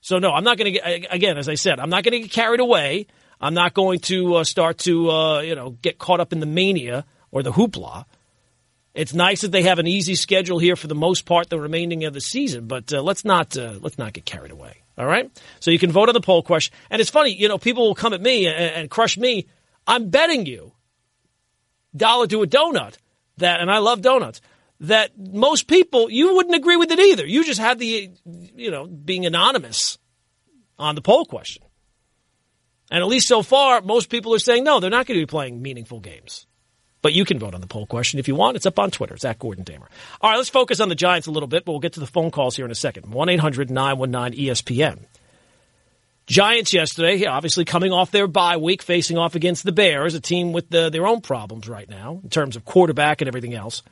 So 0.01 0.19
no, 0.19 0.33
I'm 0.33 0.45
not 0.45 0.59
going 0.59 0.73
to 0.73 0.79
get 0.79 1.07
again, 1.11 1.39
as 1.39 1.49
I 1.49 1.55
said, 1.55 1.81
I'm 1.81 1.91
not 1.91 2.05
going 2.05 2.13
to 2.13 2.21
get 2.21 2.31
carried 2.31 2.61
away. 2.61 3.07
I'm 3.40 3.55
not 3.55 3.74
going 3.74 4.01
to 4.01 4.37
uh, 4.37 4.44
start 4.44 4.79
to 4.79 5.11
uh, 5.11 5.40
you 5.40 5.55
know 5.55 5.70
get 5.70 5.98
caught 5.98 6.20
up 6.20 6.33
in 6.33 6.40
the 6.40 6.46
mania 6.46 7.05
or 7.31 7.42
the 7.42 7.53
hoopla. 7.53 8.05
It's 8.94 9.14
nice 9.14 9.42
that 9.42 9.53
they 9.53 9.62
have 9.62 9.79
an 9.79 9.87
easy 9.87 10.16
schedule 10.16 10.59
here 10.59 10.74
for 10.74 10.88
the 10.88 10.94
most 10.94 11.24
part, 11.24 11.51
the 11.51 11.61
remaining 11.61 12.05
of 12.05 12.14
the 12.14 12.20
season. 12.20 12.66
But 12.66 12.92
uh, 12.92 13.03
let's 13.03 13.24
not 13.24 13.57
uh, 13.57 13.79
let's 13.81 13.98
not 13.98 14.12
get 14.12 14.24
carried 14.24 14.51
away. 14.51 14.83
All 14.98 15.07
right. 15.07 15.31
So 15.61 15.70
you 15.70 15.79
can 15.79 15.92
vote 15.92 16.09
on 16.09 16.14
the 16.14 16.20
poll 16.20 16.42
question. 16.42 16.74
And 16.90 17.01
it's 17.01 17.11
funny, 17.11 17.31
you 17.31 17.48
know, 17.48 17.57
people 17.57 17.87
will 17.87 17.94
come 17.94 18.12
at 18.12 18.20
me 18.20 18.48
and, 18.48 18.57
and 18.57 18.90
crush 18.90 19.16
me. 19.16 19.46
I'm 19.87 20.11
betting 20.11 20.44
you, 20.44 20.72
dollar 21.96 22.27
to 22.27 22.42
a 22.42 22.46
donut, 22.46 22.96
that, 23.37 23.61
and 23.61 23.70
I 23.70 23.79
love 23.79 24.03
donuts, 24.03 24.40
that 24.81 25.12
most 25.16 25.68
people, 25.68 26.11
you 26.11 26.35
wouldn't 26.35 26.57
agree 26.57 26.77
with 26.77 26.90
it 26.90 26.98
either. 26.98 27.24
You 27.24 27.44
just 27.44 27.61
had 27.61 27.79
the, 27.79 28.11
you 28.57 28.70
know, 28.72 28.87
being 28.87 29.24
anonymous 29.24 29.98
on 30.79 30.96
the 30.96 31.01
poll 31.01 31.24
question. 31.24 31.62
And 32.90 33.03
at 33.03 33.09
least 33.09 33.29
so 33.29 33.42
far, 33.42 33.81
most 33.81 34.09
people 34.09 34.35
are 34.35 34.38
saying, 34.38 34.64
no, 34.64 34.81
they're 34.81 34.90
not 34.90 35.07
going 35.07 35.18
to 35.18 35.27
be 35.27 35.31
playing 35.31 35.61
meaningful 35.61 36.01
games. 36.01 36.46
But 37.01 37.12
you 37.12 37.24
can 37.24 37.38
vote 37.38 37.55
on 37.55 37.61
the 37.61 37.66
poll 37.66 37.87
question 37.87 38.18
if 38.18 38.27
you 38.27 38.35
want. 38.35 38.57
It's 38.57 38.66
up 38.66 38.79
on 38.79 38.90
Twitter. 38.90 39.14
It's 39.14 39.24
at 39.24 39.38
Gordon 39.38 39.64
Damer. 39.64 39.88
All 40.20 40.31
right, 40.31 40.37
let's 40.37 40.48
focus 40.48 40.81
on 40.81 40.88
the 40.88 40.94
Giants 40.94 41.27
a 41.27 41.31
little 41.31 41.46
bit, 41.46 41.64
but 41.64 41.72
we'll 41.72 41.81
get 41.81 41.92
to 41.94 42.01
the 42.01 42.07
phone 42.07 42.31
calls 42.31 42.57
here 42.57 42.64
in 42.64 42.70
a 42.70 42.77
second. 42.77 43.12
1 43.12 43.29
800 43.29 43.70
919 43.70 44.46
ESPN. 44.46 45.05
Giants 46.27 46.74
yesterday, 46.74 47.24
obviously 47.24 47.64
coming 47.64 47.90
off 47.90 48.11
their 48.11 48.27
bye 48.27 48.59
week, 48.59 48.83
facing 48.83 49.16
off 49.16 49.35
against 49.35 49.64
the 49.64 49.72
Bears, 49.72 50.14
a 50.14 50.20
team 50.20 50.53
with 50.53 50.68
the, 50.68 50.90
their 50.90 51.07
own 51.07 51.22
problems 51.22 51.68
right 51.68 51.88
now 51.88 52.20
in 52.22 52.29
terms 52.29 52.55
of 52.55 52.66
quarterback 52.66 53.22
and 53.22 53.29
everything 53.29 53.55
else. 53.55 53.83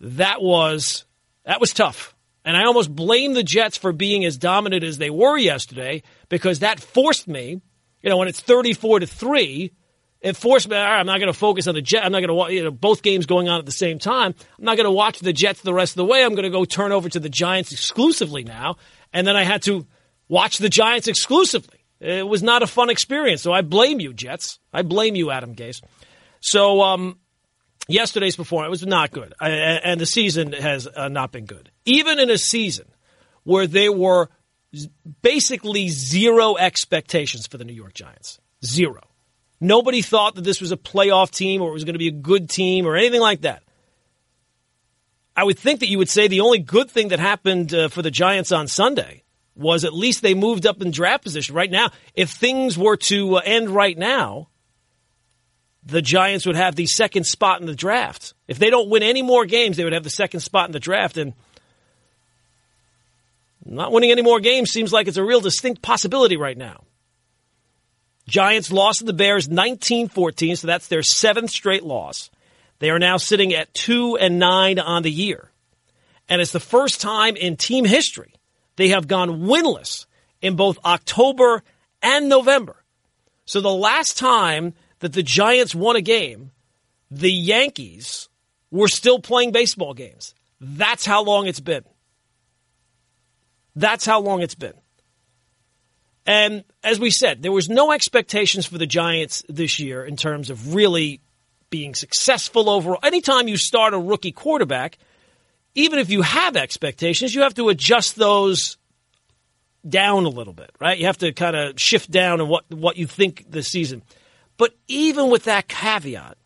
That 0.00 0.40
was 0.40 1.04
that 1.44 1.60
was 1.60 1.72
tough. 1.72 2.14
And 2.44 2.56
I 2.56 2.64
almost 2.64 2.94
blame 2.94 3.34
the 3.34 3.42
Jets 3.42 3.76
for 3.76 3.92
being 3.92 4.24
as 4.24 4.36
dominant 4.36 4.84
as 4.84 4.98
they 4.98 5.10
were 5.10 5.36
yesterday 5.36 6.02
because 6.28 6.60
that 6.60 6.80
forced 6.80 7.26
me, 7.26 7.60
you 8.02 8.10
know, 8.10 8.16
when 8.16 8.28
it's 8.28 8.40
34 8.40 9.00
to 9.00 9.06
3, 9.06 9.72
it 10.20 10.36
forced 10.36 10.68
me, 10.68 10.76
all 10.76 10.82
right, 10.82 11.00
I'm 11.00 11.06
not 11.06 11.18
going 11.18 11.32
to 11.32 11.38
focus 11.38 11.66
on 11.66 11.74
the 11.74 11.82
Jets. 11.82 12.04
I'm 12.06 12.12
not 12.12 12.24
going 12.24 12.48
to 12.48 12.54
you 12.54 12.64
know, 12.64 12.70
both 12.70 13.02
games 13.02 13.26
going 13.26 13.48
on 13.48 13.58
at 13.58 13.66
the 13.66 13.72
same 13.72 13.98
time. 13.98 14.34
I'm 14.58 14.64
not 14.64 14.76
going 14.76 14.84
to 14.84 14.92
watch 14.92 15.18
the 15.18 15.32
Jets 15.32 15.62
the 15.62 15.74
rest 15.74 15.92
of 15.92 15.96
the 15.96 16.04
way. 16.04 16.24
I'm 16.24 16.34
going 16.34 16.44
to 16.44 16.50
go 16.50 16.64
turn 16.64 16.92
over 16.92 17.08
to 17.08 17.20
the 17.20 17.28
Giants 17.28 17.72
exclusively 17.72 18.44
now. 18.44 18.76
And 19.12 19.26
then 19.26 19.36
I 19.36 19.44
had 19.44 19.62
to 19.62 19.86
watch 20.28 20.58
the 20.58 20.68
Giants 20.68 21.08
exclusively. 21.08 21.78
It 22.00 22.26
was 22.26 22.42
not 22.42 22.62
a 22.62 22.66
fun 22.66 22.90
experience. 22.90 23.42
So 23.42 23.52
I 23.52 23.62
blame 23.62 24.00
you, 24.00 24.12
Jets. 24.12 24.58
I 24.72 24.82
blame 24.82 25.14
you, 25.14 25.30
Adam 25.30 25.54
Gase. 25.54 25.82
So, 26.40 26.82
um, 26.82 27.18
yesterday's 27.88 28.36
performance 28.36 28.70
was 28.70 28.86
not 28.86 29.10
good, 29.12 29.34
and 29.40 30.00
the 30.00 30.06
season 30.06 30.52
has 30.52 30.88
uh, 30.88 31.08
not 31.08 31.32
been 31.32 31.44
good. 31.44 31.70
Even 31.84 32.18
in 32.18 32.30
a 32.30 32.38
season 32.38 32.86
where 33.44 33.66
they 33.66 33.88
were 33.88 34.28
basically 35.22 35.88
zero 35.88 36.56
expectations 36.56 37.46
for 37.46 37.58
the 37.58 37.64
New 37.64 37.72
York 37.72 37.94
Giants, 37.94 38.40
zero. 38.64 39.02
Nobody 39.60 40.02
thought 40.02 40.34
that 40.34 40.44
this 40.44 40.60
was 40.60 40.72
a 40.72 40.76
playoff 40.76 41.30
team 41.30 41.62
or 41.62 41.70
it 41.70 41.74
was 41.74 41.84
going 41.84 41.94
to 41.94 41.98
be 41.98 42.08
a 42.08 42.12
good 42.12 42.50
team 42.50 42.86
or 42.86 42.96
anything 42.96 43.20
like 43.20 43.42
that. 43.42 43.62
I 45.36 45.44
would 45.44 45.58
think 45.58 45.80
that 45.80 45.88
you 45.88 45.98
would 45.98 46.08
say 46.08 46.28
the 46.28 46.40
only 46.40 46.58
good 46.58 46.90
thing 46.90 47.08
that 47.08 47.18
happened 47.18 47.72
uh, 47.72 47.88
for 47.88 48.02
the 48.02 48.10
Giants 48.10 48.52
on 48.52 48.66
Sunday 48.66 49.22
was 49.54 49.84
at 49.84 49.94
least 49.94 50.22
they 50.22 50.34
moved 50.34 50.66
up 50.66 50.82
in 50.82 50.90
draft 50.90 51.22
position. 51.22 51.54
Right 51.54 51.70
now, 51.70 51.90
if 52.14 52.30
things 52.30 52.76
were 52.76 52.96
to 52.96 53.36
uh, 53.36 53.42
end 53.44 53.70
right 53.70 53.96
now, 53.96 54.48
the 55.84 56.02
Giants 56.02 56.46
would 56.46 56.56
have 56.56 56.76
the 56.76 56.86
second 56.86 57.24
spot 57.24 57.60
in 57.60 57.66
the 57.66 57.74
draft. 57.74 58.34
If 58.46 58.58
they 58.58 58.70
don't 58.70 58.90
win 58.90 59.02
any 59.02 59.22
more 59.22 59.46
games, 59.46 59.76
they 59.76 59.84
would 59.84 59.92
have 59.92 60.04
the 60.04 60.10
second 60.10 60.40
spot 60.40 60.68
in 60.68 60.72
the 60.72 60.80
draft. 60.80 61.16
And 61.16 61.34
not 63.64 63.92
winning 63.92 64.10
any 64.10 64.22
more 64.22 64.40
games 64.40 64.70
seems 64.70 64.92
like 64.92 65.08
it's 65.08 65.16
a 65.16 65.24
real 65.24 65.40
distinct 65.40 65.82
possibility 65.82 66.36
right 66.36 66.56
now. 66.56 66.84
Giants 68.26 68.70
lost 68.70 69.00
to 69.00 69.04
the 69.04 69.12
Bears 69.12 69.48
19-14, 69.48 70.58
so 70.58 70.66
that's 70.66 70.88
their 70.88 71.02
seventh 71.02 71.50
straight 71.50 71.82
loss. 71.82 72.30
They 72.78 72.90
are 72.90 72.98
now 72.98 73.16
sitting 73.16 73.54
at 73.54 73.72
2 73.74 74.16
and 74.16 74.38
9 74.38 74.78
on 74.78 75.02
the 75.02 75.10
year. 75.10 75.50
And 76.28 76.40
it's 76.40 76.52
the 76.52 76.60
first 76.60 77.00
time 77.00 77.36
in 77.36 77.56
team 77.56 77.84
history 77.84 78.34
they 78.76 78.88
have 78.88 79.06
gone 79.06 79.42
winless 79.42 80.06
in 80.40 80.56
both 80.56 80.78
October 80.84 81.62
and 82.02 82.28
November. 82.28 82.82
So 83.44 83.60
the 83.60 83.70
last 83.70 84.16
time 84.16 84.74
that 85.00 85.12
the 85.12 85.22
Giants 85.22 85.74
won 85.74 85.96
a 85.96 86.00
game, 86.00 86.52
the 87.10 87.32
Yankees 87.32 88.28
were 88.70 88.88
still 88.88 89.18
playing 89.18 89.52
baseball 89.52 89.94
games. 89.94 90.34
That's 90.60 91.04
how 91.04 91.22
long 91.22 91.46
it's 91.46 91.60
been. 91.60 91.84
That's 93.74 94.04
how 94.04 94.20
long 94.20 94.42
it's 94.42 94.54
been. 94.54 94.74
And 96.24 96.64
as 96.84 97.00
we 97.00 97.10
said, 97.10 97.42
there 97.42 97.52
was 97.52 97.68
no 97.68 97.92
expectations 97.92 98.66
for 98.66 98.78
the 98.78 98.86
Giants 98.86 99.42
this 99.48 99.80
year 99.80 100.04
in 100.04 100.16
terms 100.16 100.50
of 100.50 100.74
really 100.74 101.20
being 101.70 101.94
successful 101.94 102.70
overall. 102.70 102.98
Anytime 103.02 103.48
you 103.48 103.56
start 103.56 103.94
a 103.94 103.98
rookie 103.98 104.30
quarterback, 104.30 104.98
even 105.74 105.98
if 105.98 106.10
you 106.10 106.22
have 106.22 106.56
expectations, 106.56 107.34
you 107.34 107.42
have 107.42 107.54
to 107.54 107.70
adjust 107.70 108.16
those 108.16 108.76
down 109.88 110.26
a 110.26 110.28
little 110.28 110.52
bit, 110.52 110.70
right? 110.80 110.98
You 110.98 111.06
have 111.06 111.18
to 111.18 111.32
kind 111.32 111.56
of 111.56 111.80
shift 111.80 112.10
down 112.10 112.40
in 112.40 112.46
what 112.46 112.70
what 112.70 112.96
you 112.96 113.06
think 113.06 113.50
the 113.50 113.62
season. 113.62 114.02
But 114.56 114.76
even 114.86 115.30
with 115.30 115.44
that 115.44 115.66
caveat, 115.66 116.36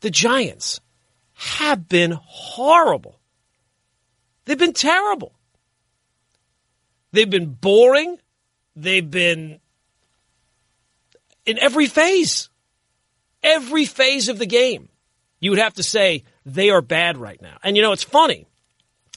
the 0.00 0.10
Giants 0.10 0.80
have 1.34 1.88
been 1.88 2.12
horrible. 2.22 3.18
They've 4.44 4.58
been 4.58 4.72
terrible. 4.72 5.33
They've 7.14 7.30
been 7.30 7.50
boring. 7.50 8.18
They've 8.74 9.08
been 9.08 9.60
in 11.46 11.58
every 11.60 11.86
phase, 11.86 12.48
every 13.40 13.84
phase 13.84 14.28
of 14.28 14.40
the 14.40 14.46
game. 14.46 14.88
You 15.38 15.50
would 15.50 15.60
have 15.60 15.74
to 15.74 15.84
say 15.84 16.24
they 16.44 16.70
are 16.70 16.82
bad 16.82 17.16
right 17.16 17.40
now. 17.40 17.56
And 17.62 17.76
you 17.76 17.82
know, 17.82 17.92
it's 17.92 18.02
funny. 18.02 18.48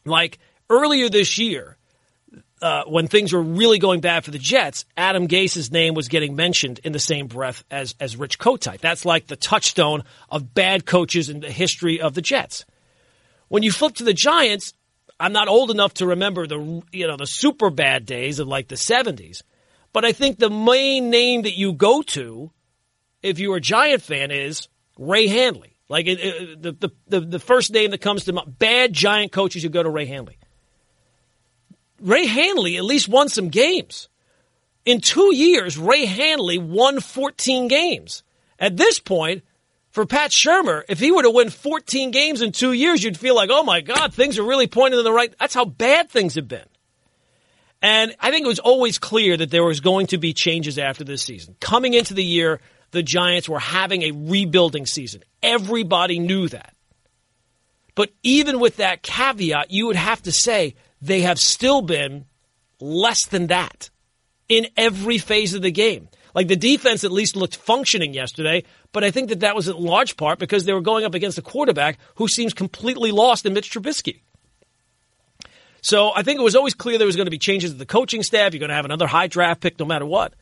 Like 0.06 0.38
earlier 0.70 1.10
this 1.10 1.40
year, 1.40 1.78
uh, 2.62 2.84
when 2.84 3.08
things 3.08 3.34
were 3.34 3.42
really 3.42 3.80
going 3.80 4.02
bad 4.02 4.24
for 4.24 4.30
the 4.32 4.38
Jets, 4.38 4.86
Adam 4.96 5.26
Gase's 5.26 5.72
name 5.72 5.96
was 5.96 6.08
getting 6.08 6.36
mentioned 6.36 6.80
in 6.84 6.92
the 6.92 7.00
same 7.00 7.26
breath 7.26 7.64
as 7.72 7.96
as 8.00 8.16
Rich 8.16 8.38
Kotite. 8.38 8.80
That's 8.80 9.06
like 9.06 9.26
the 9.26 9.36
touchstone 9.36 10.04
of 10.30 10.54
bad 10.54 10.86
coaches 10.86 11.30
in 11.30 11.40
the 11.40 11.52
history 11.52 12.00
of 12.00 12.14
the 12.14 12.22
Jets. 12.22 12.64
When 13.48 13.64
you 13.64 13.72
flip 13.72 13.96
to 13.96 14.04
the 14.04 14.14
Giants, 14.14 14.74
I'm 15.20 15.34
not 15.34 15.48
old 15.48 15.72
enough 15.72 15.96
to 15.96 16.08
remember 16.08 16.46
the 16.48 16.84
you 16.92 17.08
know 17.08 17.18
the 17.18 17.26
super 17.26 17.70
bad 17.70 18.06
days 18.06 18.40
of 18.40 18.48
like 18.48 18.68
the 18.68 18.76
70s, 18.76 19.42
but 19.94 20.06
I 20.06 20.12
think 20.12 20.38
the 20.38 20.50
main 20.50 21.10
name 21.10 21.44
that 21.44 21.58
you 21.58 21.74
go 21.74 22.02
to 22.04 22.52
if 23.24 23.40
you're 23.40 23.58
a 23.58 23.62
Giant 23.62 24.04
fan 24.04 24.32
is 24.32 24.68
Ray 24.98 25.28
Handley. 25.28 25.76
Like 25.90 26.06
it, 26.08 26.20
it, 26.20 26.62
the, 26.62 26.92
the 27.08 27.20
the 27.22 27.40
first 27.40 27.72
name 27.72 27.92
that 27.92 28.02
comes 28.02 28.26
to 28.26 28.34
mind, 28.34 28.60
bad 28.60 28.94
Giant 28.94 29.32
coaches, 29.32 29.64
you 29.64 29.70
go 29.70 29.84
to 29.84 29.90
Ray 29.90 30.06
Handley. 30.06 30.38
Ray 32.02 32.28
Handley 32.28 32.78
at 32.78 32.84
least 32.84 33.08
won 33.08 33.30
some 33.30 33.50
games. 33.50 34.10
In 34.86 35.02
two 35.02 35.36
years, 35.36 35.78
Ray 35.78 36.06
Handley 36.06 36.58
won 36.58 37.00
14 37.00 37.68
games. 37.68 38.24
At 38.60 38.78
this 38.78 39.00
point, 39.00 39.44
for 39.98 40.06
Pat 40.06 40.30
Shurmur, 40.30 40.84
if 40.88 41.00
he 41.00 41.12
were 41.12 41.24
to 41.24 41.32
win 41.32 41.50
14 41.50 42.12
games 42.12 42.44
in 42.44 42.52
two 42.52 42.72
years, 42.72 43.04
you'd 43.04 43.18
feel 43.18 43.34
like, 43.34 43.50
oh 43.52 43.64
my 43.64 43.82
God, 43.82 44.14
things 44.14 44.38
are 44.38 44.44
really 44.44 44.68
pointing 44.68 45.00
in 45.00 45.04
the 45.04 45.12
right. 45.12 45.34
That's 45.40 45.56
how 45.56 45.66
bad 45.66 46.12
things 46.12 46.36
have 46.36 46.48
been. 46.48 46.68
And 47.82 48.16
I 48.20 48.30
think 48.30 48.46
it 48.46 48.48
was 48.48 48.60
always 48.60 49.00
clear 49.00 49.36
that 49.36 49.50
there 49.50 49.64
was 49.64 49.80
going 49.80 50.06
to 50.08 50.20
be 50.20 50.34
changes 50.34 50.78
after 50.78 51.04
this 51.04 51.24
season. 51.24 51.56
Coming 51.60 51.96
into 51.96 52.14
the 52.14 52.24
year, 52.24 52.62
the 52.92 53.02
Giants 53.02 53.50
were 53.50 53.58
having 53.58 54.04
a 54.04 54.12
rebuilding 54.12 54.86
season. 54.86 55.24
Everybody 55.42 56.20
knew 56.20 56.48
that. 56.48 56.76
But 57.96 58.12
even 58.22 58.60
with 58.60 58.76
that 58.78 59.02
caveat, 59.02 59.72
you 59.72 59.88
would 59.88 59.96
have 59.96 60.22
to 60.22 60.32
say 60.32 60.76
they 61.02 61.22
have 61.22 61.40
still 61.40 61.82
been 61.82 62.26
less 62.80 63.26
than 63.26 63.48
that 63.48 63.90
in 64.48 64.68
every 64.78 65.18
phase 65.18 65.56
of 65.56 65.64
the 65.64 65.72
game. 65.72 66.08
Like 66.38 66.50
the 66.50 66.56
defense 66.56 67.04
at 67.04 67.12
least 67.12 67.36
looked 67.36 67.56
functioning 67.56 68.14
yesterday, 68.14 68.64
but 68.92 69.04
I 69.04 69.10
think 69.10 69.30
that 69.30 69.40
that 69.40 69.56
was 69.56 69.68
in 69.68 69.76
large 69.76 70.18
part 70.18 70.38
because 70.38 70.66
they 70.66 70.74
were 70.74 70.82
going 70.82 71.04
up 71.04 71.16
against 71.16 71.40
a 71.40 71.42
quarterback 71.42 71.98
who 72.14 72.28
seems 72.28 72.54
completely 72.54 73.12
lost 73.12 73.48
in 73.48 73.56
Mitch 73.56 73.72
Trubisky. 73.72 74.20
So 75.82 76.12
I 76.16 76.22
think 76.22 76.40
it 76.40 76.44
was 76.44 76.56
always 76.56 76.76
clear 76.76 77.00
there 77.00 77.08
was 77.08 77.16
going 77.16 77.26
to 77.26 77.32
be 77.32 77.40
changes 77.40 77.72
to 77.72 77.78
the 77.78 77.88
coaching 77.88 78.22
staff. 78.22 78.54
You're 78.54 78.60
going 78.60 78.70
to 78.70 78.76
have 78.76 78.86
another 78.86 79.08
high 79.08 79.26
draft 79.26 79.62
pick 79.62 79.80
no 79.80 79.86
matter 79.86 80.06
what. 80.06 80.36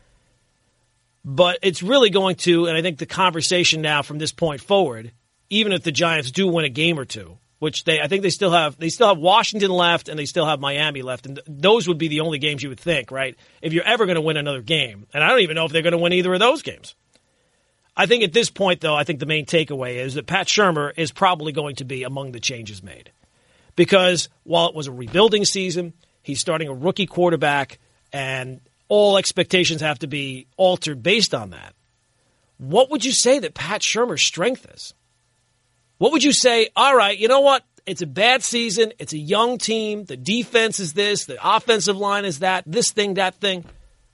But 1.24 1.60
it's 1.62 1.82
really 1.82 2.10
going 2.10 2.36
to, 2.44 2.66
and 2.66 2.76
I 2.76 2.82
think 2.82 2.98
the 2.98 3.06
conversation 3.06 3.82
now 3.82 4.02
from 4.02 4.18
this 4.18 4.34
point 4.34 4.60
forward, 4.60 5.14
even 5.50 5.72
if 5.72 5.84
the 5.84 5.94
Giants 5.94 6.30
do 6.30 6.46
win 6.46 6.66
a 6.66 6.70
game 6.70 7.00
or 7.00 7.06
two, 7.06 7.38
which 7.60 7.84
they 7.84 8.00
I 8.02 8.08
think 8.08 8.24
they 8.24 8.30
still 8.30 8.52
have 8.52 8.78
they 8.78 8.90
still 8.90 9.08
have 9.08 9.18
Washington 9.18 9.72
left 9.72 10.10
and 10.10 10.18
they 10.20 10.26
still 10.26 10.46
have 10.46 10.60
Miami 10.60 11.02
left 11.02 11.26
and 11.26 11.36
th- 11.36 11.48
those 11.48 11.88
would 11.88 11.98
be 11.98 12.08
the 12.08 12.22
only 12.22 12.40
games 12.40 12.62
you 12.64 12.70
would 12.70 12.80
think 12.80 13.12
right 13.12 13.36
if 13.62 13.74
you're 13.74 13.86
ever 13.86 14.06
going 14.06 14.16
to 14.16 14.22
win 14.22 14.38
another 14.38 14.62
game 14.62 15.08
and 15.14 15.24
I 15.24 15.30
don't 15.30 15.42
even 15.42 15.56
know 15.56 15.66
if 15.66 15.72
they're 15.72 15.82
going 15.82 15.94
to 15.94 15.98
win 15.98 16.14
either 16.14 16.34
of 16.34 16.40
those 16.40 16.62
games. 16.62 16.96
I 17.98 18.08
think 18.08 18.24
at 18.24 18.34
this 18.34 18.50
point 18.50 18.82
though 18.82 18.96
I 18.96 19.04
think 19.04 19.20
the 19.20 19.26
main 19.26 19.46
takeaway 19.46 19.96
is 19.96 20.16
that 20.16 20.28
Pat 20.28 20.48
Shurmur 20.48 20.92
is 20.98 21.12
probably 21.12 21.52
going 21.52 21.76
to 21.78 21.86
be 21.86 22.04
among 22.04 22.32
the 22.32 22.40
changes 22.40 22.84
made 22.84 23.12
because 23.76 24.30
while 24.44 24.68
it 24.70 24.76
was 24.76 24.88
a 24.88 24.92
rebuilding 24.92 25.46
season 25.46 25.94
he's 26.22 26.40
starting 26.40 26.68
a 26.68 26.74
rookie 26.74 27.06
quarterback 27.06 27.80
and 28.12 28.62
all 28.88 29.18
expectations 29.18 29.82
have 29.82 30.00
to 30.00 30.08
be 30.08 30.48
altered 30.58 31.02
based 31.02 31.34
on 31.34 31.52
that. 31.52 31.74
What 32.58 32.90
would 32.92 33.04
you 33.04 33.12
say 33.12 33.40
that 33.40 33.54
Pat 33.54 33.82
Shurmur's 33.82 34.24
strength 34.24 34.66
is? 34.74 34.94
What 35.98 36.12
would 36.12 36.24
you 36.24 36.34
say? 36.34 36.70
All 36.76 36.96
right, 36.96 37.18
you 37.18 37.28
know 37.28 37.42
what? 37.42 37.64
It's 37.86 38.02
a 38.02 38.08
bad 38.08 38.44
season. 38.44 38.94
It's 38.98 39.14
a 39.14 39.18
young 39.18 39.58
team. 39.58 40.06
The 40.06 40.18
defense 40.18 40.80
is 40.80 40.94
this. 40.94 41.26
The 41.26 41.38
offensive 41.42 41.98
line 41.98 42.26
is 42.26 42.40
that. 42.40 42.64
This 42.66 42.92
thing, 42.92 43.16
that 43.16 43.36
thing. 43.36 43.64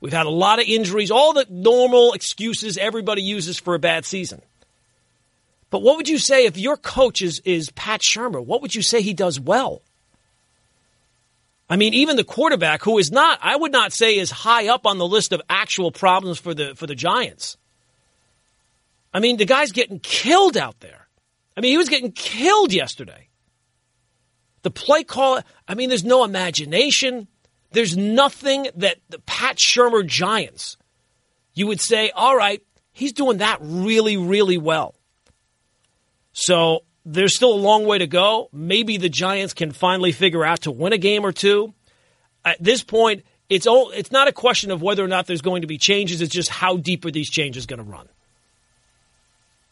We've 0.02 0.12
had 0.12 0.26
a 0.26 0.32
lot 0.32 0.60
of 0.60 0.66
injuries, 0.68 1.12
all 1.12 1.34
the 1.34 1.46
normal 1.50 2.14
excuses 2.14 2.78
everybody 2.78 3.22
uses 3.22 3.60
for 3.60 3.76
a 3.76 3.80
bad 3.80 4.04
season. 4.04 4.42
But 5.70 5.84
what 5.84 5.96
would 5.98 6.10
you 6.10 6.18
say 6.18 6.46
if 6.46 6.58
your 6.58 6.76
coach 6.76 7.22
is, 7.22 7.40
is 7.46 7.70
Pat 7.72 8.02
Shurmur? 8.02 8.44
What 8.44 8.62
would 8.62 8.76
you 8.76 8.82
say 8.82 9.02
he 9.02 9.14
does 9.14 9.40
well? 9.40 9.84
I 11.70 11.78
mean, 11.78 11.94
even 11.94 12.18
the 12.18 12.26
quarterback, 12.26 12.82
who 12.84 12.98
is 12.98 13.12
not, 13.12 13.40
I 13.42 13.56
would 13.56 13.72
not 13.72 13.94
say 13.94 14.18
is 14.18 14.30
high 14.30 14.68
up 14.68 14.86
on 14.86 14.98
the 14.98 15.08
list 15.08 15.32
of 15.32 15.42
actual 15.50 15.92
problems 15.92 16.38
for 16.38 16.54
the 16.54 16.76
for 16.76 16.86
the 16.86 16.96
Giants. 16.96 17.56
I 19.14 19.22
mean, 19.22 19.38
the 19.38 19.46
guy's 19.46 19.72
getting 19.72 20.00
killed 20.00 20.58
out 20.58 20.82
there. 20.82 21.01
I 21.62 21.64
mean, 21.64 21.74
he 21.74 21.78
was 21.78 21.90
getting 21.90 22.12
killed 22.12 22.74
yesterday. 22.74 23.30
The 24.64 24.72
play 24.72 25.04
call, 25.04 25.42
I 25.68 25.76
mean, 25.76 25.90
there's 25.90 26.04
no 26.04 26.24
imagination. 26.24 27.28
There's 27.72 27.96
nothing 27.96 28.68
that 28.78 28.98
the 29.10 29.20
Pat 29.20 29.58
Shurmur 29.58 30.04
Giants, 30.04 30.76
you 31.54 31.68
would 31.68 31.80
say, 31.80 32.10
all 32.16 32.36
right, 32.36 32.64
he's 32.94 33.14
doing 33.14 33.38
that 33.38 33.60
really, 33.62 34.18
really 34.18 34.58
well. 34.58 34.96
So 36.34 36.80
there's 37.06 37.36
still 37.36 37.54
a 37.54 37.62
long 37.62 37.86
way 37.86 38.00
to 38.00 38.08
go. 38.08 38.50
Maybe 38.52 38.98
the 38.98 39.08
Giants 39.08 39.54
can 39.54 39.72
finally 39.72 40.14
figure 40.14 40.44
out 40.44 40.62
to 40.62 40.72
win 40.72 40.94
a 40.94 40.98
game 40.98 41.24
or 41.24 41.32
two. 41.32 41.76
At 42.44 42.58
this 42.60 42.84
point, 42.84 43.24
it's 43.50 43.68
all, 43.68 43.92
it's 43.92 44.12
not 44.12 44.28
a 44.28 44.32
question 44.32 44.72
of 44.72 44.82
whether 44.82 45.06
or 45.06 45.08
not 45.08 45.28
there's 45.28 45.44
going 45.44 45.62
to 45.62 45.68
be 45.68 45.78
changes. 45.78 46.22
It's 46.22 46.34
just 46.34 46.50
how 46.50 46.78
deep 46.78 47.06
are 47.06 47.12
these 47.12 47.30
changes 47.30 47.68
going 47.68 47.78
to 47.78 47.86
run? 47.88 48.10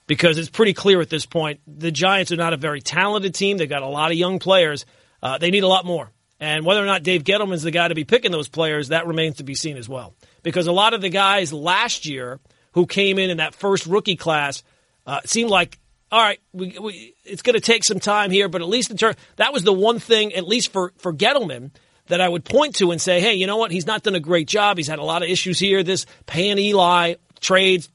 Because 0.10 0.40
it's 0.40 0.50
pretty 0.50 0.74
clear 0.74 1.02
at 1.02 1.10
this 1.12 1.28
point 1.28 1.60
the 1.68 1.92
Giants 1.92 2.32
are 2.32 2.36
not 2.36 2.54
a 2.54 2.58
very 2.58 2.82
talented 2.82 3.36
team. 3.36 3.58
They've 3.58 3.70
got 3.70 3.84
a 3.84 3.88
lot 3.88 4.10
of 4.10 4.18
young 4.18 4.40
players. 4.40 4.88
Uh, 5.22 5.38
they 5.38 5.52
need 5.52 5.62
a 5.62 5.68
lot 5.68 5.86
more. 5.86 6.12
And 6.40 6.66
whether 6.66 6.82
or 6.82 6.88
not 6.88 7.04
Dave 7.04 7.24
Gettleman's 7.24 7.62
the 7.62 7.70
guy 7.70 7.88
to 7.88 7.94
be 7.94 8.06
picking 8.06 8.32
those 8.32 8.50
players, 8.50 8.88
that 8.88 9.06
remains 9.06 9.36
to 9.36 9.44
be 9.44 9.54
seen 9.54 9.78
as 9.78 9.88
well. 9.88 10.16
Because 10.42 10.66
a 10.66 10.72
lot 10.72 10.96
of 10.96 11.02
the 11.02 11.10
guys 11.10 11.54
last 11.54 12.08
year 12.08 12.40
who 12.72 12.88
came 12.88 13.20
in 13.20 13.30
in 13.30 13.38
that 13.38 13.54
first 13.54 13.86
rookie 13.86 14.16
class 14.16 14.64
uh, 15.06 15.20
seemed 15.26 15.52
like 15.52 15.78
all 16.12 16.22
right, 16.24 16.40
we, 16.54 16.76
we, 16.80 17.14
it's 17.24 17.44
going 17.44 17.54
to 17.54 17.60
take 17.60 17.84
some 17.84 18.00
time 18.00 18.32
here, 18.32 18.50
but 18.50 18.62
at 18.64 18.68
least 18.68 18.90
in 18.90 18.98
turn, 18.98 19.14
that 19.36 19.54
was 19.54 19.64
the 19.64 19.72
one 19.72 20.00
thing, 20.00 20.34
at 20.34 20.48
least 20.48 20.74
for, 20.74 20.92
for 20.98 21.14
Gettleman, 21.14 21.70
that 22.08 22.20
I 22.20 22.28
would 22.28 22.44
point 22.44 22.78
to 22.78 22.92
and 22.92 23.00
say, 23.00 23.22
hey, 23.22 23.36
you 23.36 23.46
know 23.46 23.58
what? 23.58 23.70
He's 23.70 23.86
not 23.86 24.02
done 24.02 24.16
a 24.16 24.20
great 24.20 24.48
job. 24.48 24.78
He's 24.78 24.88
had 24.88 24.98
a 24.98 25.04
lot 25.04 25.22
of 25.22 25.30
issues 25.30 25.60
here. 25.60 25.84
This 25.84 26.08
paying 26.26 26.58
Eli 26.58 27.16
trades, 27.40 27.90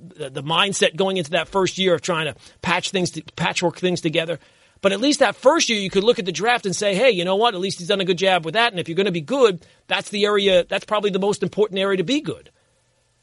the, 0.00 0.30
the 0.30 0.42
mindset 0.42 0.96
going 0.96 1.16
into 1.16 1.32
that 1.32 1.48
first 1.48 1.78
year 1.78 1.94
of 1.94 2.00
trying 2.00 2.26
to 2.26 2.40
patch 2.62 2.90
things, 2.90 3.12
to, 3.12 3.22
patchwork 3.36 3.78
things 3.78 4.00
together. 4.00 4.38
But 4.82 4.92
at 4.92 5.00
least 5.00 5.20
that 5.20 5.36
first 5.36 5.68
year, 5.68 5.78
you 5.78 5.90
could 5.90 6.04
look 6.04 6.18
at 6.18 6.24
the 6.24 6.32
draft 6.32 6.64
and 6.64 6.74
say, 6.74 6.94
hey, 6.94 7.10
you 7.10 7.24
know 7.24 7.36
what? 7.36 7.54
At 7.54 7.60
least 7.60 7.78
he's 7.78 7.88
done 7.88 8.00
a 8.00 8.04
good 8.04 8.18
job 8.18 8.44
with 8.44 8.54
that. 8.54 8.72
And 8.72 8.80
if 8.80 8.88
you're 8.88 8.96
going 8.96 9.06
to 9.06 9.12
be 9.12 9.20
good, 9.20 9.64
that's 9.86 10.08
the 10.08 10.24
area, 10.24 10.64
that's 10.64 10.84
probably 10.84 11.10
the 11.10 11.18
most 11.18 11.42
important 11.42 11.78
area 11.78 11.98
to 11.98 12.04
be 12.04 12.20
good. 12.20 12.50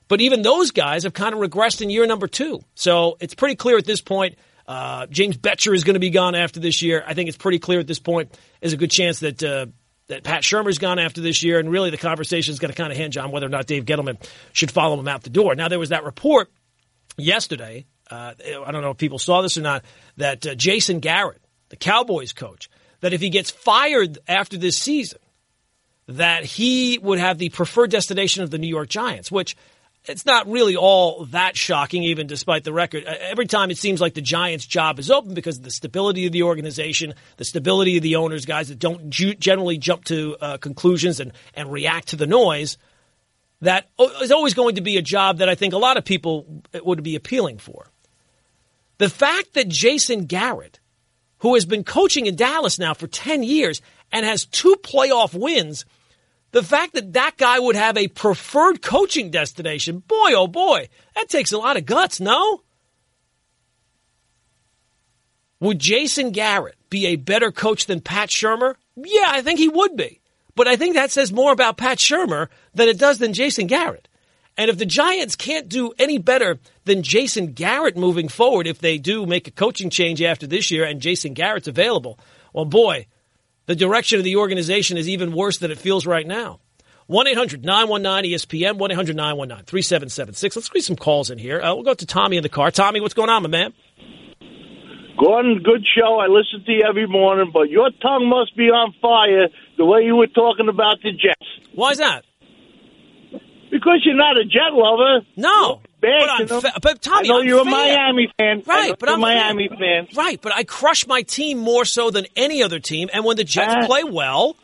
But 0.08 0.22
even 0.22 0.42
those 0.42 0.72
guys 0.72 1.04
have 1.04 1.13
kind 1.13 1.34
of 1.34 1.40
regressed 1.40 1.82
in 1.82 1.90
year 1.90 2.06
number 2.06 2.28
two. 2.28 2.62
So 2.76 3.18
it's 3.20 3.34
pretty 3.34 3.56
clear 3.56 3.78
at 3.78 3.86
this 3.86 4.02
point. 4.02 4.36
Uh, 4.68 5.08
James 5.08 5.38
Bettcher 5.38 5.74
is 5.74 5.84
going 5.84 5.96
to 5.96 6.00
be 6.00 6.10
gone 6.10 6.36
after 6.36 6.60
this 6.60 6.82
year. 6.82 7.04
I 7.06 7.13
think 7.13 7.28
it's 7.28 7.38
pretty 7.38 7.60
clear 7.60 7.80
at 7.80 7.88
this 7.88 8.00
point. 8.00 8.38
There's 8.62 8.74
a 8.74 8.78
good 8.78 8.92
chance 8.92 9.22
that 9.22 9.42
uh, 9.42 9.68
that 10.08 10.24
Pat 10.24 10.44
Shurmur's 10.44 10.78
gone 10.78 11.00
after 11.00 11.22
this 11.22 11.44
year, 11.44 11.60
and 11.60 11.70
really 11.70 11.90
the 11.90 11.98
conversation 11.98 12.52
is 12.52 12.60
going 12.60 12.72
to 12.72 12.78
kind 12.78 12.92
of 12.92 12.98
hinge 12.98 13.18
on 13.18 13.32
whether 13.32 13.46
or 13.46 13.50
not 13.50 13.66
Dave 13.66 13.86
Gettleman 13.86 14.18
should 14.54 14.72
follow 14.72 15.00
him 15.00 15.08
out 15.08 15.24
the 15.24 15.30
door. 15.30 15.56
Now 15.56 15.68
there 15.68 15.80
was 15.80 15.90
that 15.90 16.04
report 16.04 16.50
yesterday. 17.17 17.86
Uh, 18.10 18.34
I 18.65 18.71
don't 18.71 18.82
know 18.82 18.91
if 18.91 18.97
people 18.97 19.19
saw 19.19 19.41
this 19.41 19.58
or 19.58 19.62
not. 19.62 19.84
That 20.17 20.45
uh, 20.45 20.56
Jason 20.56 20.99
Garrett, 20.99 21.41
the 21.69 21.75
Cowboys 21.75 22.34
coach, 22.34 22.69
that 23.01 23.13
if 23.13 23.21
he 23.21 23.30
gets 23.30 23.51
fired 23.51 24.17
after 24.27 24.58
this 24.58 24.77
season, 24.77 25.19
that 26.08 26.45
he 26.45 26.97
would 26.99 27.19
have 27.19 27.38
the 27.38 27.49
preferred 27.49 27.91
destination 27.91 28.43
of 28.43 28.49
the 28.49 28.58
New 28.58 28.67
York 28.67 28.88
Giants, 28.88 29.30
which 29.32 29.58
it's 30.06 30.25
not 30.25 30.47
really 30.47 30.75
all 30.75 31.25
that 31.25 31.58
shocking, 31.58 32.03
even 32.03 32.27
despite 32.27 32.63
the 32.63 32.71
record. 32.71 33.03
Every 33.03 33.45
time 33.45 33.71
it 33.71 33.77
seems 33.77 33.99
like 33.99 34.13
the 34.13 34.21
Giants' 34.21 34.65
job 34.65 34.99
is 34.99 35.12
open 35.12 35.34
because 35.34 35.58
of 35.58 35.63
the 35.63 35.71
stability 35.71 36.25
of 36.25 36.32
the 36.32 36.43
organization, 36.43 37.13
the 37.36 37.43
stability 37.43 37.97
of 37.97 38.03
the 38.03 38.15
owners, 38.15 38.45
guys 38.45 38.69
that 38.69 38.80
don't 38.80 39.10
generally 39.10 39.77
jump 39.77 40.06
to 40.06 40.38
uh, 40.39 40.58
conclusions 40.58 41.19
and, 41.19 41.34
and 41.53 41.71
react 41.71 42.10
to 42.10 42.15
the 42.15 42.27
noise. 42.27 42.77
That 43.62 43.89
is 44.22 44.32
always 44.32 44.54
going 44.54 44.76
to 44.76 44.82
be 44.82 44.98
a 44.98 45.02
job 45.02 45.39
that 45.39 45.50
I 45.50 45.56
think 45.56 45.74
a 45.74 45.78
lot 45.78 45.98
of 45.98 46.06
people 46.06 46.63
eh, 46.74 46.80
would 46.84 47.04
be 47.04 47.15
appealing 47.15 47.58
for. 47.58 47.91
The 48.98 49.10
fact 49.10 49.54
that 49.54 49.67
Jason 49.67 50.26
Garrett, 50.26 50.80
who 51.39 51.54
has 51.56 51.65
been 51.65 51.84
coaching 51.84 52.26
in 52.26 52.36
Dallas 52.36 52.80
now 52.80 52.93
for 52.93 53.08
10 53.08 53.43
years 53.43 53.82
and 54.12 54.26
has 54.26 54.46
two 54.46 54.76
playoff 54.84 55.34
wins– 55.34 55.86
the 56.52 56.63
fact 56.63 56.93
that 56.93 57.13
that 57.13 57.38
guy 57.38 57.60
would 57.60 57.76
have 57.76 57.98
a 57.98 58.08
preferred 58.08 58.82
coaching 58.82 59.30
destination, 59.30 60.00
boy, 60.00 60.32
oh 60.34 60.48
boy, 60.48 60.89
that 61.15 61.30
takes 61.30 61.52
a 61.52 61.58
lot 61.58 61.78
of 61.78 61.86
guts, 61.86 62.20
no? 62.20 62.62
Would 65.60 65.80
Jason 65.80 66.32
Garrett 66.32 66.76
be 66.89 67.08
a 67.08 67.15
better 67.15 67.52
coach 67.52 67.86
than 67.86 68.00
Pat 68.00 68.30
Shurmur? 68.30 68.76
Yeah, 68.96 69.26
I 69.28 69.41
think 69.41 69.60
he 69.60 69.67
would 69.67 69.96
be. 69.96 70.22
But 70.58 70.67
I 70.67 70.76
think 70.76 70.96
that 70.96 71.12
says 71.12 71.32
more 71.32 71.54
about 71.54 71.78
Pat 71.78 72.00
Shurmur 72.00 72.48
than 72.74 72.89
it 72.89 72.98
does 72.98 73.20
than 73.20 73.34
Jason 73.34 73.67
Garrett. 73.67 74.08
And 74.58 74.72
if 74.72 74.80
the 74.80 74.88
Giants 74.88 75.36
can't 75.36 75.70
do 75.70 75.93
any 76.00 76.17
better 76.17 76.58
than 76.84 77.04
Jason 77.04 77.54
Garrett 77.54 77.96
moving 77.96 78.28
forward, 78.28 78.65
if 78.65 78.80
they 78.80 78.98
do 78.98 79.28
make 79.28 79.48
a 79.48 79.52
coaching 79.52 79.91
change 79.91 80.20
after 80.20 80.48
this 80.48 80.72
year 80.72 80.84
and 80.84 81.00
Jason 81.00 81.36
Garrett's 81.36 81.67
available, 81.67 82.17
well, 82.54 82.65
boy, 82.65 83.06
the 83.67 83.76
direction 83.76 84.17
of 84.17 84.24
the 84.24 84.38
organization 84.38 84.98
is 84.98 85.08
even 85.08 85.32
worse 85.32 85.60
than 85.60 85.70
it 85.70 85.78
feels 85.78 86.08
right 86.08 86.26
now. 86.26 86.60
1 87.06 87.28
800 87.28 87.63
919 87.63 88.34
ESPN, 88.34 88.80
1 88.80 88.91
800 88.91 89.15
919 89.15 89.63
3776. 89.63 90.56
Let's 90.56 90.65
squeeze 90.65 90.88
some 90.88 90.96
calls 90.96 91.30
in 91.30 91.38
here. 91.38 91.62
Uh, 91.62 91.76
we'll 91.76 91.84
go 91.84 91.93
to 91.93 92.06
Tommy 92.08 92.38
in 92.38 92.43
the 92.43 92.50
car. 92.50 92.72
Tommy, 92.72 93.00
what's 93.00 93.13
going 93.13 93.30
on, 93.30 93.43
my 93.43 93.50
man? 93.50 93.74
Gordon, 95.20 95.62
good 95.63 95.86
show. 95.96 96.17
I 96.20 96.28
listen 96.28 96.63
to 96.65 96.72
you 96.72 96.84
every 96.88 97.08
morning, 97.08 97.52
but 97.54 97.70
your 97.70 97.91
tongue 98.02 98.28
must 98.28 98.58
be 98.58 98.70
on 98.70 98.93
fire 99.02 99.50
the 99.78 99.86
way 99.86 100.02
you 100.04 100.16
were 100.16 100.28
talking 100.28 100.70
about 100.70 100.98
the 101.04 101.12
Jets. 101.12 101.48
Why 101.74 101.92
is 101.92 101.98
that? 102.00 102.24
Because 103.70 104.02
you're 104.06 104.16
not 104.16 104.38
a 104.38 104.46
Jet 104.46 104.74
lover. 104.74 105.26
No. 105.36 105.82
Bad, 106.00 106.48
but, 106.48 106.62
fa- 106.62 106.74
but 106.82 107.02
Tommy, 107.02 107.28
I 107.28 107.34
know 107.34 107.40
I'm 107.40 107.48
you're 107.48 107.63
fair. 107.66 107.74
a 107.74 107.76
Miami 107.76 108.32
fan. 108.38 108.63
Right, 108.66 108.94
but 108.98 109.10
I'm 109.10 109.16
a 109.16 109.22
Miami 109.22 109.68
fan. 109.68 110.08
Right, 110.16 110.40
but 110.40 110.54
I 110.54 110.63
crush 110.63 111.06
my 111.08 111.24
team 111.24 111.58
more 111.58 111.86
so 111.86 112.12
than 112.12 112.28
any 112.36 112.62
other 112.63 112.80
team. 112.80 113.10
And 113.12 113.26
when 113.26 113.36
the 113.36 113.44
Jets 113.44 113.74
Uh, 113.84 113.86
play 113.88 114.04
well, 114.04 114.56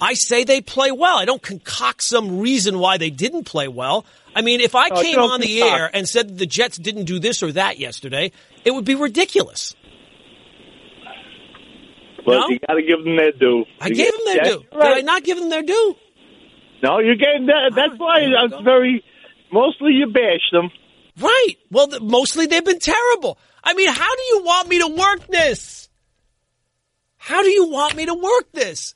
I 0.00 0.14
say 0.14 0.44
they 0.44 0.62
play 0.62 0.90
well. 0.90 1.18
I 1.18 1.26
don't 1.26 1.42
concoct 1.42 2.02
some 2.02 2.40
reason 2.40 2.78
why 2.78 2.96
they 2.96 3.10
didn't 3.10 3.44
play 3.44 3.68
well. 3.68 4.06
I 4.34 4.40
mean, 4.40 4.60
if 4.60 4.74
I 4.74 4.88
No, 4.88 5.02
came 5.02 5.18
on 5.18 5.40
the 5.40 5.62
air 5.62 5.90
and 5.92 6.08
said 6.08 6.38
the 6.38 6.46
Jets 6.46 6.78
didn't 6.78 7.04
do 7.04 7.18
this 7.18 7.42
or 7.42 7.52
that 7.52 7.78
yesterday, 7.78 8.32
it 8.64 8.70
would 8.72 8.84
be 8.86 8.94
ridiculous. 8.94 9.74
But 12.24 12.32
No? 12.38 12.48
you 12.48 12.58
got 12.66 12.74
to 12.74 12.82
give 12.82 13.02
them 13.04 13.16
their 13.16 13.32
due. 13.32 13.64
I 13.80 13.88
You 13.88 13.94
gave 13.94 14.12
them 14.12 14.20
their 14.26 14.44
due. 14.44 14.64
right. 14.74 14.94
Did 14.94 14.98
I 14.98 15.00
not 15.02 15.24
give 15.24 15.38
them 15.38 15.48
their 15.50 15.62
due? 15.62 15.96
No, 16.82 16.98
you 16.98 17.14
gave 17.16 17.46
that. 17.46 17.72
That's 17.74 17.98
why 17.98 18.20
there 18.20 18.28
you 18.30 18.36
I 18.36 18.42
was 18.44 18.60
very. 18.64 19.04
Mostly 19.52 19.92
you 19.92 20.06
bashed 20.06 20.52
them. 20.52 20.70
Right. 21.20 21.54
Well, 21.70 21.88
mostly 22.00 22.46
they've 22.46 22.64
been 22.64 22.78
terrible. 22.78 23.38
I 23.62 23.74
mean, 23.74 23.88
how 23.90 24.14
do 24.16 24.22
you 24.22 24.42
want 24.44 24.68
me 24.68 24.78
to 24.78 24.88
work 24.88 25.26
this? 25.26 25.88
How 27.18 27.42
do 27.42 27.50
you 27.50 27.68
want 27.68 27.96
me 27.96 28.06
to 28.06 28.14
work 28.14 28.52
this? 28.52 28.94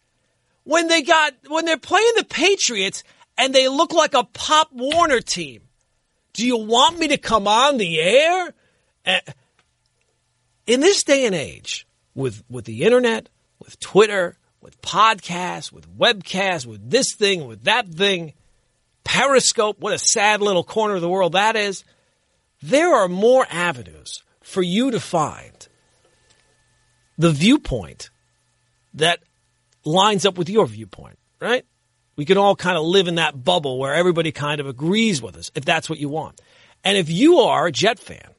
When 0.62 0.88
they 0.88 1.02
got 1.02 1.34
when 1.48 1.66
they're 1.66 1.76
playing 1.76 2.12
the 2.16 2.24
Patriots 2.24 3.02
and 3.36 3.54
they 3.54 3.68
look 3.68 3.92
like 3.92 4.14
a 4.14 4.24
Pop 4.24 4.68
Warner 4.72 5.20
team. 5.20 5.62
Do 6.32 6.46
you 6.46 6.56
want 6.56 6.98
me 6.98 7.08
to 7.08 7.18
come 7.18 7.46
on 7.46 7.76
the 7.76 8.00
air? 8.00 8.54
Uh, 9.06 9.18
in 10.66 10.80
this 10.80 11.02
day 11.04 11.26
and 11.26 11.34
age, 11.34 11.86
with 12.14 12.42
with 12.48 12.64
the 12.64 12.84
internet, 12.84 13.28
with 13.58 13.78
Twitter, 13.80 14.36
with 14.60 14.80
podcasts, 14.82 15.72
with 15.72 15.88
webcasts, 15.98 16.66
with 16.66 16.90
this 16.90 17.14
thing, 17.14 17.46
with 17.46 17.64
that 17.64 17.88
thing, 17.88 18.32
Periscope, 19.04 19.78
what 19.78 19.92
a 19.92 19.98
sad 19.98 20.40
little 20.40 20.64
corner 20.64 20.94
of 20.94 21.02
the 21.02 21.08
world 21.08 21.32
that 21.32 21.56
is. 21.56 21.84
There 22.62 22.94
are 22.94 23.08
more 23.08 23.46
avenues 23.50 24.22
for 24.42 24.62
you 24.62 24.90
to 24.90 25.00
find 25.00 25.68
the 27.18 27.30
viewpoint 27.30 28.10
that 28.94 29.20
lines 29.84 30.24
up 30.24 30.38
with 30.38 30.48
your 30.48 30.66
viewpoint, 30.66 31.18
right? 31.40 31.64
We 32.16 32.24
can 32.24 32.38
all 32.38 32.56
kind 32.56 32.78
of 32.78 32.84
live 32.84 33.08
in 33.08 33.16
that 33.16 33.44
bubble 33.44 33.78
where 33.78 33.94
everybody 33.94 34.32
kind 34.32 34.60
of 34.60 34.66
agrees 34.66 35.20
with 35.20 35.36
us 35.36 35.50
if 35.54 35.64
that's 35.64 35.90
what 35.90 35.98
you 35.98 36.08
want. 36.08 36.40
And 36.82 36.96
if 36.96 37.10
you 37.10 37.38
are 37.40 37.66
a 37.66 37.72
Jet 37.72 37.98
fan 37.98 38.30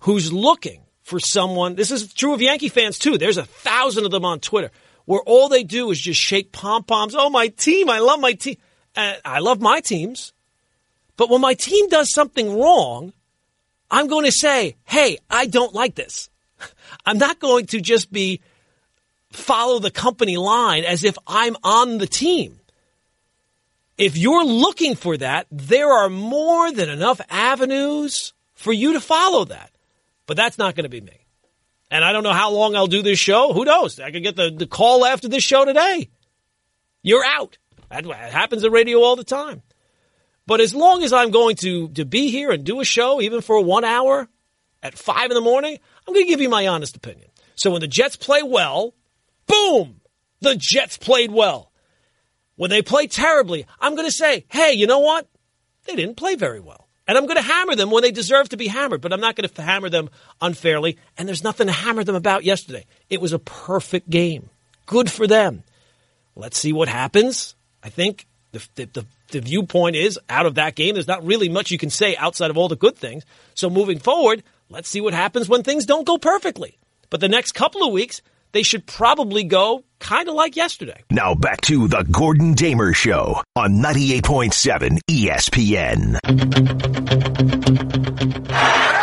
who's 0.00 0.32
looking 0.32 0.85
for 1.06 1.20
someone, 1.20 1.76
this 1.76 1.92
is 1.92 2.12
true 2.12 2.34
of 2.34 2.42
Yankee 2.42 2.68
fans 2.68 2.98
too. 2.98 3.16
There's 3.16 3.36
a 3.36 3.44
thousand 3.44 4.06
of 4.06 4.10
them 4.10 4.24
on 4.24 4.40
Twitter 4.40 4.72
where 5.04 5.20
all 5.20 5.48
they 5.48 5.62
do 5.62 5.92
is 5.92 6.00
just 6.00 6.20
shake 6.20 6.50
pom 6.50 6.82
poms. 6.82 7.14
Oh, 7.16 7.30
my 7.30 7.46
team. 7.46 7.88
I 7.88 8.00
love 8.00 8.18
my 8.18 8.32
team. 8.32 8.56
I 8.96 9.38
love 9.38 9.60
my 9.60 9.78
teams. 9.78 10.32
But 11.16 11.30
when 11.30 11.40
my 11.40 11.54
team 11.54 11.88
does 11.88 12.12
something 12.12 12.58
wrong, 12.58 13.12
I'm 13.88 14.08
going 14.08 14.24
to 14.24 14.32
say, 14.32 14.74
hey, 14.82 15.18
I 15.30 15.46
don't 15.46 15.72
like 15.72 15.94
this. 15.94 16.28
I'm 17.06 17.18
not 17.18 17.38
going 17.38 17.66
to 17.66 17.80
just 17.80 18.10
be 18.10 18.40
follow 19.30 19.78
the 19.78 19.92
company 19.92 20.36
line 20.36 20.82
as 20.82 21.04
if 21.04 21.16
I'm 21.24 21.56
on 21.62 21.98
the 21.98 22.08
team. 22.08 22.58
If 23.96 24.16
you're 24.16 24.44
looking 24.44 24.96
for 24.96 25.16
that, 25.18 25.46
there 25.52 25.88
are 25.88 26.08
more 26.08 26.72
than 26.72 26.88
enough 26.88 27.20
avenues 27.30 28.32
for 28.54 28.72
you 28.72 28.94
to 28.94 29.00
follow 29.00 29.44
that. 29.44 29.70
But 30.26 30.36
that's 30.36 30.58
not 30.58 30.74
going 30.74 30.84
to 30.84 30.90
be 30.90 31.00
me. 31.00 31.26
And 31.90 32.04
I 32.04 32.12
don't 32.12 32.24
know 32.24 32.32
how 32.32 32.50
long 32.50 32.74
I'll 32.74 32.88
do 32.88 33.02
this 33.02 33.18
show. 33.18 33.52
Who 33.52 33.64
knows? 33.64 34.00
I 34.00 34.10
could 34.10 34.22
get 34.22 34.36
the, 34.36 34.50
the 34.50 34.66
call 34.66 35.04
after 35.04 35.28
this 35.28 35.44
show 35.44 35.64
today. 35.64 36.10
You're 37.02 37.24
out. 37.24 37.58
That 37.90 38.04
happens 38.06 38.64
at 38.64 38.72
radio 38.72 39.00
all 39.00 39.14
the 39.14 39.24
time. 39.24 39.62
But 40.46 40.60
as 40.60 40.74
long 40.74 41.02
as 41.02 41.12
I'm 41.12 41.30
going 41.30 41.56
to, 41.56 41.88
to 41.90 42.04
be 42.04 42.30
here 42.30 42.50
and 42.50 42.64
do 42.64 42.80
a 42.80 42.84
show, 42.84 43.20
even 43.20 43.40
for 43.40 43.62
one 43.62 43.84
hour 43.84 44.28
at 44.82 44.98
five 44.98 45.30
in 45.30 45.34
the 45.34 45.40
morning, 45.40 45.78
I'm 46.06 46.14
going 46.14 46.26
to 46.26 46.30
give 46.30 46.40
you 46.40 46.48
my 46.48 46.66
honest 46.66 46.96
opinion. 46.96 47.28
So 47.54 47.70
when 47.70 47.80
the 47.80 47.88
Jets 47.88 48.16
play 48.16 48.42
well, 48.42 48.94
boom, 49.46 50.00
the 50.40 50.56
Jets 50.56 50.98
played 50.98 51.30
well. 51.30 51.72
When 52.56 52.70
they 52.70 52.82
play 52.82 53.06
terribly, 53.06 53.66
I'm 53.80 53.94
going 53.94 54.08
to 54.08 54.12
say, 54.12 54.46
hey, 54.48 54.72
you 54.72 54.86
know 54.86 55.00
what? 55.00 55.28
They 55.84 55.94
didn't 55.94 56.16
play 56.16 56.34
very 56.34 56.60
well. 56.60 56.85
And 57.08 57.16
I'm 57.16 57.26
going 57.26 57.36
to 57.36 57.42
hammer 57.42 57.76
them 57.76 57.90
when 57.90 58.02
they 58.02 58.10
deserve 58.10 58.48
to 58.48 58.56
be 58.56 58.66
hammered, 58.66 59.00
but 59.00 59.12
I'm 59.12 59.20
not 59.20 59.36
going 59.36 59.48
to 59.48 59.62
hammer 59.62 59.88
them 59.88 60.10
unfairly. 60.40 60.98
And 61.16 61.28
there's 61.28 61.44
nothing 61.44 61.68
to 61.68 61.72
hammer 61.72 62.02
them 62.02 62.16
about 62.16 62.44
yesterday. 62.44 62.84
It 63.08 63.20
was 63.20 63.32
a 63.32 63.38
perfect 63.38 64.10
game. 64.10 64.50
Good 64.86 65.10
for 65.10 65.26
them. 65.26 65.62
Let's 66.34 66.58
see 66.58 66.72
what 66.72 66.88
happens. 66.88 67.54
I 67.82 67.88
think 67.88 68.26
the, 68.52 68.68
the, 68.74 68.86
the, 68.86 69.06
the 69.30 69.40
viewpoint 69.40 69.96
is 69.96 70.18
out 70.28 70.46
of 70.46 70.56
that 70.56 70.74
game, 70.74 70.94
there's 70.94 71.06
not 71.06 71.24
really 71.24 71.48
much 71.48 71.70
you 71.70 71.78
can 71.78 71.90
say 71.90 72.16
outside 72.16 72.50
of 72.50 72.56
all 72.56 72.68
the 72.68 72.76
good 72.76 72.96
things. 72.96 73.24
So 73.54 73.70
moving 73.70 73.98
forward, 73.98 74.42
let's 74.68 74.88
see 74.88 75.00
what 75.00 75.14
happens 75.14 75.48
when 75.48 75.62
things 75.62 75.86
don't 75.86 76.06
go 76.06 76.18
perfectly. 76.18 76.78
But 77.10 77.20
the 77.20 77.28
next 77.28 77.52
couple 77.52 77.86
of 77.86 77.92
weeks, 77.92 78.20
they 78.56 78.62
should 78.62 78.86
probably 78.86 79.44
go 79.44 79.84
kind 80.00 80.30
of 80.30 80.34
like 80.34 80.56
yesterday. 80.56 81.04
Now 81.10 81.34
back 81.34 81.60
to 81.68 81.88
the 81.88 82.06
Gordon 82.10 82.54
Damer 82.54 82.94
Show 82.94 83.42
on 83.54 83.82
98.7 83.82 84.98
ESPN. 85.10 86.16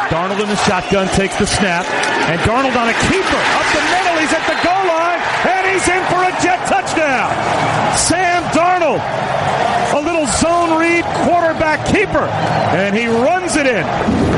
Darnold 0.10 0.42
in 0.42 0.50
the 0.50 0.56
shotgun 0.66 1.08
takes 1.10 1.38
the 1.38 1.46
snap, 1.46 1.86
and 1.86 2.42
Darnold 2.42 2.76
on 2.76 2.90
a 2.90 2.98
keeper 3.06 3.42
up 3.54 3.68
the 3.78 3.84
middle. 3.94 4.18
He's 4.18 4.34
at 4.34 4.42
the 4.50 4.58
goal 4.66 4.86
line, 4.90 5.22
and 5.46 5.64
he's 5.70 5.86
in 5.86 6.02
for 6.10 6.26
a 6.26 6.34
jet 6.42 6.66
touchdown. 6.66 7.30
Sam 7.96 8.42
Darnold, 8.58 9.02
a 9.94 10.02
little 10.02 10.26
zone 10.42 10.80
read 10.80 11.06
quarterback 11.30 11.86
keeper, 11.94 12.26
and 12.74 12.98
he 12.98 13.06
runs 13.06 13.56
it 13.56 13.68
in 13.68 13.86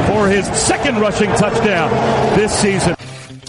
for 0.08 0.28
his 0.28 0.45
second 0.60 0.99
rushing 0.99 1.30
touchdown 1.30 1.89
this 2.36 2.51
season. 2.51 2.97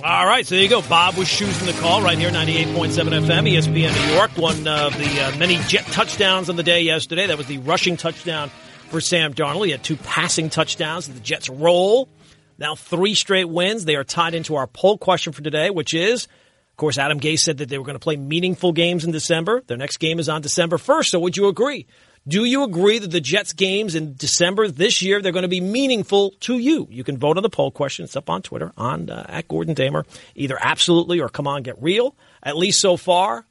All 0.07 0.25
right, 0.25 0.47
so 0.47 0.55
there 0.55 0.63
you 0.63 0.71
go. 0.71 0.83
Bob 0.83 1.15
Wischusen 1.15 1.67
the 1.67 1.73
call 1.81 2.01
right 2.01 2.17
here, 2.17 2.31
98.7 2.31 3.27
FM, 3.27 3.51
ESPN 3.53 4.07
New 4.07 4.15
York. 4.15 4.31
One 4.37 4.69
of 4.69 4.97
the 4.97 5.21
uh, 5.21 5.37
many 5.37 5.57
jet 5.67 5.85
touchdowns 5.87 6.49
on 6.49 6.55
the 6.55 6.63
day 6.63 6.83
yesterday. 6.83 7.27
That 7.27 7.37
was 7.37 7.49
the 7.49 7.59
rushing 7.59 7.97
touchdown 7.97 8.51
for 8.89 9.01
Sam 9.01 9.35
Darnold. 9.35 9.65
He 9.65 9.73
had 9.73 9.83
two 9.83 9.97
passing 9.97 10.49
touchdowns. 10.49 11.09
The 11.09 11.19
Jets 11.19 11.49
roll. 11.49 12.09
Now 12.57 12.77
three 12.77 13.17
straight 13.17 13.49
wins. 13.49 13.85
They 13.85 13.97
are 13.97 14.05
tied 14.05 14.35
into 14.35 14.55
our 14.55 14.69
poll 14.69 14.97
question 14.97 15.33
for 15.33 15.43
today, 15.43 15.71
which 15.71 15.93
is, 15.93 16.27
of 16.71 16.77
course, 16.77 16.99
Adam 16.99 17.19
Gase 17.19 17.41
said 17.41 17.57
that 17.59 17.69
they 17.69 17.77
were 17.77 17.85
going 17.85 17.97
to 17.97 17.99
play 17.99 18.15
meaningful 18.15 18.71
games 18.73 19.05
in 19.05 19.11
December. 19.11 19.65
Their 19.67 19.77
next 19.77 19.97
game 19.97 20.21
is 20.21 20.29
on 20.29 20.41
December 20.41 20.77
1st. 20.77 21.07
So 21.07 21.19
would 21.19 21.37
you 21.37 21.49
agree? 21.49 21.85
Do 22.29 22.45
you 22.45 22.65
agree 22.65 22.99
that 22.99 23.11
the 23.11 23.21
Jets 23.21 23.53
games 23.53 23.95
in 23.95 24.17
December 24.17 24.67
this 24.69 25.01
year 25.01 25.23
they're 25.23 25.31
going 25.31 25.43
to 25.43 25.49
be 25.49 25.61
meaningful 25.61 26.33
to 26.41 26.59
you? 26.59 26.89
You 26.91 27.05
can 27.05 27.19
vote 27.19 27.37
on 27.37 27.45
the 27.45 27.51
poll 27.51 27.71
question. 27.71 28.05
It's 28.05 28.17
up 28.17 28.29
on 28.29 28.43
Twitter 28.43 28.73
on 28.77 29.11
uh, 29.11 29.27
at 29.29 29.47
Gordon 29.47 29.75
Damer. 29.75 30.05
Either 30.35 30.59
absolutely 30.61 31.21
or 31.21 31.29
come 31.29 31.47
on, 31.47 31.63
get 31.63 31.81
real. 31.81 32.17
At 32.43 32.57
least 32.57 32.81
so 32.81 32.97
far, 32.97 33.47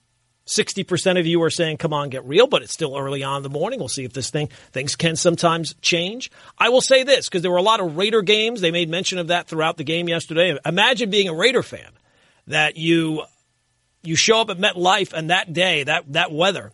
60% 0.45 1.19
of 1.19 1.25
you 1.25 1.41
are 1.41 1.49
saying, 1.49 1.77
come 1.77 1.93
on, 1.93 2.09
get 2.09 2.25
real, 2.25 2.47
but 2.47 2.61
it's 2.61 2.73
still 2.73 2.97
early 2.97 3.23
on 3.23 3.37
in 3.37 3.43
the 3.43 3.49
morning. 3.49 3.79
We'll 3.79 3.87
see 3.87 4.03
if 4.03 4.13
this 4.13 4.29
thing, 4.29 4.49
things 4.71 4.95
can 4.95 5.15
sometimes 5.15 5.73
change. 5.81 6.29
I 6.57 6.69
will 6.69 6.81
say 6.81 7.03
this, 7.03 7.27
because 7.27 7.41
there 7.41 7.51
were 7.51 7.57
a 7.57 7.63
lot 7.63 7.79
of 7.79 7.97
Raider 7.97 8.21
games. 8.21 8.61
They 8.61 8.71
made 8.71 8.89
mention 8.89 9.17
of 9.17 9.27
that 9.27 9.47
throughout 9.47 9.77
the 9.77 9.83
game 9.83 10.07
yesterday. 10.07 10.57
Imagine 10.65 11.09
being 11.09 11.29
a 11.29 11.33
Raider 11.33 11.63
fan 11.63 11.89
that 12.47 12.77
you, 12.77 13.23
you 14.03 14.15
show 14.15 14.41
up 14.41 14.51
at 14.51 14.57
MetLife 14.57 15.13
and 15.13 15.31
that 15.31 15.51
day, 15.51 15.83
that, 15.83 16.11
that 16.13 16.31
weather, 16.31 16.71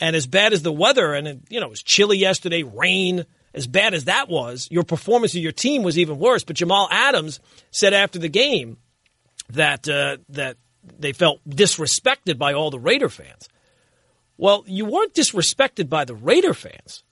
and 0.00 0.14
as 0.14 0.26
bad 0.26 0.52
as 0.52 0.62
the 0.62 0.72
weather, 0.72 1.14
and 1.14 1.26
it, 1.26 1.40
you 1.48 1.60
know, 1.60 1.66
it 1.66 1.70
was 1.70 1.82
chilly 1.82 2.18
yesterday, 2.18 2.62
rain, 2.62 3.26
as 3.54 3.66
bad 3.66 3.94
as 3.94 4.04
that 4.04 4.28
was, 4.28 4.68
your 4.70 4.84
performance 4.84 5.34
of 5.34 5.42
your 5.42 5.52
team 5.52 5.82
was 5.82 5.98
even 5.98 6.18
worse. 6.18 6.44
But 6.44 6.56
Jamal 6.56 6.88
Adams 6.90 7.40
said 7.70 7.92
after 7.92 8.18
the 8.18 8.28
game 8.28 8.76
that 9.50 9.88
uh, 9.88 10.18
that 10.28 10.56
they 10.98 11.12
felt 11.12 11.40
disrespected 11.48 12.38
by 12.38 12.52
all 12.52 12.70
the 12.70 12.78
Raider 12.78 13.08
fans. 13.08 13.48
Well, 14.36 14.64
you 14.66 14.84
weren't 14.84 15.14
disrespected 15.14 15.88
by 15.88 16.04
the 16.04 16.14
Raider 16.14 16.54
fans. 16.54 17.02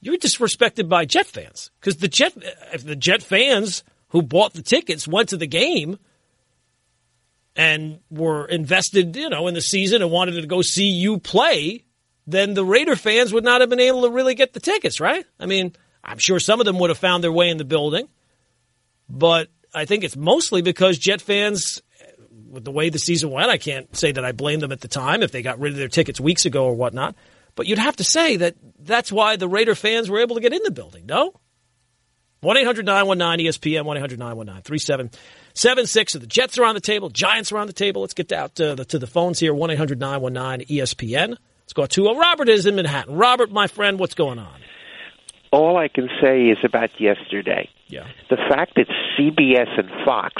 You 0.00 0.12
were 0.12 0.18
disrespected 0.18 0.88
by 0.88 1.04
Jet 1.04 1.26
fans 1.26 1.70
because 1.78 1.98
the 1.98 2.08
Jet, 2.08 2.32
if 2.72 2.84
the 2.84 2.96
Jet 2.96 3.22
fans 3.22 3.84
who 4.08 4.22
bought 4.22 4.54
the 4.54 4.62
tickets 4.62 5.06
went 5.06 5.28
to 5.28 5.36
the 5.36 5.46
game 5.46 5.98
and 7.54 8.00
were 8.10 8.46
invested, 8.46 9.14
you 9.14 9.28
know, 9.28 9.46
in 9.46 9.54
the 9.54 9.60
season 9.60 10.00
and 10.00 10.10
wanted 10.10 10.40
to 10.40 10.46
go 10.46 10.62
see 10.62 10.88
you 10.88 11.18
play, 11.18 11.84
then 12.30 12.54
the 12.54 12.64
Raider 12.64 12.96
fans 12.96 13.32
would 13.32 13.44
not 13.44 13.60
have 13.60 13.70
been 13.70 13.80
able 13.80 14.02
to 14.02 14.10
really 14.10 14.34
get 14.34 14.52
the 14.52 14.60
tickets, 14.60 15.00
right? 15.00 15.24
I 15.38 15.46
mean, 15.46 15.74
I'm 16.02 16.18
sure 16.18 16.38
some 16.38 16.60
of 16.60 16.66
them 16.66 16.78
would 16.78 16.90
have 16.90 16.98
found 16.98 17.22
their 17.22 17.32
way 17.32 17.50
in 17.50 17.58
the 17.58 17.64
building, 17.64 18.08
but 19.08 19.48
I 19.74 19.84
think 19.84 20.04
it's 20.04 20.16
mostly 20.16 20.62
because 20.62 20.98
Jet 20.98 21.20
fans, 21.20 21.82
with 22.48 22.64
the 22.64 22.70
way 22.70 22.88
the 22.88 22.98
season 22.98 23.30
went, 23.30 23.50
I 23.50 23.58
can't 23.58 23.94
say 23.96 24.12
that 24.12 24.24
I 24.24 24.32
blame 24.32 24.60
them 24.60 24.72
at 24.72 24.80
the 24.80 24.88
time 24.88 25.22
if 25.22 25.32
they 25.32 25.42
got 25.42 25.60
rid 25.60 25.72
of 25.72 25.78
their 25.78 25.88
tickets 25.88 26.20
weeks 26.20 26.44
ago 26.44 26.64
or 26.64 26.74
whatnot. 26.74 27.14
But 27.54 27.66
you'd 27.66 27.78
have 27.78 27.96
to 27.96 28.04
say 28.04 28.36
that 28.36 28.56
that's 28.78 29.12
why 29.12 29.36
the 29.36 29.48
Raider 29.48 29.74
fans 29.74 30.08
were 30.08 30.20
able 30.20 30.36
to 30.36 30.40
get 30.40 30.52
in 30.52 30.62
the 30.62 30.70
building, 30.70 31.06
no? 31.06 31.34
1 32.40 32.56
800 32.56 32.86
919 32.86 33.46
ESPN, 33.46 33.84
1 33.84 33.96
800 33.98 34.18
919 34.18 34.62
3776. 34.62 36.12
The 36.14 36.26
Jets 36.26 36.58
are 36.58 36.64
on 36.64 36.74
the 36.74 36.80
table, 36.80 37.10
Giants 37.10 37.52
are 37.52 37.58
on 37.58 37.66
the 37.66 37.72
table. 37.72 38.00
Let's 38.00 38.14
get 38.14 38.32
out 38.32 38.54
to 38.56 38.74
the, 38.76 38.84
to 38.86 38.98
the 38.98 39.06
phones 39.06 39.38
here 39.38 39.52
1 39.52 39.70
800 39.70 40.00
919 40.00 40.66
ESPN. 40.68 41.36
Let's 41.70 41.74
go 41.96 42.02
to 42.02 42.10
uh, 42.10 42.14
Robert 42.18 42.48
is 42.48 42.66
in 42.66 42.74
Manhattan. 42.74 43.14
Robert, 43.14 43.52
my 43.52 43.68
friend, 43.68 44.00
what's 44.00 44.14
going 44.14 44.40
on? 44.40 44.60
All 45.52 45.76
I 45.76 45.86
can 45.86 46.08
say 46.20 46.46
is 46.46 46.58
about 46.64 46.90
yesterday. 46.98 47.68
Yeah. 47.86 48.08
The 48.28 48.38
fact 48.48 48.72
that 48.74 48.86
CBS 49.16 49.78
and 49.78 49.88
Fox 50.04 50.34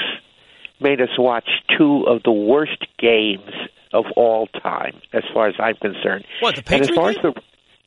made 0.80 1.00
us 1.00 1.10
watch 1.16 1.48
two 1.78 2.02
of 2.08 2.24
the 2.24 2.32
worst 2.32 2.84
games 2.98 3.48
of 3.92 4.06
all 4.16 4.48
time, 4.48 5.00
as 5.12 5.22
far 5.32 5.46
as 5.46 5.54
I'm 5.60 5.76
concerned. 5.76 6.24
What, 6.40 6.56
the 6.56 6.64
and 6.74 6.82
as 6.82 6.90
far 6.90 7.12
game? 7.12 7.24
as 7.24 7.34
the 7.34 7.42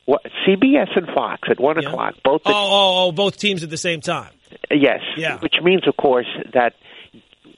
what, 0.05 0.21
CBS 0.47 0.95
and 0.95 1.07
Fox 1.13 1.49
at 1.51 1.59
one 1.59 1.81
Yeah. 1.81 1.89
o'clock, 1.89 2.15
both. 2.23 2.43
Oh, 2.45 2.51
oh, 2.53 3.07
oh, 3.07 3.11
both 3.11 3.35
teams 3.37 3.61
at 3.61 3.69
the 3.69 3.77
same 3.77 3.99
time. 3.99 4.31
yes, 4.71 5.01
Yeah. 5.17 5.39
which 5.39 5.55
means, 5.61 5.85
of 5.85 5.97
course, 5.97 6.27
that. 6.53 6.75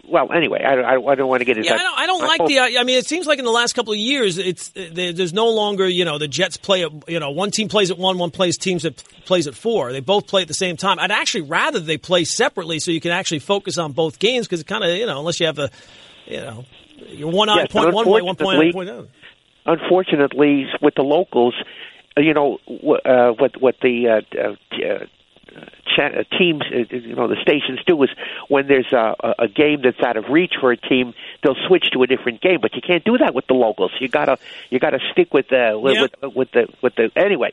Well, 0.08 0.32
anyway, 0.32 0.62
I, 0.64 0.74
I, 0.76 1.12
I 1.12 1.16
don't 1.16 1.28
want 1.28 1.42
to 1.42 1.46
get 1.46 1.58
into 1.58 1.68
Yeah, 1.68 1.78
that. 1.78 1.82
I 1.82 1.84
don't, 1.84 2.00
I 2.00 2.06
don't 2.06 2.40
like 2.40 2.48
the. 2.48 2.80
I 2.80 2.84
mean, 2.84 2.98
it 2.98 3.06
seems 3.08 3.26
like 3.26 3.40
in 3.40 3.46
the 3.46 3.52
last 3.52 3.74
couple 3.74 3.94
of 3.94 4.00
years, 4.00 4.38
it's 4.38 4.70
there's 4.70 5.34
no 5.34 5.50
longer 5.50 5.88
you 5.88 6.06
know 6.06 6.18
the 6.18 6.28
Jets 6.28 6.58
play 6.58 6.84
at 6.84 6.92
you 7.10 7.20
know 7.20 7.32
one 7.32 7.52
team 7.52 7.70
plays 7.70 7.92
at 7.92 7.98
one, 7.98 8.18
one 8.18 8.32
plays 8.32 8.58
teams 8.58 8.86
at 8.86 8.98
plays 9.26 9.48
at 9.48 9.56
four. 9.56 9.92
They 9.92 10.00
both 10.02 10.28
play 10.28 10.44
at 10.44 10.48
the 10.48 10.54
same 10.54 10.78
time. 10.78 11.00
I'd 11.00 11.12
actually 11.12 11.42
rather 11.44 11.80
they 11.80 11.98
play 11.98 12.24
separately 12.24 12.80
so 12.80 12.92
you 12.92 13.02
can 13.02 13.12
actually 13.12 13.40
focus 13.40 13.78
on 13.78 13.94
both 13.94 14.20
games 14.20 14.46
because 14.46 14.62
it 14.62 14.68
kind 14.68 14.84
of 14.84 14.92
you 14.96 15.06
know 15.06 15.20
unless 15.20 15.40
you 15.40 15.48
have 15.48 15.60
a 15.60 15.70
you 16.28 16.38
know 16.38 16.66
you're 17.08 17.32
one 17.32 17.50
on 17.50 17.58
Yes, 17.58 17.74
one 17.74 18.08
way, 18.08 18.22
one 18.22 18.36
point, 18.36 18.74
point 18.74 18.90
other. 18.90 19.08
unfortunately, 19.66 20.66
with 20.82 20.96
the 20.96 21.02
locals, 21.04 21.54
uh, 22.18 22.22
you 22.22 22.34
know 22.34 22.60
uh, 23.06 23.32
what 23.32 23.60
what 23.62 23.76
the 23.82 24.08
uh, 24.08 24.38
uh, 24.40 24.52
uh, 24.86 25.06
cha- 25.96 26.08
uh, 26.20 26.24
teams, 26.38 26.62
uh, 26.72 26.96
you 26.96 27.16
know, 27.16 27.28
the 27.28 27.38
stations 27.42 27.80
do 27.88 28.02
is 28.04 28.10
when 28.50 28.68
there's 28.68 28.92
a, 28.92 29.16
a- 29.40 29.48
game 29.48 29.82
that's 29.84 30.02
out 30.06 30.18
of 30.18 30.26
reach 30.30 30.54
for 30.60 30.72
a 30.72 30.78
team, 30.78 31.14
they'll 31.44 31.56
switch 31.68 31.86
to 31.94 32.04
a 32.04 32.08
different 32.08 32.42
game. 32.42 32.60
But 32.62 32.76
you 32.76 32.82
can't 32.82 33.04
do 33.04 33.18
that 33.20 33.34
with 33.34 33.48
the 33.48 33.54
locals. 33.54 33.92
You 34.00 34.10
gotta 34.10 34.38
you 34.70 34.80
gotta 34.80 35.00
stick 35.14 35.34
with 35.34 35.48
the 35.50 35.80
with, 35.82 35.96
Yeah. 35.96 36.02
with, 36.28 36.36
with 36.36 36.52
the 36.52 36.68
with 36.82 36.96
the 36.96 37.12
anyway. 37.16 37.52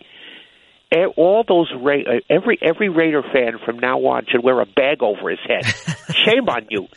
All 1.16 1.42
those 1.46 1.72
Ra- 1.74 1.94
uh, 2.06 2.20
every 2.28 2.58
every 2.60 2.88
Raider 2.90 3.22
fan 3.22 3.58
from 3.64 3.78
now 3.78 3.98
on 4.06 4.26
should 4.28 4.42
wear 4.44 4.60
a 4.60 4.66
bag 4.66 5.02
over 5.02 5.30
his 5.30 5.38
head. 5.46 5.64
Shame 6.14 6.48
on 6.48 6.66
you. 6.68 6.88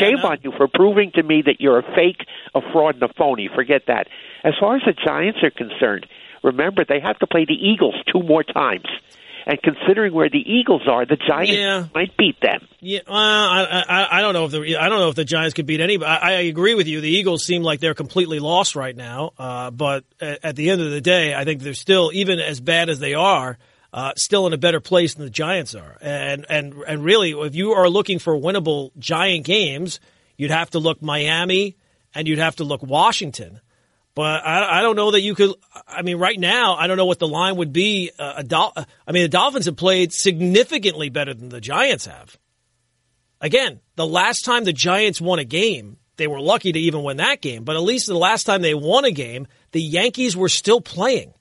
Shame 0.00 0.16
no. 0.22 0.30
on 0.30 0.38
you 0.42 0.52
for 0.56 0.66
proving 0.66 1.12
to 1.14 1.22
me 1.22 1.42
that 1.42 1.60
you're 1.60 1.78
a 1.78 1.82
fake, 1.94 2.26
a 2.56 2.60
fraud, 2.72 2.94
and 2.94 3.04
a 3.04 3.12
phony. 3.14 3.48
Forget 3.54 3.82
that. 3.86 4.08
As 4.42 4.54
far 4.58 4.74
as 4.76 4.82
the 4.84 4.92
Giants 4.94 5.38
are 5.44 5.50
concerned, 5.50 6.06
remember 6.42 6.84
they 6.84 6.98
have 7.00 7.18
to 7.20 7.26
play 7.28 7.44
the 7.44 7.54
Eagles 7.54 7.94
two 8.12 8.20
more 8.22 8.42
times. 8.42 8.86
And 9.48 9.62
considering 9.62 10.12
where 10.12 10.28
the 10.28 10.42
Eagles 10.44 10.82
are, 10.88 11.06
the 11.06 11.16
Giants 11.16 11.52
Yeah. 11.52 11.86
might 11.94 12.16
beat 12.16 12.40
them. 12.40 12.66
Yeah, 12.80 12.98
well, 13.06 13.16
I, 13.16 13.84
I 13.88 14.18
I 14.18 14.20
don't 14.20 14.32
know 14.34 14.44
if 14.46 14.50
the 14.50 14.76
I 14.76 14.88
don't 14.88 14.98
know 14.98 15.08
if 15.08 15.14
the 15.14 15.24
Giants 15.24 15.54
could 15.54 15.66
beat 15.66 15.80
any. 15.80 16.02
I, 16.04 16.16
I 16.16 16.30
agree 16.42 16.74
with 16.74 16.88
you. 16.88 17.00
The 17.00 17.08
Eagles 17.10 17.44
seem 17.44 17.62
like 17.62 17.78
they're 17.78 17.94
completely 17.94 18.40
lost 18.40 18.74
right 18.74 18.96
now. 18.96 19.32
Uh, 19.38 19.70
but 19.70 20.04
at, 20.20 20.44
at 20.44 20.56
the 20.56 20.70
end 20.70 20.80
of 20.80 20.90
the 20.90 21.00
day, 21.00 21.32
I 21.32 21.44
think 21.44 21.62
they're 21.62 21.74
still 21.74 22.10
even 22.12 22.40
as 22.40 22.60
bad 22.60 22.88
as 22.90 22.98
they 22.98 23.14
are. 23.14 23.56
Uh, 23.92 24.12
still 24.16 24.46
in 24.48 24.52
a 24.52 24.58
better 24.58 24.80
place 24.80 25.14
than 25.14 25.24
the 25.24 25.30
Giants 25.30 25.74
are, 25.74 25.96
and 26.02 26.44
and 26.50 26.74
and 26.86 27.02
really, 27.04 27.30
if 27.30 27.54
you 27.54 27.72
are 27.72 27.88
looking 27.88 28.18
for 28.18 28.34
winnable 28.36 28.90
Giant 28.98 29.46
games, 29.46 30.00
you'd 30.36 30.50
have 30.50 30.68
to 30.70 30.80
look 30.80 31.00
Miami 31.00 31.76
and 32.14 32.26
you'd 32.28 32.40
have 32.40 32.56
to 32.56 32.64
look 32.64 32.82
Washington. 32.82 33.60
But 34.16 34.46
I, 34.46 34.78
I 34.78 34.82
don't 34.82 34.96
know 34.96 35.10
that 35.10 35.20
you 35.20 35.34
could. 35.34 35.52
I 35.86 36.00
mean, 36.00 36.16
right 36.16 36.40
now, 36.40 36.74
I 36.74 36.86
don't 36.86 36.96
know 36.96 37.04
what 37.04 37.18
the 37.18 37.28
line 37.28 37.56
would 37.56 37.74
be. 37.74 38.10
Uh, 38.18 38.34
a 38.38 38.42
Dol- 38.42 38.72
I 38.74 39.12
mean, 39.12 39.22
the 39.24 39.28
Dolphins 39.28 39.66
have 39.66 39.76
played 39.76 40.10
significantly 40.10 41.10
better 41.10 41.34
than 41.34 41.50
the 41.50 41.60
Giants 41.60 42.06
have. 42.06 42.38
Again, 43.42 43.78
the 43.94 44.06
last 44.06 44.46
time 44.46 44.64
the 44.64 44.72
Giants 44.72 45.20
won 45.20 45.38
a 45.38 45.44
game, 45.44 45.98
they 46.16 46.26
were 46.26 46.40
lucky 46.40 46.72
to 46.72 46.78
even 46.78 47.02
win 47.02 47.18
that 47.18 47.42
game. 47.42 47.64
But 47.64 47.76
at 47.76 47.82
least 47.82 48.06
the 48.06 48.16
last 48.16 48.44
time 48.44 48.62
they 48.62 48.72
won 48.72 49.04
a 49.04 49.10
game, 49.10 49.48
the 49.72 49.82
Yankees 49.82 50.34
were 50.34 50.48
still 50.48 50.80
playing. 50.80 51.34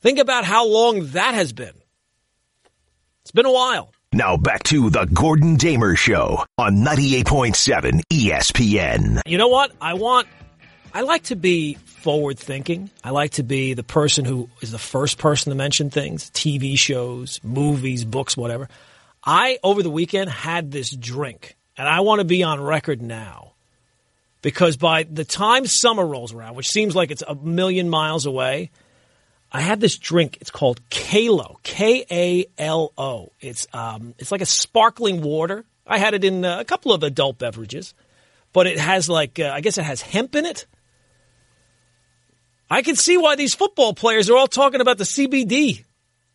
Think 0.00 0.20
about 0.20 0.44
how 0.44 0.68
long 0.68 1.08
that 1.08 1.34
has 1.34 1.52
been. 1.52 1.74
It's 3.22 3.32
been 3.32 3.44
a 3.44 3.52
while. 3.52 3.92
Now 4.12 4.36
back 4.36 4.62
to 4.64 4.88
the 4.88 5.04
Gordon 5.06 5.56
Damer 5.56 5.96
Show 5.96 6.44
on 6.56 6.76
98.7 6.76 8.02
ESPN. 8.08 9.20
You 9.26 9.36
know 9.36 9.48
what? 9.48 9.72
I 9.80 9.94
want 9.94 10.28
I 10.98 11.02
like 11.02 11.22
to 11.24 11.36
be 11.36 11.74
forward 11.74 12.40
thinking. 12.40 12.90
I 13.04 13.10
like 13.10 13.30
to 13.34 13.44
be 13.44 13.74
the 13.74 13.84
person 13.84 14.24
who 14.24 14.50
is 14.60 14.72
the 14.72 14.80
first 14.80 15.16
person 15.16 15.50
to 15.50 15.56
mention 15.56 15.90
things, 15.90 16.28
TV 16.32 16.76
shows, 16.76 17.38
movies, 17.44 18.04
books, 18.04 18.36
whatever. 18.36 18.68
I, 19.22 19.60
over 19.62 19.84
the 19.84 19.90
weekend, 19.90 20.28
had 20.28 20.72
this 20.72 20.90
drink, 20.90 21.54
and 21.76 21.88
I 21.88 22.00
want 22.00 22.18
to 22.18 22.24
be 22.24 22.42
on 22.42 22.60
record 22.60 23.00
now 23.00 23.52
because 24.42 24.76
by 24.76 25.04
the 25.04 25.24
time 25.24 25.66
summer 25.66 26.04
rolls 26.04 26.34
around, 26.34 26.56
which 26.56 26.66
seems 26.66 26.96
like 26.96 27.12
it's 27.12 27.22
a 27.22 27.36
million 27.36 27.88
miles 27.88 28.26
away, 28.26 28.72
I 29.52 29.60
had 29.60 29.78
this 29.78 29.98
drink. 29.98 30.38
It's 30.40 30.50
called 30.50 30.80
Kalo, 30.90 31.60
K 31.62 32.06
A 32.10 32.46
L 32.60 32.92
O. 32.98 33.30
It's 33.40 33.68
um, 33.72 34.14
it's 34.18 34.32
like 34.32 34.40
a 34.40 34.46
sparkling 34.46 35.22
water. 35.22 35.64
I 35.86 35.98
had 35.98 36.14
it 36.14 36.24
in 36.24 36.44
uh, 36.44 36.58
a 36.58 36.64
couple 36.64 36.92
of 36.92 37.04
adult 37.04 37.38
beverages, 37.38 37.94
but 38.52 38.66
it 38.66 38.80
has 38.80 39.08
like 39.08 39.38
uh, 39.38 39.52
I 39.54 39.60
guess 39.60 39.78
it 39.78 39.84
has 39.84 40.02
hemp 40.02 40.34
in 40.34 40.44
it. 40.44 40.66
I 42.70 42.82
can 42.82 42.96
see 42.96 43.16
why 43.16 43.34
these 43.36 43.54
football 43.54 43.94
players 43.94 44.28
are 44.28 44.36
all 44.36 44.46
talking 44.46 44.80
about 44.80 44.98
the 44.98 45.04
CBD. 45.04 45.84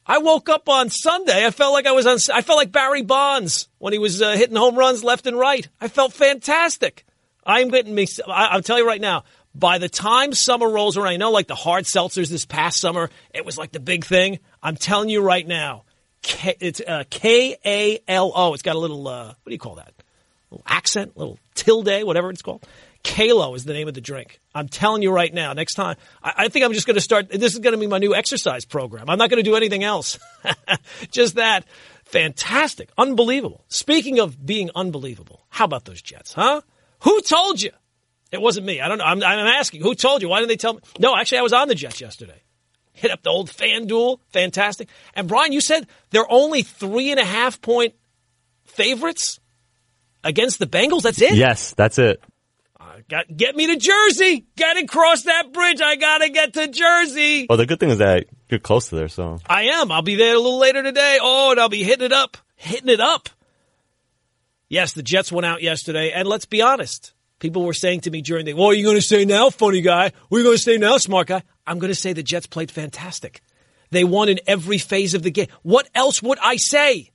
I 0.06 0.18
woke 0.18 0.50
up 0.50 0.68
on 0.68 0.90
Sunday. 0.90 1.46
I 1.46 1.52
felt 1.52 1.74
like 1.74 1.86
I 1.86 1.92
was 1.92 2.06
on. 2.06 2.18
I 2.34 2.42
felt 2.42 2.58
like 2.58 2.72
Barry 2.72 3.04
Bonds 3.04 3.70
when 3.78 3.94
he 3.94 4.00
was 4.00 4.22
uh, 4.22 4.32
hitting 4.32 4.56
home 4.56 4.76
runs 4.76 5.04
left 5.04 5.28
and 5.28 5.38
right. 5.38 5.68
I 5.80 5.88
felt 5.88 6.14
fantastic. 6.14 7.06
I'm 7.46 7.70
getting 7.70 7.96
me. 7.96 8.08
I'll 8.28 8.62
tell 8.62 8.78
you 8.78 8.88
right 8.88 9.02
now. 9.02 9.24
By 9.56 9.78
the 9.78 9.88
time 9.88 10.34
summer 10.34 10.68
rolls 10.68 10.98
around, 10.98 11.10
I 11.14 11.18
know 11.18 11.32
like 11.32 11.48
the 11.48 11.56
hard 11.56 11.86
seltzers 11.86 12.30
this 12.30 12.46
past 12.46 12.80
summer, 12.80 13.12
it 13.34 13.46
was 13.46 13.58
like 13.58 13.72
the 13.72 13.80
big 13.80 14.04
thing. 14.04 14.40
I'm 14.64 14.76
telling 14.76 15.10
you 15.10 15.22
right 15.22 15.48
now, 15.48 15.84
K, 16.24 16.56
it's 16.60 16.82
uh, 16.82 17.04
K 17.10 17.56
A 17.64 18.00
L 18.08 18.32
O. 18.36 18.54
It's 18.54 18.64
got 18.64 18.76
a 18.76 18.80
little 18.80 19.08
uh, 19.08 19.28
what 19.28 19.46
do 19.46 19.52
you 19.52 19.60
call 19.60 19.76
that? 19.76 19.94
A 20.52 20.56
little 20.56 20.66
accent, 20.68 21.16
little 21.16 21.38
tilde, 21.54 22.04
whatever 22.04 22.30
it's 22.32 22.42
called. 22.42 22.66
Kalo 23.04 23.54
is 23.54 23.66
the 23.66 23.74
name 23.74 23.88
of 23.88 23.94
the 23.94 24.02
drink. 24.02 24.40
I'm 24.56 24.70
telling 24.70 25.02
you 25.02 25.12
right 25.12 25.34
now. 25.34 25.54
Next 25.54 25.74
time, 25.76 25.98
I, 26.24 26.34
I 26.38 26.48
think 26.48 26.64
I'm 26.64 26.74
just 26.74 26.88
going 26.88 26.96
to 26.96 27.02
start. 27.02 27.30
This 27.30 27.54
is 27.54 27.60
going 27.60 27.74
to 27.74 27.80
be 27.80 27.88
my 27.88 27.98
new 27.98 28.16
exercise 28.16 28.66
program. 28.66 29.10
I'm 29.10 29.18
not 29.18 29.30
going 29.30 29.44
to 29.44 29.50
do 29.50 29.56
anything 29.56 29.84
else. 29.84 30.18
just 31.12 31.36
that. 31.36 31.66
Fantastic, 32.06 32.90
unbelievable. 32.98 33.64
Speaking 33.70 34.20
of 34.20 34.46
being 34.46 34.70
unbelievable, 34.76 35.46
how 35.50 35.66
about 35.66 35.86
those 35.86 36.02
Jets, 36.02 36.34
huh? 36.34 36.62
Who 37.02 37.22
told 37.22 37.62
you? 37.62 37.72
It 38.32 38.42
wasn't 38.42 38.66
me. 38.66 38.82
I 38.82 38.88
don't 38.88 38.98
know. 38.98 39.06
I'm, 39.06 39.22
I'm 39.24 39.48
asking. 39.48 39.82
Who 39.82 39.96
told 39.96 40.22
you? 40.22 40.30
Why 40.30 40.40
didn't 40.40 40.50
they 40.50 40.58
tell 40.58 40.74
me? 40.74 40.80
No, 41.00 41.16
actually, 41.16 41.40
I 41.40 41.42
was 41.42 41.54
on 41.54 41.68
the 41.68 41.76
Jets 41.76 42.02
yesterday. 42.02 42.42
Hit 42.94 43.12
up 43.12 43.22
the 43.24 43.30
old 43.30 43.50
FanDuel. 43.50 44.20
Fantastic. 44.30 44.90
And 45.16 45.28
Brian, 45.28 45.52
you 45.52 45.62
said 45.62 45.88
they're 46.12 46.32
only 46.32 46.64
three 46.64 47.12
and 47.12 47.20
a 47.20 47.26
half 47.26 47.62
point 47.62 47.96
favorites 48.66 49.40
against 50.24 50.60
the 50.60 50.68
Bengals. 50.68 51.02
That's 51.02 51.22
it. 51.22 51.36
Yes, 51.36 51.74
that's 51.74 52.00
it. 52.00 52.24
Got 53.10 53.36
get 53.36 53.56
me 53.56 53.68
to 53.68 53.78
Jersey. 53.78 54.46
Got 54.58 54.74
to 54.74 54.86
cross 54.86 55.24
that 55.24 55.52
bridge. 55.52 55.82
I 55.82 55.96
got 55.96 56.20
to 56.20 56.30
get 56.30 56.54
to 56.54 56.68
Jersey. 56.68 57.48
Well, 57.50 57.58
the 57.58 57.66
good 57.66 57.80
thing 57.80 57.90
is 57.90 57.98
that 57.98 58.28
you're 58.50 58.60
close 58.60 58.90
to 58.90 58.96
there, 58.96 59.08
so 59.08 59.40
I 59.48 59.64
am. 59.64 59.92
I'll 59.92 60.02
be 60.02 60.16
there 60.16 60.36
a 60.36 60.40
little 60.40 60.60
later 60.60 60.84
today. 60.84 61.18
Oh, 61.22 61.52
and 61.52 61.60
I'll 61.60 61.70
be 61.70 61.84
hitting 61.84 62.06
it 62.06 62.14
up, 62.14 62.38
hitting 62.56 62.90
it 62.90 63.00
up. 63.00 63.30
Yes, 64.70 64.94
the 64.94 65.04
Jets 65.04 65.32
went 65.32 65.46
out 65.46 65.62
yesterday, 65.62 66.12
and 66.12 66.28
let's 66.28 66.46
be 66.46 66.62
honest. 66.62 67.14
People 67.40 67.64
were 67.64 67.74
saying 67.74 68.02
to 68.02 68.12
me 68.12 68.22
during 68.22 68.46
the, 68.46 68.54
what 68.54 68.70
are 68.70 68.74
you 68.74 68.86
going 68.86 68.96
to 68.96 69.02
say 69.02 69.26
now, 69.26 69.50
funny 69.50 69.82
guy? 69.82 70.12
What 70.30 70.38
are 70.38 70.40
you 70.40 70.46
going 70.46 70.58
to 70.58 70.64
say 70.64 70.78
now, 70.78 70.98
smart 70.98 71.28
guy? 71.28 71.44
I'm 71.68 71.78
going 71.78 71.92
to 71.92 72.00
say 72.00 72.14
the 72.14 72.24
Jets 72.24 72.48
played 72.48 72.72
fantastic. 72.72 73.42
They 73.92 74.04
won 74.04 74.30
in 74.30 74.40
every 74.48 74.78
phase 74.78 75.14
of 75.14 75.24
the 75.24 75.30
game. 75.30 75.48
What 75.62 75.90
else 75.94 76.24
would 76.24 76.40
I 76.42 76.56
say? 76.56 77.12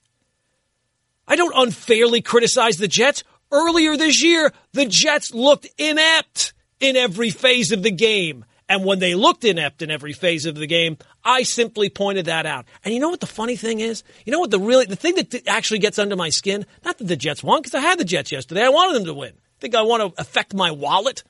I 1.27 1.37
don't 1.37 1.55
unfairly 1.57 2.21
criticize 2.21 2.77
the 2.77 2.89
Jets. 2.89 3.25
Earlier 3.51 3.97
this 3.97 4.23
year, 4.23 4.53
the 4.73 4.87
Jets 4.87 5.33
looked 5.33 5.67
inept 5.79 6.53
in 6.81 6.97
every 6.97 7.31
phase 7.31 7.73
of 7.73 7.83
the 7.83 7.91
game. 7.91 8.45
And 8.69 8.85
when 8.85 8.99
they 8.99 9.15
looked 9.15 9.45
inept 9.45 9.81
in 9.81 9.91
every 9.91 10.13
phase 10.13 10.45
of 10.45 10.55
the 10.55 10.67
game, 10.67 10.99
I 11.25 11.43
simply 11.43 11.89
pointed 11.89 12.27
that 12.27 12.45
out. 12.45 12.67
And 12.85 12.93
you 12.93 13.01
know 13.01 13.09
what 13.09 13.21
the 13.21 13.27
funny 13.27 13.57
thing 13.57 13.81
is? 13.81 14.05
You 14.27 14.33
know 14.33 14.41
what 14.41 14.51
the 14.51 14.61
really, 14.61 14.85
the 14.85 14.97
thing 14.97 15.15
that 15.15 15.49
actually 15.49 15.79
gets 15.79 15.99
under 15.99 16.17
my 16.17 16.29
skin? 16.29 16.67
Not 16.85 16.99
that 16.99 17.07
the 17.07 17.17
Jets 17.17 17.43
won, 17.43 17.63
because 17.63 17.75
I 17.75 17.81
had 17.81 17.99
the 17.99 18.05
Jets 18.05 18.31
yesterday. 18.31 18.65
I 18.65 18.69
wanted 18.69 18.97
them 18.97 19.07
to 19.07 19.15
win. 19.15 19.33
Think 19.59 19.75
I 19.75 19.83
want 19.83 20.15
to 20.15 20.21
affect 20.21 20.53
my 20.53 20.71
wallet 20.71 21.25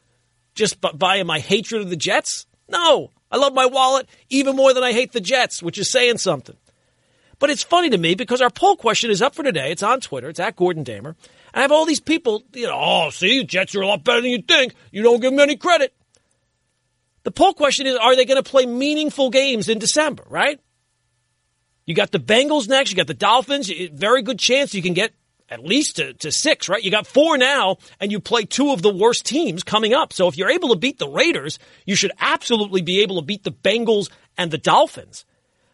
just 0.55 0.81
by 0.81 1.23
my 1.23 1.39
hatred 1.39 1.83
of 1.83 1.91
the 1.91 1.97
Jets? 1.97 2.47
No. 2.69 3.11
I 3.31 3.37
love 3.37 3.55
my 3.55 3.67
wallet 3.67 4.09
even 4.31 4.57
more 4.57 4.75
than 4.75 4.83
I 4.83 4.93
hate 4.93 5.13
the 5.13 5.21
Jets, 5.21 5.63
which 5.63 5.79
is 5.79 5.93
saying 5.93 6.19
something. 6.19 6.57
But 7.39 7.51
it's 7.51 7.63
funny 7.63 7.91
to 7.91 7.99
me 7.99 8.15
because 8.15 8.41
our 8.41 8.51
poll 8.51 8.77
question 8.77 9.11
is 9.11 9.23
up 9.23 9.35
for 9.35 9.43
today. 9.43 9.71
It's 9.71 9.83
on 9.83 10.01
Twitter. 10.01 10.29
It's 10.29 10.41
at 10.41 10.57
Gordon 10.57 10.83
Damer. 10.83 11.17
I 11.55 11.63
have 11.63 11.73
all 11.73 11.87
these 11.87 12.01
people, 12.01 12.43
you 12.53 12.67
know, 12.67 12.79
oh, 12.79 13.11
see, 13.11 13.45
Jets 13.45 13.75
are 13.75 13.83
a 13.83 13.87
lot 13.87 14.05
better 14.05 14.21
than 14.21 14.31
you 14.31 14.43
think. 14.43 14.75
You 14.91 15.03
don't 15.03 15.21
give 15.21 15.31
them 15.31 15.41
any 15.41 15.57
credit. 15.57 15.95
The 17.23 17.31
poll 17.31 17.55
question 17.55 17.87
is, 17.87 17.97
are 17.97 18.17
they 18.17 18.25
going 18.25 18.43
to 18.43 18.49
play 18.49 18.67
meaningful 18.67 19.31
games 19.31 19.69
in 19.69 19.79
December, 19.79 20.25
right? 20.29 20.61
You 21.85 21.95
got 21.95 22.11
the 22.11 22.19
Bengals 22.19 22.69
next. 22.69 22.91
You 22.91 22.97
got 22.97 23.07
the 23.07 23.15
Dolphins. 23.15 23.71
Very 23.93 24.23
good 24.23 24.39
chance 24.39 24.75
you 24.75 24.83
can 24.83 24.95
get 24.95 25.13
at 25.49 25.65
least 25.65 25.97
to, 25.97 26.13
to 26.15 26.31
six, 26.31 26.69
right? 26.69 26.83
You 26.83 26.91
got 26.91 27.07
four 27.07 27.39
now, 27.39 27.79
and 28.01 28.13
you 28.13 28.21
play 28.21 28.45
two 28.45 28.73
of 28.73 28.83
the 28.83 28.93
worst 28.95 29.25
teams 29.25 29.63
coming 29.63 29.95
up. 29.95 30.13
So 30.13 30.29
if 30.29 30.37
you're 30.37 30.51
able 30.51 30.71
to 30.71 30.77
beat 30.77 30.99
the 30.99 31.09
Raiders, 31.09 31.59
you 31.87 31.97
should 31.97 32.13
absolutely 32.21 32.83
be 32.83 33.01
able 33.01 33.17
to 33.17 33.23
beat 33.23 33.45
the 33.45 33.53
Bengals 33.53 34.11
and 34.37 34.51
the 34.51 34.59
Dolphins. 34.59 35.25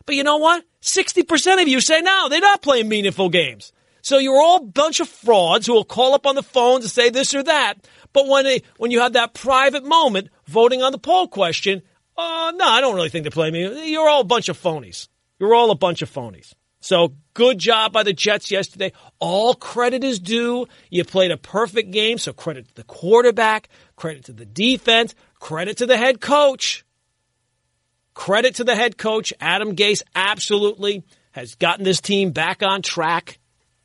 But 0.06 0.16
you 0.16 0.24
know 0.24 0.36
what? 0.36 0.64
60% 0.82 1.62
of 1.62 1.68
you 1.68 1.80
say, 1.80 2.00
no, 2.00 2.28
they're 2.28 2.40
not 2.40 2.62
playing 2.62 2.88
meaningful 2.88 3.28
games. 3.28 3.72
So 4.02 4.18
you're 4.18 4.40
all 4.40 4.58
a 4.58 4.64
bunch 4.64 5.00
of 5.00 5.08
frauds 5.08 5.66
who 5.66 5.72
will 5.72 5.84
call 5.84 6.14
up 6.14 6.26
on 6.26 6.34
the 6.34 6.42
phone 6.42 6.82
to 6.82 6.88
say 6.88 7.08
this 7.08 7.34
or 7.34 7.42
that. 7.42 7.86
But 8.12 8.28
when 8.28 8.44
they, 8.44 8.62
when 8.76 8.90
you 8.90 9.00
have 9.00 9.14
that 9.14 9.32
private 9.32 9.84
moment 9.84 10.28
voting 10.46 10.82
on 10.82 10.92
the 10.92 10.98
poll 10.98 11.26
question, 11.26 11.82
uh, 12.16 12.52
no, 12.54 12.66
I 12.66 12.80
don't 12.80 12.94
really 12.94 13.08
think 13.08 13.24
they're 13.24 13.30
playing 13.30 13.54
me. 13.54 13.90
You're 13.90 14.08
all 14.08 14.20
a 14.20 14.24
bunch 14.24 14.48
of 14.48 14.60
phonies. 14.60 15.08
You're 15.38 15.54
all 15.54 15.70
a 15.70 15.76
bunch 15.76 16.02
of 16.02 16.12
phonies. 16.12 16.52
So 16.80 17.14
good 17.32 17.58
job 17.58 17.94
by 17.94 18.02
the 18.02 18.12
Jets 18.12 18.50
yesterday. 18.50 18.92
All 19.18 19.54
credit 19.54 20.04
is 20.04 20.18
due. 20.18 20.66
You 20.90 21.04
played 21.04 21.30
a 21.30 21.38
perfect 21.38 21.90
game. 21.90 22.18
So 22.18 22.34
credit 22.34 22.68
to 22.68 22.74
the 22.74 22.84
quarterback, 22.84 23.70
credit 23.96 24.26
to 24.26 24.34
the 24.34 24.44
defense, 24.44 25.14
credit 25.40 25.78
to 25.78 25.86
the 25.86 25.96
head 25.96 26.20
coach. 26.20 26.83
Credit 28.14 28.54
to 28.56 28.64
the 28.64 28.76
head 28.76 28.96
coach. 28.96 29.32
Adam 29.40 29.76
Gase 29.76 30.02
absolutely 30.14 31.04
has 31.32 31.56
gotten 31.56 31.84
this 31.84 32.00
team 32.00 32.30
back 32.30 32.62
on 32.62 32.80
track. 32.80 33.38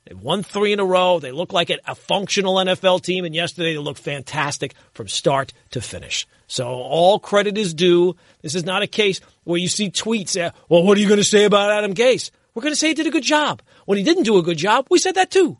They've 0.06 0.20
won 0.20 0.42
three 0.44 0.74
in 0.74 0.80
a 0.80 0.86
row. 0.86 1.20
They 1.20 1.32
look 1.32 1.54
like 1.54 1.70
a 1.70 1.96
functional 1.96 2.56
NFL 2.56 3.04
team, 3.04 3.26
and 3.26 3.36
yesterday 3.36 3.74
they 3.74 3.80
looked 3.80 4.00
fantastic 4.00 4.74
from 4.94 5.08
start 5.08 5.54
to 5.72 5.82
finish. 5.82 6.28
So 6.48 6.68
all 6.68 7.20
credit 7.20 7.58
is 7.58 7.76
due. 7.76 8.16
This 8.42 8.56
is 8.56 8.66
not 8.66 8.82
a 8.82 8.88
case 8.88 9.22
where 9.44 9.60
you 9.60 9.68
see 9.68 9.92
tweets, 9.92 10.40
uh, 10.40 10.52
well, 10.68 10.84
what 10.84 10.98
are 10.98 11.02
you 11.02 11.08
going 11.08 11.20
to 11.20 11.24
say 11.24 11.44
about 11.44 11.72
Adam 11.72 11.94
Gase? 11.94 12.32
We're 12.54 12.64
going 12.64 12.74
to 12.74 12.80
say 12.80 12.88
he 12.90 12.94
did 12.96 13.08
a 13.08 13.12
good 13.12 13.24
job. 13.24 13.62
When 13.86 13.98
he 13.98 14.04
didn't 14.04 14.24
do 14.24 14.38
a 14.38 14.44
good 14.44 14.58
job, 14.58 14.88
we 14.90 14.98
said 14.98 15.16
that 15.16 15.30
too. 15.30 15.58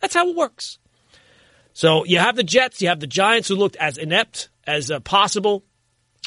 That's 0.00 0.14
how 0.14 0.28
it 0.28 0.36
works. 0.36 0.78
So 1.72 2.04
you 2.04 2.18
have 2.18 2.36
the 2.36 2.42
Jets, 2.42 2.82
you 2.82 2.88
have 2.88 3.00
the 3.00 3.06
Giants 3.06 3.48
who 3.48 3.56
looked 3.56 3.76
as 3.76 3.96
inept 3.96 4.48
as 4.66 4.90
uh, 4.90 5.00
possible. 5.00 5.64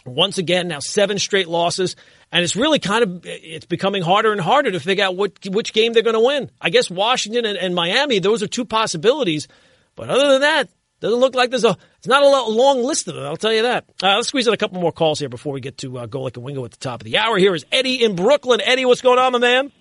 Once 0.05 0.37
again, 0.37 0.67
now 0.67 0.79
seven 0.79 1.19
straight 1.19 1.47
losses, 1.47 1.95
and 2.31 2.43
it's 2.43 2.55
really 2.55 2.79
kind 2.79 3.03
of 3.03 3.25
it's 3.25 3.65
becoming 3.65 4.01
harder 4.01 4.31
and 4.31 4.41
harder 4.41 4.71
to 4.71 4.79
figure 4.79 5.03
out 5.03 5.15
what 5.15 5.37
which 5.49 5.73
game 5.73 5.93
they're 5.93 6.03
going 6.03 6.13
to 6.13 6.19
win. 6.19 6.49
I 6.61 6.69
guess 6.69 6.89
Washington 6.89 7.45
and, 7.45 7.57
and 7.57 7.75
Miami, 7.75 8.19
those 8.19 8.43
are 8.43 8.47
two 8.47 8.65
possibilities, 8.65 9.47
but 9.95 10.09
other 10.09 10.31
than 10.31 10.41
that, 10.41 10.69
doesn't 10.99 11.19
look 11.19 11.35
like 11.35 11.49
there's 11.49 11.63
a 11.63 11.77
it's 11.97 12.07
not 12.07 12.23
a 12.23 12.51
long 12.51 12.83
list 12.83 13.07
of 13.07 13.15
them. 13.15 13.25
I'll 13.25 13.37
tell 13.37 13.53
you 13.53 13.63
that. 13.63 13.85
Uh, 14.01 14.15
let's 14.15 14.29
squeeze 14.29 14.47
in 14.47 14.53
a 14.53 14.57
couple 14.57 14.79
more 14.81 14.91
calls 14.91 15.19
here 15.19 15.29
before 15.29 15.53
we 15.53 15.61
get 15.61 15.77
to 15.79 15.99
uh, 15.99 16.07
Golic 16.07 16.35
and 16.35 16.43
Wingo 16.43 16.65
at 16.65 16.71
the 16.71 16.77
top 16.77 17.01
of 17.01 17.05
the 17.05 17.17
hour. 17.17 17.37
Here 17.37 17.53
is 17.53 17.65
Eddie 17.71 18.03
in 18.03 18.15
Brooklyn. 18.15 18.61
Eddie, 18.61 18.85
what's 18.85 19.01
going 19.01 19.19
on, 19.19 19.31
my 19.33 19.39
man? 19.39 19.71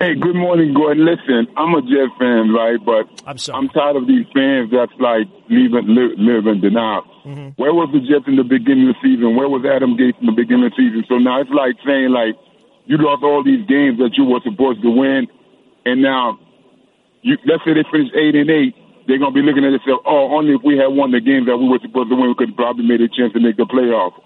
Hey, 0.00 0.14
good 0.14 0.34
morning, 0.34 0.72
Gordon. 0.72 1.04
Listen, 1.04 1.46
I'm 1.58 1.74
a 1.74 1.82
Jet 1.82 2.08
fan, 2.18 2.52
right? 2.54 2.78
But 2.84 3.04
I'm 3.26 3.36
sorry. 3.36 3.58
I'm 3.58 3.68
tired 3.68 3.96
of 3.96 4.06
these 4.06 4.24
fans 4.32 4.70
that's 4.72 4.92
like 4.98 5.28
leaving, 5.50 5.88
live, 5.88 6.16
live 6.16 6.46
in 6.46 6.60
denial. 6.60 7.04
Mm-hmm. 7.24 7.60
Where 7.60 7.74
was 7.74 7.90
the 7.92 8.00
Jets 8.00 8.24
in 8.26 8.36
the 8.36 8.44
beginning 8.44 8.88
of 8.88 8.96
the 8.96 9.00
season? 9.04 9.36
Where 9.36 9.48
was 9.48 9.64
Adam 9.64 9.96
Gase 9.96 10.18
in 10.20 10.26
the 10.26 10.32
beginning 10.32 10.66
of 10.66 10.72
the 10.72 10.80
season? 10.80 11.04
So 11.08 11.18
now 11.18 11.40
it's 11.40 11.50
like 11.50 11.76
saying 11.84 12.10
like 12.10 12.36
you 12.86 12.96
lost 12.96 13.22
all 13.22 13.44
these 13.44 13.66
games 13.68 13.98
that 13.98 14.16
you 14.16 14.24
were 14.24 14.40
supposed 14.40 14.80
to 14.82 14.90
win, 14.90 15.28
and 15.84 16.00
now 16.00 16.38
you 17.22 17.36
let's 17.44 17.64
say 17.64 17.74
they 17.76 17.84
finish 17.92 18.08
eight 18.16 18.34
and 18.34 18.48
eight, 18.48 18.74
they're 19.06 19.20
gonna 19.20 19.36
be 19.36 19.44
looking 19.44 19.64
at 19.68 19.76
themselves. 19.76 20.02
Oh, 20.08 20.32
only 20.32 20.56
if 20.56 20.62
we 20.64 20.80
had 20.80 20.88
won 20.88 21.12
the 21.12 21.20
games 21.20 21.46
that 21.46 21.60
we 21.60 21.68
were 21.68 21.80
supposed 21.84 22.08
to 22.08 22.16
win, 22.16 22.32
we 22.32 22.38
could 22.40 22.56
probably 22.56 22.88
made 22.88 23.04
a 23.04 23.08
chance 23.08 23.32
to 23.36 23.40
make 23.40 23.56
the 23.60 23.68
playoff. 23.68 24.16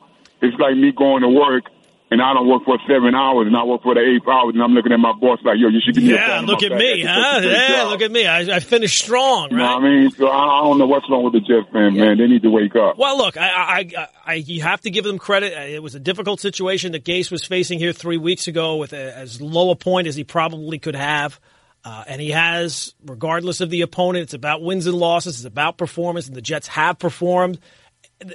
It's 0.41 0.57
like 0.59 0.77
me 0.77 0.93
going 0.93 1.23
to 1.23 1.29
work 1.29 1.74
and 2.11 2.21
I 2.21 2.35
don't 2.35 2.49
work 2.49 2.65
for 2.65 2.79
seven 2.87 3.15
hours 3.15 3.47
and 3.47 3.57
I 3.57 3.65
work 3.65 3.83
for 3.83 3.95
the 3.95 4.01
eight 4.01 4.23
hours 4.29 4.55
and 4.55 4.63
I'm 4.63 4.73
looking 4.73 4.93
at 4.93 5.01
my 5.01 5.13
boss 5.13 5.39
like, 5.43 5.57
yo, 5.59 5.69
you 5.69 5.81
should 5.85 5.95
give 5.95 6.05
me 6.05 6.13
yeah, 6.13 6.43
look 6.45 6.63
at 6.63 6.73
me, 6.73 7.03
huh? 7.03 7.41
Yeah, 7.43 7.85
look 7.85 8.03
at 8.03 8.13
me. 8.13 8.27
I, 8.27 8.57
I 8.57 8.61
finished 8.61 8.99
strong, 8.99 9.51
right? 9.51 9.53
You 9.53 9.59
what 9.59 9.77
I 9.77 9.81
mean? 9.81 10.11
So 10.13 10.27
I, 10.29 10.61
I 10.61 10.63
don't 10.65 10.79
know 10.79 10.87
what's 10.87 11.09
wrong 11.11 11.25
with 11.25 11.33
the 11.33 11.41
Jets 11.41 11.73
fan, 11.73 11.95
yeah. 11.95 12.05
man. 12.05 12.19
They 12.19 12.27
need 12.27 12.43
to 12.43 12.51
wake 12.51 12.77
up. 12.77 12.99
Well, 12.99 13.17
look, 13.17 13.37
I, 13.37 13.91
I, 13.97 14.09
I, 14.25 14.35
you 14.35 14.63
have 14.63 14.81
to 14.83 14.91
give 14.91 15.05
them 15.05 15.19
credit. 15.19 15.53
It 15.53 15.83
was 15.83 15.95
a 15.95 16.01
difficult 16.01 16.41
situation 16.41 16.93
that 16.93 17.05
Gase 17.05 17.31
was 17.31 17.45
facing 17.45 17.79
here 17.79 17.93
three 17.93 18.19
weeks 18.19 18.49
ago 18.49 18.77
with 18.77 18.93
a, 18.93 19.17
as 19.17 19.41
low 19.41 19.71
a 19.71 19.77
point 19.77 20.07
as 20.07 20.15
he 20.15 20.25
probably 20.25 20.79
could 20.79 20.97
have. 20.97 21.41
Uh, 21.85 22.05
and 22.07 22.21
he 22.21 22.31
has, 22.31 22.95
regardless 23.05 23.61
of 23.61 23.69
the 23.69 23.83
opponent, 23.83 24.23
it's 24.23 24.35
about 24.35 24.63
wins 24.63 24.87
and 24.87 24.97
losses. 24.97 25.37
It's 25.37 25.45
about 25.45 25.77
performance, 25.77 26.29
and 26.29 26.37
the 26.37 26.43
Jets 26.43 26.67
have 26.69 26.99
performed 26.99 27.59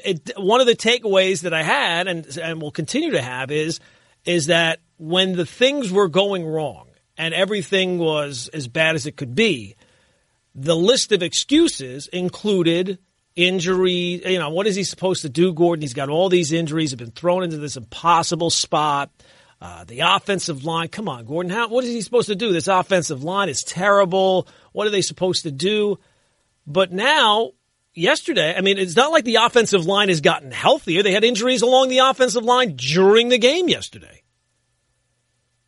it, 0.04 0.32
one 0.38 0.62
of 0.62 0.68
the 0.68 0.76
takeaways 0.76 1.42
that 1.42 1.54
I 1.54 1.64
had 1.64 2.08
and 2.08 2.26
and 2.38 2.62
will 2.62 2.72
continue 2.72 3.12
to 3.12 3.22
have 3.22 3.52
is 3.52 3.80
is 4.26 4.48
that 4.48 4.80
when 4.98 5.36
the 5.36 5.46
things 5.46 5.92
were 5.92 6.08
going 6.08 6.46
wrong 6.46 6.88
and 7.18 7.34
everything 7.34 7.98
was 7.98 8.50
as 8.54 8.68
bad 8.68 8.96
as 8.96 9.06
it 9.06 9.16
could 9.16 9.36
be, 9.36 9.76
the 10.56 10.76
list 10.76 11.12
of 11.12 11.24
excuses 11.24 12.08
included 12.08 13.00
injury. 13.36 14.22
You 14.26 14.40
know, 14.40 14.50
what 14.50 14.68
is 14.68 14.76
he 14.76 14.84
supposed 14.84 15.22
to 15.22 15.30
do, 15.30 15.54
Gordon? 15.54 15.82
He's 15.82 15.94
got 15.94 16.10
all 16.10 16.30
these 16.30 16.52
injuries, 16.52 16.92
have 16.92 17.00
been 17.00 17.12
thrown 17.12 17.44
into 17.44 17.58
this 17.58 17.78
impossible 17.78 18.50
spot. 18.50 19.10
Uh, 19.62 19.84
the 19.84 20.00
offensive 20.00 20.64
line, 20.64 20.88
come 20.88 21.10
on, 21.10 21.26
Gordon. 21.26 21.52
How, 21.52 21.68
what 21.68 21.84
is 21.84 21.90
he 21.90 22.02
supposed 22.02 22.30
to 22.30 22.36
do? 22.36 22.54
This 22.54 22.68
offensive 22.68 23.24
line 23.24 23.50
is 23.50 23.62
terrible. 23.64 24.48
What 24.72 24.88
are 24.88 24.90
they 24.90 25.02
supposed 25.02 25.44
to 25.44 25.52
do? 25.52 26.00
But 26.66 26.94
now, 26.94 27.52
yesterday, 28.00 28.56
I 28.56 28.62
mean, 28.62 28.78
it's 28.78 28.96
not 28.96 29.12
like 29.12 29.26
the 29.26 29.36
offensive 29.36 29.86
line 29.86 30.10
has 30.10 30.22
gotten 30.22 30.52
healthier. 30.52 31.04
They 31.04 31.12
had 31.12 31.24
injuries 31.24 31.62
along 31.62 31.90
the 31.90 32.00
offensive 32.00 32.44
line 32.44 32.76
during 32.76 33.30
the 33.30 33.38
game 33.38 33.68
yesterday. 33.68 34.24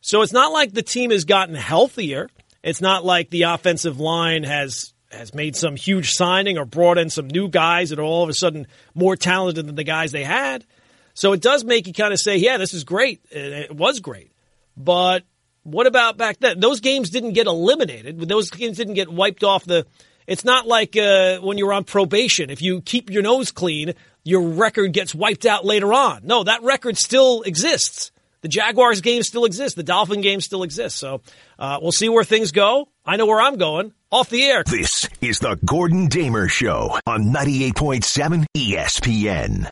So 0.00 0.22
it's 0.22 0.32
not 0.32 0.52
like 0.52 0.72
the 0.72 0.82
team 0.82 1.10
has 1.10 1.24
gotten 1.24 1.54
healthier. 1.54 2.28
It's 2.62 2.80
not 2.80 3.04
like 3.04 3.30
the 3.30 3.42
offensive 3.42 4.00
line 4.00 4.44
has 4.44 4.92
has 5.12 5.34
made 5.34 5.54
some 5.54 5.76
huge 5.76 6.12
signing 6.12 6.56
or 6.56 6.64
brought 6.64 6.96
in 6.96 7.10
some 7.10 7.28
new 7.28 7.46
guys 7.46 7.90
that 7.90 7.98
are 7.98 8.02
all 8.02 8.22
of 8.22 8.30
a 8.30 8.34
sudden 8.34 8.66
more 8.94 9.14
talented 9.14 9.66
than 9.66 9.74
the 9.74 9.84
guys 9.84 10.10
they 10.10 10.24
had. 10.24 10.64
So 11.12 11.32
it 11.32 11.42
does 11.42 11.64
make 11.64 11.86
you 11.86 11.92
kind 11.92 12.14
of 12.14 12.18
say, 12.18 12.38
yeah, 12.38 12.56
this 12.56 12.72
is 12.72 12.84
great. 12.84 13.22
It 13.30 13.76
was 13.76 14.00
great. 14.00 14.32
But 14.74 15.24
what 15.64 15.86
about 15.86 16.16
back 16.16 16.38
then? 16.40 16.60
Those 16.60 16.80
games 16.80 17.10
didn't 17.10 17.34
get 17.34 17.46
eliminated. 17.46 18.20
Those 18.20 18.50
games 18.50 18.78
didn't 18.78 18.94
get 18.94 19.12
wiped 19.12 19.44
off 19.44 19.64
the. 19.64 19.86
It's 20.26 20.44
not 20.44 20.66
like 20.66 20.96
uh, 20.96 21.38
when 21.38 21.58
you're 21.58 21.72
on 21.72 21.84
probation. 21.84 22.50
If 22.50 22.62
you 22.62 22.80
keep 22.80 23.10
your 23.10 23.22
nose 23.22 23.50
clean, 23.50 23.94
your 24.24 24.42
record 24.42 24.92
gets 24.92 25.14
wiped 25.14 25.46
out 25.46 25.64
later 25.64 25.92
on. 25.92 26.22
No, 26.24 26.44
that 26.44 26.62
record 26.62 26.96
still 26.96 27.42
exists. 27.42 28.12
The 28.42 28.48
Jaguars 28.48 29.00
game 29.00 29.22
still 29.22 29.44
exists. 29.44 29.76
The 29.76 29.84
Dolphin 29.84 30.20
game 30.20 30.40
still 30.40 30.64
exists. 30.64 30.98
So 30.98 31.22
uh, 31.58 31.78
we'll 31.80 31.92
see 31.92 32.08
where 32.08 32.24
things 32.24 32.50
go. 32.50 32.88
I 33.06 33.16
know 33.16 33.26
where 33.26 33.40
I'm 33.40 33.56
going. 33.56 33.92
Off 34.10 34.28
the 34.28 34.42
air. 34.44 34.62
This 34.66 35.08
is 35.20 35.38
the 35.38 35.58
Gordon 35.64 36.06
Damer 36.06 36.48
Show 36.48 36.98
on 37.06 37.32
98.7 37.32 38.44
ESPN. 38.56 39.70